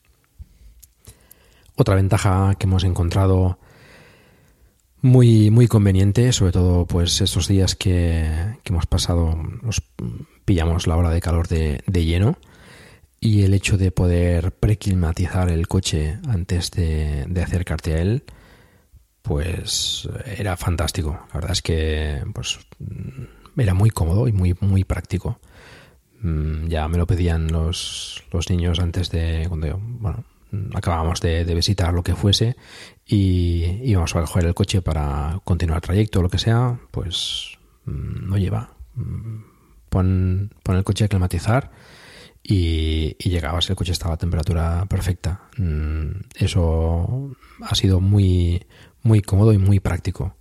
Otra 1.75 1.97
ventaja 1.97 2.55
que 2.55 2.67
hemos 2.67 2.85
encontrado 2.85 3.59
Muy, 5.03 5.51
muy 5.51 5.67
conveniente, 5.67 6.33
sobre 6.33 6.53
todo 6.53 6.87
pues 6.87 7.21
estos 7.21 7.49
días 7.49 7.75
que, 7.75 8.59
que 8.63 8.73
hemos 8.73 8.87
pasado, 8.87 9.37
nos 9.61 9.83
pillamos 10.45 10.87
la 10.87 10.97
hora 10.97 11.11
de 11.11 11.21
calor 11.21 11.49
de, 11.49 11.83
de 11.89 12.05
lleno 12.05 12.39
y 13.21 13.43
el 13.43 13.55
hecho 13.55 13.79
de 13.79 13.91
poder 13.91 14.53
preclimatizar 14.53 15.51
el 15.51 15.69
coche 15.69 16.19
antes 16.29 16.71
de, 16.71 17.27
acercarte 17.43 17.95
a 17.95 18.03
él, 18.03 18.25
pues 19.23 20.09
era 20.27 20.57
fantástico. 20.57 21.19
La 21.29 21.35
verdad 21.35 21.53
es 21.53 21.63
que 21.63 22.23
pues 22.35 22.59
era 23.57 23.75
muy 23.75 23.91
cómodo 23.91 24.29
y 24.29 24.33
muy, 24.33 24.55
muy 24.61 24.85
práctico. 24.85 25.41
Mm, 26.21 26.69
ya 26.69 26.89
me 26.89 26.99
lo 26.99 27.07
pedían 27.07 27.51
los, 27.51 28.23
los 28.33 28.51
niños 28.51 28.79
antes 28.81 29.11
de 29.11 29.47
cuando 29.49 29.79
bueno, 29.81 30.25
acabábamos 30.75 31.21
de, 31.21 31.45
de, 31.45 31.55
visitar 31.55 31.93
lo 31.93 32.03
que 32.03 32.15
fuese 32.15 32.57
y 33.07 33.65
íbamos 33.85 34.15
a 34.15 34.21
coger 34.21 34.47
el 34.47 34.55
coche 34.55 34.83
para 34.83 35.41
continuar 35.45 35.79
el 35.79 35.83
trayecto 35.83 36.21
o 36.21 36.23
lo 36.23 36.31
que 36.31 36.39
sea, 36.39 36.79
pues 36.91 37.59
mm, 37.85 38.29
no 38.29 38.39
lleva. 38.39 38.71
Mm, 38.95 39.41
pon, 39.89 40.55
pon 40.63 40.77
el 40.77 40.85
coche 40.85 41.05
a 41.05 41.09
climatizar 41.09 41.71
y, 42.49 43.17
y, 43.19 43.31
llegabas, 43.31 43.69
el 43.71 43.77
coche 43.77 43.93
estaba 43.93 44.15
a 44.15 44.19
temperatura 44.19 44.87
perfecta. 44.89 45.49
Eso 46.35 47.31
ha 47.63 47.75
sido 47.75 48.01
muy, 48.01 48.65
muy 49.03 49.23
cómodo 49.23 49.53
y 49.53 49.59
muy 49.59 49.81
práctico. 49.81 50.37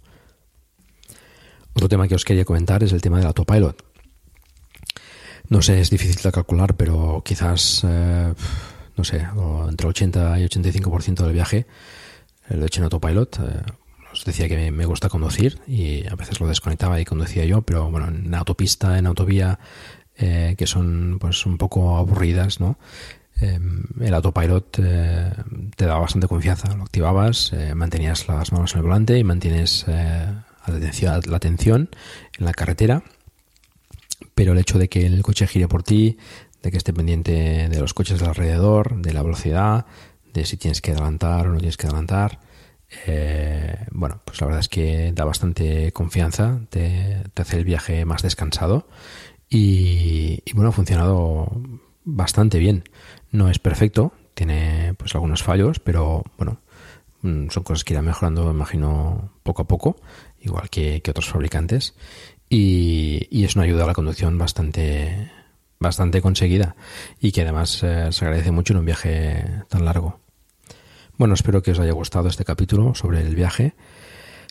Otro 1.74 1.90
tema 1.90 2.08
que 2.08 2.16
os 2.16 2.24
quería 2.24 2.46
comentar 2.46 2.84
es 2.84 2.94
el 2.94 3.02
tema 3.02 3.18
del 3.18 3.28
autopilot. 3.28 3.84
No 5.50 5.62
sé, 5.62 5.80
es 5.80 5.90
difícil 5.90 6.22
de 6.22 6.32
calcular, 6.32 6.76
pero 6.76 7.22
quizás, 7.24 7.86
eh, 7.88 8.34
no 8.96 9.04
sé, 9.04 9.28
entre 9.70 9.88
80 9.88 10.40
y 10.40 10.46
85% 10.46 11.24
del 11.24 11.34
viaje 11.34 11.68
lo 12.50 12.64
he 12.64 12.68
hecho 12.68 12.80
en 12.80 12.86
autopilot. 12.86 13.40
Eh, 13.40 13.62
os 14.12 14.24
decía 14.24 14.48
que 14.48 14.72
me 14.72 14.86
gusta 14.86 15.10
conducir 15.10 15.60
y 15.68 16.08
a 16.08 16.16
veces 16.16 16.40
lo 16.40 16.48
desconectaba 16.48 17.02
y 17.02 17.06
conducía 17.06 17.44
yo, 17.44 17.62
pero 17.64 17.92
bueno, 17.92 18.08
en 18.08 18.34
autopista, 18.34 18.98
en 18.98 19.08
autovía, 19.08 19.60
eh, 20.18 20.56
que 20.58 20.68
son 20.68 21.18
pues 21.20 21.46
un 21.46 21.58
poco 21.58 21.98
aburridas, 21.98 22.60
¿no? 22.60 22.78
el 23.42 24.14
autopilot 24.14 24.72
te 24.72 25.86
daba 25.86 26.00
bastante 26.00 26.26
confianza. 26.26 26.74
Lo 26.74 26.84
activabas, 26.84 27.52
mantenías 27.76 28.30
las 28.30 28.54
manos 28.54 28.72
en 28.72 28.78
el 28.78 28.84
volante 28.84 29.20
y 29.20 29.26
mantienes 29.26 29.86
la 29.90 30.46
atención 31.36 31.90
en 32.40 32.46
la 32.46 32.54
carretera, 32.54 33.04
pero 34.34 34.54
el 34.54 34.60
hecho 34.60 34.80
de 34.80 34.88
que 34.88 35.06
el 35.06 35.22
coche 35.22 35.48
gire 35.48 35.68
por 35.68 35.84
ti, 35.84 36.18
de 36.64 36.72
que 36.72 36.78
esté 36.78 36.94
pendiente 36.94 37.68
de 37.70 37.80
los 37.80 37.94
coches 37.94 38.22
alrededor, 38.24 39.02
de 39.02 39.14
la 39.14 39.22
velocidad, 39.22 39.86
de 40.34 40.46
si 40.46 40.58
tienes 40.58 40.82
que 40.82 40.92
adelantar 40.92 41.48
o 41.48 41.52
no 41.52 41.58
tienes 41.58 41.78
que 41.78 41.88
adelantar, 41.88 42.40
eh, 43.08 43.86
bueno, 43.92 44.22
pues 44.26 44.40
la 44.42 44.48
verdad 44.48 44.60
es 44.62 44.70
que 44.70 45.12
da 45.14 45.26
bastante 45.26 45.92
confianza, 45.92 46.62
te 46.70 47.24
hace 47.36 47.58
el 47.58 47.66
viaje 47.66 48.06
más 48.06 48.22
descansado 48.22 48.88
y, 49.58 50.54
bueno, 50.54 50.70
ha 50.70 50.74
funcionado 50.74 51.50
bastante 52.04 52.60
bien. 52.60 52.84
No 53.32 53.50
es 53.50 53.58
perfecto, 53.58 54.12
tiene 54.34 54.94
pues 54.98 55.16
algunos 55.16 55.44
fallos, 55.44 55.80
pero 55.80 56.24
bueno, 56.38 56.60
mm, 57.22 57.50
son 57.50 57.64
cosas 57.64 57.86
que 57.86 57.94
irán 57.94 58.06
mejorando, 58.06 58.52
imagino, 58.52 59.32
poco 59.44 59.62
a 59.62 59.68
poco 59.68 59.96
igual 60.42 60.70
que, 60.70 61.02
que 61.02 61.12
otros 61.12 61.30
fabricantes, 61.30 61.96
y, 62.50 63.28
y, 63.32 63.46
es 63.46 63.56
una 63.56 63.64
ayuda 63.64 63.86
a 63.86 63.88
la 63.88 63.94
conducción 63.94 64.38
bastante, 64.38 65.32
bastante 65.80 66.22
conseguida 66.22 66.76
y 67.20 67.32
que 67.32 67.42
además 67.42 67.82
eh, 67.82 68.12
se 68.12 68.26
agradece 68.26 68.52
mucho 68.52 68.74
en 68.74 68.80
un 68.80 68.86
viaje 68.86 69.64
tan 69.70 69.86
largo. 69.86 70.20
Bueno, 71.18 71.34
espero 71.34 71.64
que 71.64 71.72
os 71.72 71.80
haya 71.80 71.94
gustado 71.94 72.28
este 72.28 72.46
capítulo 72.46 72.94
sobre 72.94 73.22
el 73.22 73.36
viaje. 73.36 73.74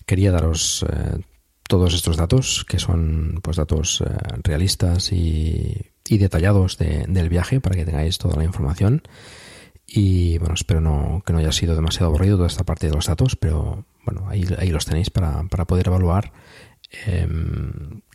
Quería 0.07 0.33
daros 0.33 0.85
eh, 0.89 1.21
todos 1.69 1.95
estos 1.95 2.17
datos, 2.17 2.65
que 2.69 2.79
son 2.79 3.41
pues 3.43 3.57
datos 3.57 4.03
eh, 4.03 4.11
realistas 4.43 5.13
y, 5.13 5.91
detallados 6.09 6.79
de, 6.79 7.07
del 7.09 7.29
viaje, 7.29 7.61
para 7.61 7.77
que 7.77 7.85
tengáis 7.85 8.19
toda 8.19 8.37
la 8.37 8.45
información. 8.45 9.03
Y 9.87 10.39
bueno, 10.39 10.55
espero 10.55 10.81
no, 10.81 11.23
que 11.25 11.33
no 11.33 11.39
haya 11.39 11.53
sido 11.53 11.75
demasiado 11.75 12.07
aburrido 12.07 12.37
toda 12.37 12.49
esta 12.49 12.65
parte 12.65 12.89
de 12.89 12.95
los 12.95 13.07
datos, 13.07 13.37
pero 13.37 13.85
bueno, 14.05 14.29
ahí, 14.29 14.45
ahí 14.59 14.71
los 14.71 14.87
tenéis 14.87 15.11
para, 15.11 15.45
para 15.45 15.67
poder 15.67 15.89
evaluar 15.89 16.33
eh, 17.07 17.29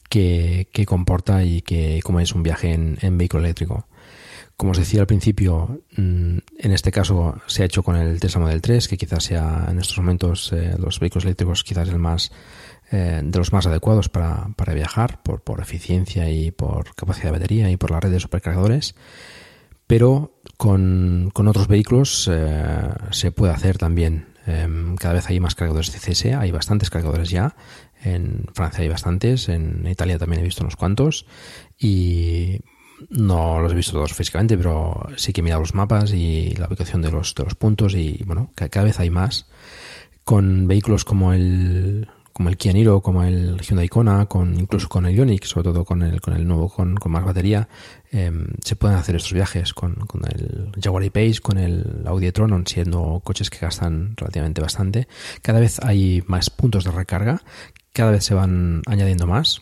qué, 0.09 0.67
qué, 0.71 0.85
comporta 0.85 1.43
y 1.43 1.61
qué, 1.61 1.99
cómo 2.03 2.19
es 2.19 2.33
un 2.33 2.43
viaje 2.43 2.73
en, 2.73 2.97
en, 3.01 3.17
vehículo 3.17 3.43
eléctrico. 3.43 3.87
Como 4.57 4.71
os 4.71 4.77
decía 4.77 5.01
al 5.01 5.07
principio, 5.07 5.83
mm, 5.95 6.37
en 6.57 6.71
este 6.71 6.91
caso 6.91 7.39
se 7.47 7.63
ha 7.63 7.65
hecho 7.65 7.83
con 7.83 7.95
el 7.95 8.19
Tesla 8.19 8.41
Model 8.41 8.61
3, 8.61 8.87
que 8.87 8.97
quizás 8.97 9.23
sea 9.23 9.67
en 9.69 9.79
estos 9.79 9.97
momentos 9.99 10.51
eh, 10.51 10.75
los 10.77 10.99
vehículos 10.99 11.25
eléctricos 11.25 11.63
quizás 11.63 11.87
el 11.87 11.99
más 11.99 12.31
eh, 12.91 13.21
de 13.23 13.37
los 13.37 13.53
más 13.53 13.65
adecuados 13.65 14.09
para, 14.09 14.49
para 14.55 14.73
viajar 14.73 15.21
por, 15.23 15.41
por 15.41 15.61
eficiencia 15.61 16.29
y 16.29 16.51
por 16.51 16.95
capacidad 16.95 17.25
de 17.25 17.31
batería 17.31 17.69
y 17.69 17.77
por 17.77 17.91
la 17.91 17.99
red 17.99 18.11
de 18.11 18.19
supercargadores 18.19 18.95
pero 19.89 20.39
con, 20.57 21.31
con 21.33 21.47
otros 21.47 21.67
vehículos 21.67 22.29
eh, 22.31 22.89
se 23.09 23.31
puede 23.31 23.53
hacer 23.53 23.79
también. 23.79 24.27
Eh, 24.45 24.67
cada 24.99 25.15
vez 25.15 25.27
hay 25.31 25.39
más 25.39 25.55
cargadores 25.55 25.89
CCS, 25.89 26.25
hay 26.37 26.51
bastantes 26.51 26.91
cargadores 26.91 27.31
ya. 27.31 27.55
En 28.03 28.45
Francia 28.53 28.83
hay 28.83 28.87
bastantes, 28.87 29.49
en 29.49 29.87
Italia 29.87 30.19
también 30.19 30.41
he 30.41 30.45
visto 30.45 30.61
unos 30.61 30.75
cuantos 30.75 31.25
y 31.79 32.59
no 33.09 33.59
los 33.61 33.71
he 33.71 33.75
visto 33.75 33.93
todos 33.93 34.13
físicamente, 34.13 34.59
pero 34.59 35.09
sí 35.15 35.33
que 35.33 35.41
he 35.41 35.43
mirado 35.43 35.61
los 35.61 35.73
mapas 35.73 36.13
y 36.13 36.51
la 36.51 36.67
ubicación 36.67 37.01
de 37.01 37.09
los, 37.09 37.33
de 37.33 37.45
los 37.45 37.55
puntos 37.55 37.95
y 37.95 38.21
bueno, 38.27 38.51
cada 38.53 38.83
vez 38.83 38.99
hay 38.99 39.09
más. 39.09 39.47
Con 40.23 40.67
vehículos 40.67 41.03
como 41.03 41.33
el 41.33 42.07
como 42.39 42.47
el 42.47 42.55
Kia 42.55 42.71
Niro, 42.71 43.01
como 43.01 43.25
el 43.25 43.59
Hyundai 43.59 43.89
Kona, 43.89 44.25
con, 44.27 44.57
incluso 44.57 44.87
con 44.87 45.05
el 45.05 45.13
Ioniq, 45.13 45.43
sobre 45.43 45.65
todo 45.65 45.83
con 45.83 46.01
el, 46.03 46.21
con 46.21 46.33
el 46.33 46.47
nuevo, 46.47 46.69
con, 46.69 46.95
con 46.95 47.11
más 47.11 47.25
batería, 47.25 47.67
eh, 48.13 48.31
se 48.63 48.77
pueden 48.77 48.95
hacer 48.95 49.17
estos 49.17 49.33
viajes 49.33 49.73
con, 49.73 49.95
con 49.95 50.21
el 50.23 50.71
Jaguar 50.81 51.03
I-Pace, 51.03 51.41
con 51.41 51.57
el 51.57 52.03
Audi 52.05 52.27
e-tron, 52.27 52.65
siendo 52.65 53.21
coches 53.25 53.49
que 53.49 53.57
gastan 53.59 54.13
relativamente 54.15 54.61
bastante. 54.61 55.09
Cada 55.41 55.59
vez 55.59 55.81
hay 55.83 56.23
más 56.27 56.49
puntos 56.49 56.85
de 56.85 56.91
recarga, 56.91 57.41
cada 57.91 58.11
vez 58.11 58.23
se 58.23 58.35
van 58.35 58.83
añadiendo 58.85 59.27
más. 59.27 59.61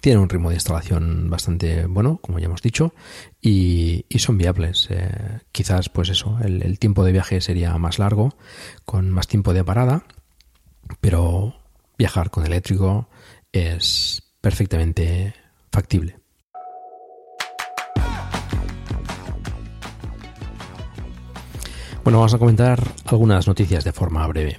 Tienen 0.00 0.22
un 0.22 0.28
ritmo 0.28 0.50
de 0.50 0.54
instalación 0.54 1.28
bastante 1.28 1.86
bueno, 1.86 2.20
como 2.22 2.38
ya 2.38 2.46
hemos 2.46 2.62
dicho, 2.62 2.94
y, 3.42 4.06
y 4.08 4.20
son 4.20 4.38
viables. 4.38 4.86
Eh, 4.90 5.40
quizás, 5.50 5.88
pues 5.88 6.08
eso, 6.10 6.38
el 6.40 6.78
tiempo 6.78 7.02
de 7.02 7.10
viaje 7.10 7.40
sería 7.40 7.76
más 7.78 7.98
largo, 7.98 8.36
con 8.84 9.10
más 9.10 9.26
tiempo 9.26 9.52
de 9.52 9.64
parada, 9.64 10.04
pero 11.00 11.56
viajar 12.00 12.30
con 12.30 12.46
eléctrico 12.46 13.10
es 13.52 14.22
perfectamente 14.40 15.34
factible. 15.70 16.16
Bueno, 22.02 22.20
vamos 22.20 22.32
a 22.32 22.38
comentar 22.38 22.82
algunas 23.04 23.46
noticias 23.46 23.84
de 23.84 23.92
forma 23.92 24.26
breve. 24.28 24.56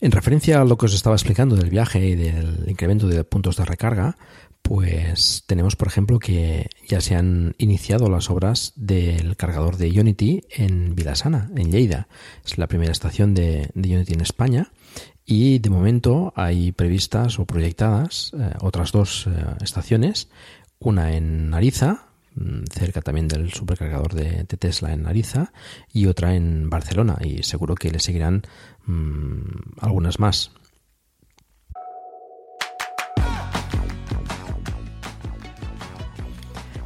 En 0.00 0.10
referencia 0.10 0.60
a 0.60 0.64
lo 0.64 0.76
que 0.76 0.86
os 0.86 0.94
estaba 0.94 1.14
explicando 1.14 1.54
del 1.54 1.70
viaje 1.70 2.04
y 2.04 2.16
del 2.16 2.64
incremento 2.68 3.06
de 3.06 3.22
puntos 3.22 3.56
de 3.56 3.64
recarga, 3.64 4.16
pues 4.62 5.44
tenemos, 5.46 5.76
por 5.76 5.86
ejemplo, 5.86 6.18
que 6.18 6.68
ya 6.88 7.00
se 7.00 7.14
han 7.14 7.54
iniciado 7.58 8.10
las 8.10 8.28
obras 8.28 8.72
del 8.74 9.36
cargador 9.36 9.76
de 9.76 10.00
Unity 10.00 10.42
en 10.50 10.96
Vilasana, 10.96 11.48
en 11.54 11.70
Lleida. 11.70 12.08
Es 12.44 12.58
la 12.58 12.66
primera 12.66 12.90
estación 12.90 13.34
de, 13.34 13.70
de 13.72 13.94
Unity 13.94 14.14
en 14.14 14.20
España 14.22 14.72
y 15.26 15.58
de 15.58 15.70
momento 15.70 16.32
hay 16.36 16.70
previstas 16.70 17.40
o 17.40 17.46
proyectadas 17.46 18.32
eh, 18.38 18.52
otras 18.60 18.92
dos 18.92 19.26
eh, 19.26 19.30
estaciones, 19.60 20.28
una 20.78 21.14
en 21.16 21.52
Ariza, 21.52 22.06
mm, 22.36 22.62
cerca 22.70 23.02
también 23.02 23.26
del 23.26 23.52
supercargador 23.52 24.14
de, 24.14 24.44
Tesla 24.44 24.92
en 24.92 25.06
Ariza, 25.06 25.52
y 25.92 26.06
otra 26.06 26.36
en 26.36 26.70
Barcelona, 26.70 27.18
y 27.20 27.42
seguro 27.42 27.74
que 27.74 27.90
le 27.90 27.98
seguirán 27.98 28.42
mmm, 28.86 29.40
algunas 29.80 30.20
más. 30.20 30.52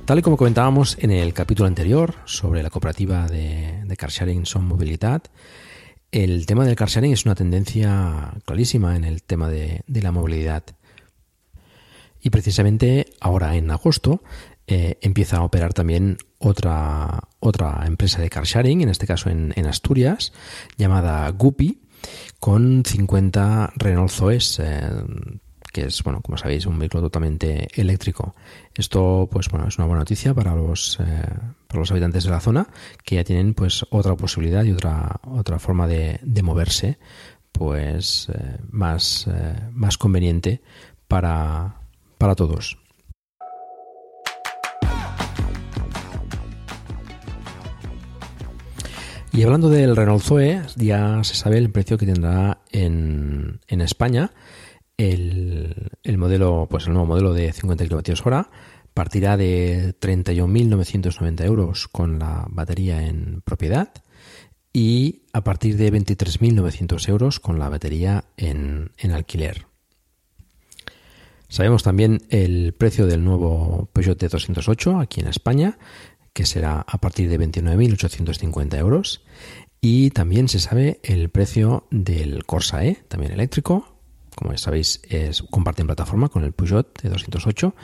Tal 0.07 0.18
y 0.18 0.22
como 0.22 0.38
comentábamos 0.38 0.97
en 0.99 1.12
el 1.12 1.34
capítulo 1.34 1.68
anterior 1.68 2.14
sobre 2.24 2.62
la 2.64 2.70
cooperativa 2.70 3.28
de, 3.28 3.84
de 3.84 3.97
car 3.97 4.11
sharing 4.11 4.45
Son 4.47 4.64
Movilidad, 4.64 5.22
el 6.13 6.47
tema 6.47 6.65
del 6.65 6.77
car 6.77 6.89
sharing 6.89 7.13
es 7.13 7.25
una 7.25 7.35
tendencia 7.35 8.33
clarísima 8.45 8.97
en 8.97 9.05
el 9.05 9.23
tema 9.23 9.49
de, 9.49 9.83
la 9.87 10.13
movilidad. 10.13 10.65
Y 12.21 12.31
precisamente 12.31 13.07
ahora 13.21 13.57
en 13.57 13.71
agosto 13.71 14.23
eh, 14.67 14.99
empieza 15.01 15.39
a 15.39 15.43
operar 15.43 15.73
también 15.73 16.19
otra, 16.39 17.29
otra 17.39 17.85
empresa 17.87 18.21
de 18.21 18.31
car 18.31 18.45
sharing, 18.45 18.83
en 18.83 18.89
este 18.89 19.07
caso 19.07 19.31
en, 19.31 19.53
en 19.57 19.67
Asturias, 19.67 20.33
llamada 20.77 21.29
Guppy, 21.31 21.81
con 22.39 22.83
50 22.85 23.73
Renault 23.77 24.11
Zoes, 24.11 24.59
eh, 24.59 24.81
que 25.73 25.87
es, 25.87 26.03
bueno, 26.03 26.21
como 26.21 26.39
sabéis, 26.39 26.66
un 26.66 26.79
vehículo 26.79 27.05
totalmente 27.05 27.68
eléctrico. 27.75 28.35
Esto, 28.75 29.29
pues 29.31 29.49
bueno, 29.49 29.68
es 29.68 29.79
una 29.79 29.87
buena 29.87 30.01
noticia 30.01 30.35
para 30.35 30.55
los, 30.55 30.99
eh, 31.01 31.23
para 31.66 31.81
los 31.81 31.91
habitantes 31.91 32.25
de 32.25 32.31
la 32.31 32.41
zona 32.41 32.66
que 33.05 33.16
ya 33.16 33.25
tienen 33.25 33.55
pues 33.55 33.85
otra 33.91 34.14
posibilidad 34.16 34.64
y 34.64 34.73
otra, 34.73 35.21
otra 35.25 35.59
forma 35.59 35.87
de, 35.87 36.18
de 36.23 36.43
moverse 36.43 36.99
pues 37.53 38.29
eh, 38.33 38.59
más, 38.71 39.27
eh, 39.27 39.68
más 39.73 39.99
conveniente 39.99 40.62
para, 41.09 41.81
para 42.18 42.35
todos. 42.35 42.79
Y 49.33 49.45
hablando 49.45 49.68
del 49.68 49.95
Renault 49.95 50.25
Zoe, 50.25 50.62
ya 50.75 51.23
se 51.23 51.35
sabe 51.35 51.59
el 51.59 51.71
precio 51.71 51.97
que 51.97 52.07
tendrá 52.07 52.59
en, 52.73 53.61
en 53.68 53.81
España. 53.81 54.33
El, 55.01 55.93
el, 56.03 56.19
modelo, 56.19 56.67
pues 56.71 56.87
el 56.87 56.93
nuevo 56.93 57.07
modelo 57.07 57.33
de 57.33 57.53
50 57.55 57.89
kWh 57.89 58.51
partirá 58.93 59.39
de 59.39 59.95
31.990 59.99 61.45
euros 61.45 61.89
con 61.89 62.19
la 62.19 62.45
batería 62.51 63.07
en 63.07 63.41
propiedad 63.41 63.95
y 64.75 65.23
a 65.33 65.43
partir 65.43 65.79
de 65.79 65.91
23.900 65.91 67.09
euros 67.09 67.41
con 67.41 67.59
la 67.59 67.71
batería 67.71 68.25
en, 68.37 68.93
en, 68.99 69.13
alquiler. 69.13 69.65
Sabemos 71.49 71.83
también 71.83 72.21
el 72.29 72.75
precio 72.75 73.07
del 73.07 73.25
nuevo 73.25 73.89
Peugeot 73.95 74.21
T208 74.23 75.01
aquí 75.01 75.21
en 75.21 75.29
España, 75.29 75.79
que 76.35 76.45
será 76.45 76.85
a 76.87 76.99
partir 76.99 77.31
de 77.31 77.41
29.850 77.41 78.77
euros. 78.77 79.25
Y 79.81 80.11
también 80.11 80.49
se 80.49 80.61
sabe 80.61 81.01
el 81.03 81.31
precio 81.31 81.87
del 81.91 82.45
Corsa 82.45 82.85
E, 82.85 82.97
también 83.09 83.33
eléctrico, 83.33 83.89
como 84.41 84.57
sabéis, 84.57 85.03
es, 85.09 85.43
comparten 85.43 85.86
plataforma 85.86 86.30
con 86.30 86.45
el 86.45 86.53
Peugeot 86.53 87.03
T208 87.03 87.74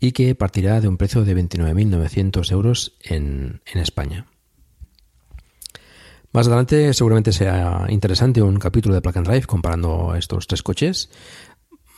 y 0.00 0.12
que 0.12 0.34
partirá 0.34 0.80
de 0.80 0.88
un 0.88 0.96
precio 0.96 1.22
de 1.22 1.36
29.900 1.36 2.50
euros 2.50 2.96
en, 3.04 3.60
en 3.66 3.80
España. 3.80 4.26
Más 6.32 6.46
adelante 6.46 6.94
seguramente 6.94 7.32
sea 7.32 7.86
interesante 7.90 8.40
un 8.40 8.58
capítulo 8.58 8.94
de 8.94 9.02
Plug 9.02 9.18
and 9.18 9.26
Drive 9.28 9.46
comparando 9.46 10.14
estos 10.14 10.46
tres 10.46 10.62
coches, 10.62 11.10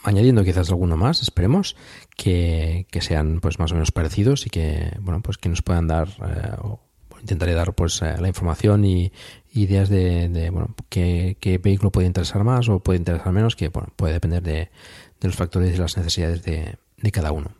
añadiendo 0.02 0.42
quizás 0.42 0.70
alguno 0.70 0.96
más, 0.96 1.22
esperemos, 1.22 1.76
que, 2.16 2.88
que 2.90 3.02
sean 3.02 3.40
pues 3.40 3.60
más 3.60 3.70
o 3.70 3.74
menos 3.74 3.92
parecidos 3.92 4.44
y 4.46 4.50
que 4.50 4.96
bueno 5.00 5.22
pues 5.22 5.38
que 5.38 5.48
nos 5.48 5.62
puedan 5.62 5.86
dar 5.86 6.08
eh, 6.08 6.56
o 6.62 6.80
intentaré 7.20 7.54
dar 7.54 7.74
pues 7.74 8.02
eh, 8.02 8.16
la 8.18 8.28
información 8.28 8.84
y 8.84 9.12
ideas 9.52 9.88
de, 9.88 10.50
bueno 10.52 10.74
qué, 10.88 11.60
vehículo 11.62 11.90
puede 11.90 12.06
interesar 12.06 12.44
más 12.44 12.68
o 12.68 12.80
puede 12.80 12.98
interesar 12.98 13.32
menos, 13.32 13.56
que 13.56 13.68
bueno, 13.68 13.88
puede 13.96 14.14
depender 14.14 14.42
de, 14.42 14.70
los 15.20 15.36
factores 15.36 15.74
y 15.74 15.78
las 15.78 15.96
necesidades 15.96 16.42
de, 16.42 16.76
cada 17.12 17.32
uno. 17.32 17.50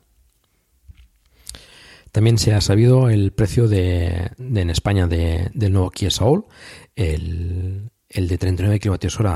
También 2.13 2.39
se 2.39 2.55
ha 2.55 2.61
sabido 2.61 3.09
el 3.09 3.33
precio 3.33 3.69
de, 3.69 4.33
en 4.39 4.71
España 4.71 5.07
de, 5.07 5.51
del 5.55 5.73
nuevo 5.73 5.91
Kia 5.91 6.11
Soul. 6.11 6.45
El, 6.97 7.91
el 8.11 8.27
de 8.27 8.39
39 8.39 8.81
kWh 8.81 9.29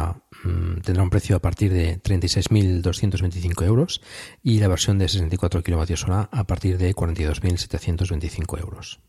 mmm, 0.45 0.81
tendrá 0.83 1.03
un 1.03 1.11
precio 1.11 1.37
a 1.37 1.41
partir 1.41 1.73
de 1.73 2.03
36.225 2.03 3.65
euros 3.65 4.03
y 4.43 4.59
la 4.59 4.69
versión 4.69 4.99
de 4.99 5.09
64 5.09 5.63
kWh 5.63 6.13
a 6.31 6.45
partir 6.45 6.77
de 6.77 6.95
42.725 6.95 8.61
euros. 8.61 9.01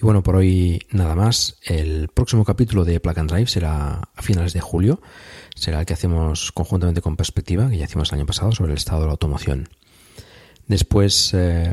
Y 0.00 0.02
bueno, 0.02 0.22
por 0.22 0.36
hoy 0.36 0.80
nada 0.92 1.16
más. 1.16 1.56
El 1.64 2.06
próximo 2.06 2.44
capítulo 2.44 2.84
de 2.84 3.00
Plug 3.00 3.18
and 3.18 3.30
Drive 3.32 3.48
será 3.48 4.08
a 4.14 4.22
finales 4.22 4.52
de 4.52 4.60
julio. 4.60 5.00
Será 5.56 5.80
el 5.80 5.86
que 5.86 5.94
hacemos 5.94 6.52
conjuntamente 6.52 7.02
con 7.02 7.16
Perspectiva, 7.16 7.68
que 7.68 7.78
ya 7.78 7.86
hicimos 7.86 8.12
el 8.12 8.18
año 8.18 8.26
pasado, 8.26 8.52
sobre 8.52 8.70
el 8.72 8.78
estado 8.78 9.00
de 9.00 9.06
la 9.06 9.12
automoción. 9.12 9.68
Después, 10.68 11.34
eh, 11.34 11.72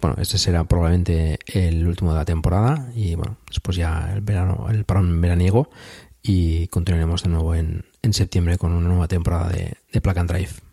bueno, 0.00 0.16
este 0.20 0.38
será 0.38 0.62
probablemente 0.64 1.40
el 1.46 1.84
último 1.88 2.12
de 2.12 2.18
la 2.18 2.24
temporada 2.24 2.92
y 2.94 3.16
bueno, 3.16 3.38
después 3.48 3.76
ya 3.76 4.12
el 4.14 4.20
verano, 4.20 4.68
el 4.70 4.84
parón 4.84 5.20
veraniego 5.20 5.68
y 6.22 6.68
continuaremos 6.68 7.24
de 7.24 7.30
nuevo 7.30 7.56
en, 7.56 7.86
en 8.02 8.12
septiembre 8.12 8.56
con 8.56 8.70
una 8.70 8.88
nueva 8.88 9.08
temporada 9.08 9.48
de, 9.48 9.78
de 9.92 10.10
and 10.14 10.30
Drive. 10.30 10.63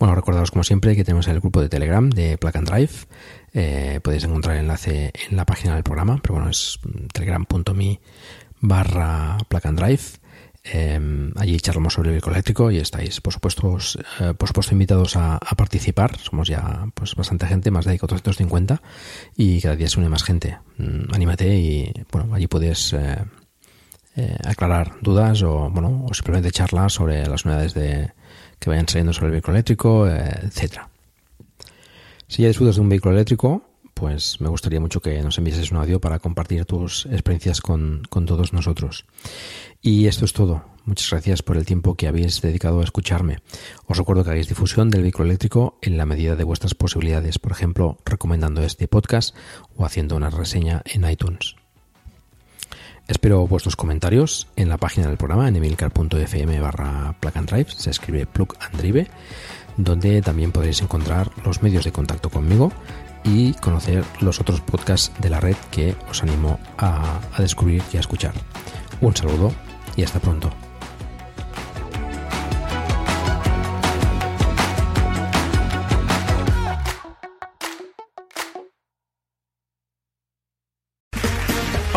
Bueno, 0.00 0.14
recordaros 0.14 0.50
como 0.50 0.64
siempre 0.64 0.96
que 0.96 1.04
tenemos 1.04 1.28
el 1.28 1.40
grupo 1.40 1.60
de 1.60 1.68
Telegram 1.68 2.08
de 2.08 2.38
Plug 2.38 2.56
and 2.56 2.70
Drive. 2.70 2.92
Eh, 3.52 4.00
podéis 4.02 4.24
encontrar 4.24 4.56
el 4.56 4.62
enlace 4.62 5.12
en 5.28 5.36
la 5.36 5.44
página 5.44 5.74
del 5.74 5.82
programa, 5.82 6.18
pero 6.22 6.36
bueno, 6.36 6.48
es 6.48 6.80
telegram.me 7.12 8.00
barra 8.62 9.36
Plug 9.46 9.66
and 9.66 9.78
Drive. 9.78 10.00
Eh, 10.64 11.30
allí 11.36 11.60
charlamos 11.60 11.92
sobre 11.92 12.08
el 12.08 12.14
vehículo 12.14 12.34
eléctrico 12.34 12.70
y 12.70 12.78
estáis, 12.78 13.20
por 13.20 13.34
supuesto, 13.34 13.76
eh, 14.20 14.32
por 14.32 14.48
supuesto 14.48 14.72
invitados 14.72 15.16
a, 15.16 15.38
participar. 15.54 16.16
Somos 16.16 16.48
ya 16.48 16.86
pues 16.94 17.14
bastante 17.14 17.46
gente, 17.46 17.70
más 17.70 17.84
de 17.84 17.98
450 17.98 18.80
y 19.36 19.60
cada 19.60 19.76
día 19.76 19.90
se 19.90 20.00
une 20.00 20.08
más 20.08 20.24
gente. 20.24 20.60
Mm, 20.78 21.12
anímate 21.12 21.58
y 21.58 21.92
bueno, 22.10 22.34
allí 22.34 22.46
puedes 22.46 22.94
eh, 22.94 23.18
aclarar 24.44 24.94
dudas 25.02 25.42
o 25.42 25.68
bueno, 25.68 26.06
o 26.08 26.14
simplemente 26.14 26.52
charlar 26.52 26.90
sobre 26.90 27.26
las 27.26 27.44
unidades 27.44 27.74
de 27.74 28.12
que 28.60 28.70
vayan 28.70 28.88
saliendo 28.88 29.12
sobre 29.12 29.26
el 29.26 29.32
vehículo 29.32 29.56
eléctrico, 29.56 30.06
etcétera. 30.06 30.88
Si 32.28 32.42
ya 32.42 32.48
disfrutas 32.48 32.76
de 32.76 32.82
un 32.82 32.88
vehículo 32.88 33.14
eléctrico, 33.14 33.64
pues 33.94 34.40
me 34.40 34.48
gustaría 34.48 34.80
mucho 34.80 35.00
que 35.00 35.20
nos 35.22 35.36
envieses 35.38 35.72
un 35.72 35.78
audio 35.78 36.00
para 36.00 36.20
compartir 36.20 36.64
tus 36.64 37.06
experiencias 37.06 37.60
con, 37.60 38.02
con, 38.08 38.24
todos 38.24 38.52
nosotros. 38.52 39.04
Y 39.82 40.06
esto 40.06 40.24
es 40.24 40.32
todo. 40.32 40.64
Muchas 40.84 41.10
gracias 41.10 41.42
por 41.42 41.56
el 41.56 41.66
tiempo 41.66 41.96
que 41.96 42.08
habéis 42.08 42.40
dedicado 42.40 42.80
a 42.80 42.84
escucharme. 42.84 43.38
Os 43.86 43.98
recuerdo 43.98 44.24
que 44.24 44.30
hagáis 44.30 44.48
difusión 44.48 44.90
del 44.90 45.02
vehículo 45.02 45.26
eléctrico 45.26 45.78
en 45.82 45.96
la 45.96 46.06
medida 46.06 46.36
de 46.36 46.44
vuestras 46.44 46.74
posibilidades, 46.74 47.38
por 47.38 47.52
ejemplo, 47.52 47.98
recomendando 48.04 48.62
este 48.62 48.88
podcast 48.88 49.36
o 49.76 49.84
haciendo 49.84 50.16
una 50.16 50.30
reseña 50.30 50.82
en 50.86 51.10
iTunes. 51.10 51.56
Espero 53.10 53.44
vuestros 53.48 53.74
comentarios 53.74 54.46
en 54.54 54.68
la 54.68 54.78
página 54.78 55.08
del 55.08 55.16
programa 55.16 55.48
en 55.48 55.56
emilcar.fm 55.56 56.60
barra 56.60 57.16
plug 57.18 57.36
and 57.36 57.50
drive, 57.50 57.66
se 57.76 57.90
escribe 57.90 58.24
plug 58.24 58.54
and 58.60 58.76
drive, 58.80 59.08
donde 59.76 60.22
también 60.22 60.52
podréis 60.52 60.80
encontrar 60.80 61.28
los 61.44 61.60
medios 61.60 61.84
de 61.84 61.90
contacto 61.90 62.30
conmigo 62.30 62.70
y 63.24 63.54
conocer 63.54 64.04
los 64.20 64.38
otros 64.38 64.60
podcasts 64.60 65.10
de 65.20 65.28
la 65.28 65.40
red 65.40 65.56
que 65.72 65.96
os 66.08 66.22
animo 66.22 66.60
a, 66.78 67.18
a 67.34 67.42
descubrir 67.42 67.82
y 67.92 67.96
a 67.96 68.00
escuchar. 68.00 68.32
Un 69.00 69.16
saludo 69.16 69.50
y 69.96 70.04
hasta 70.04 70.20
pronto. 70.20 70.48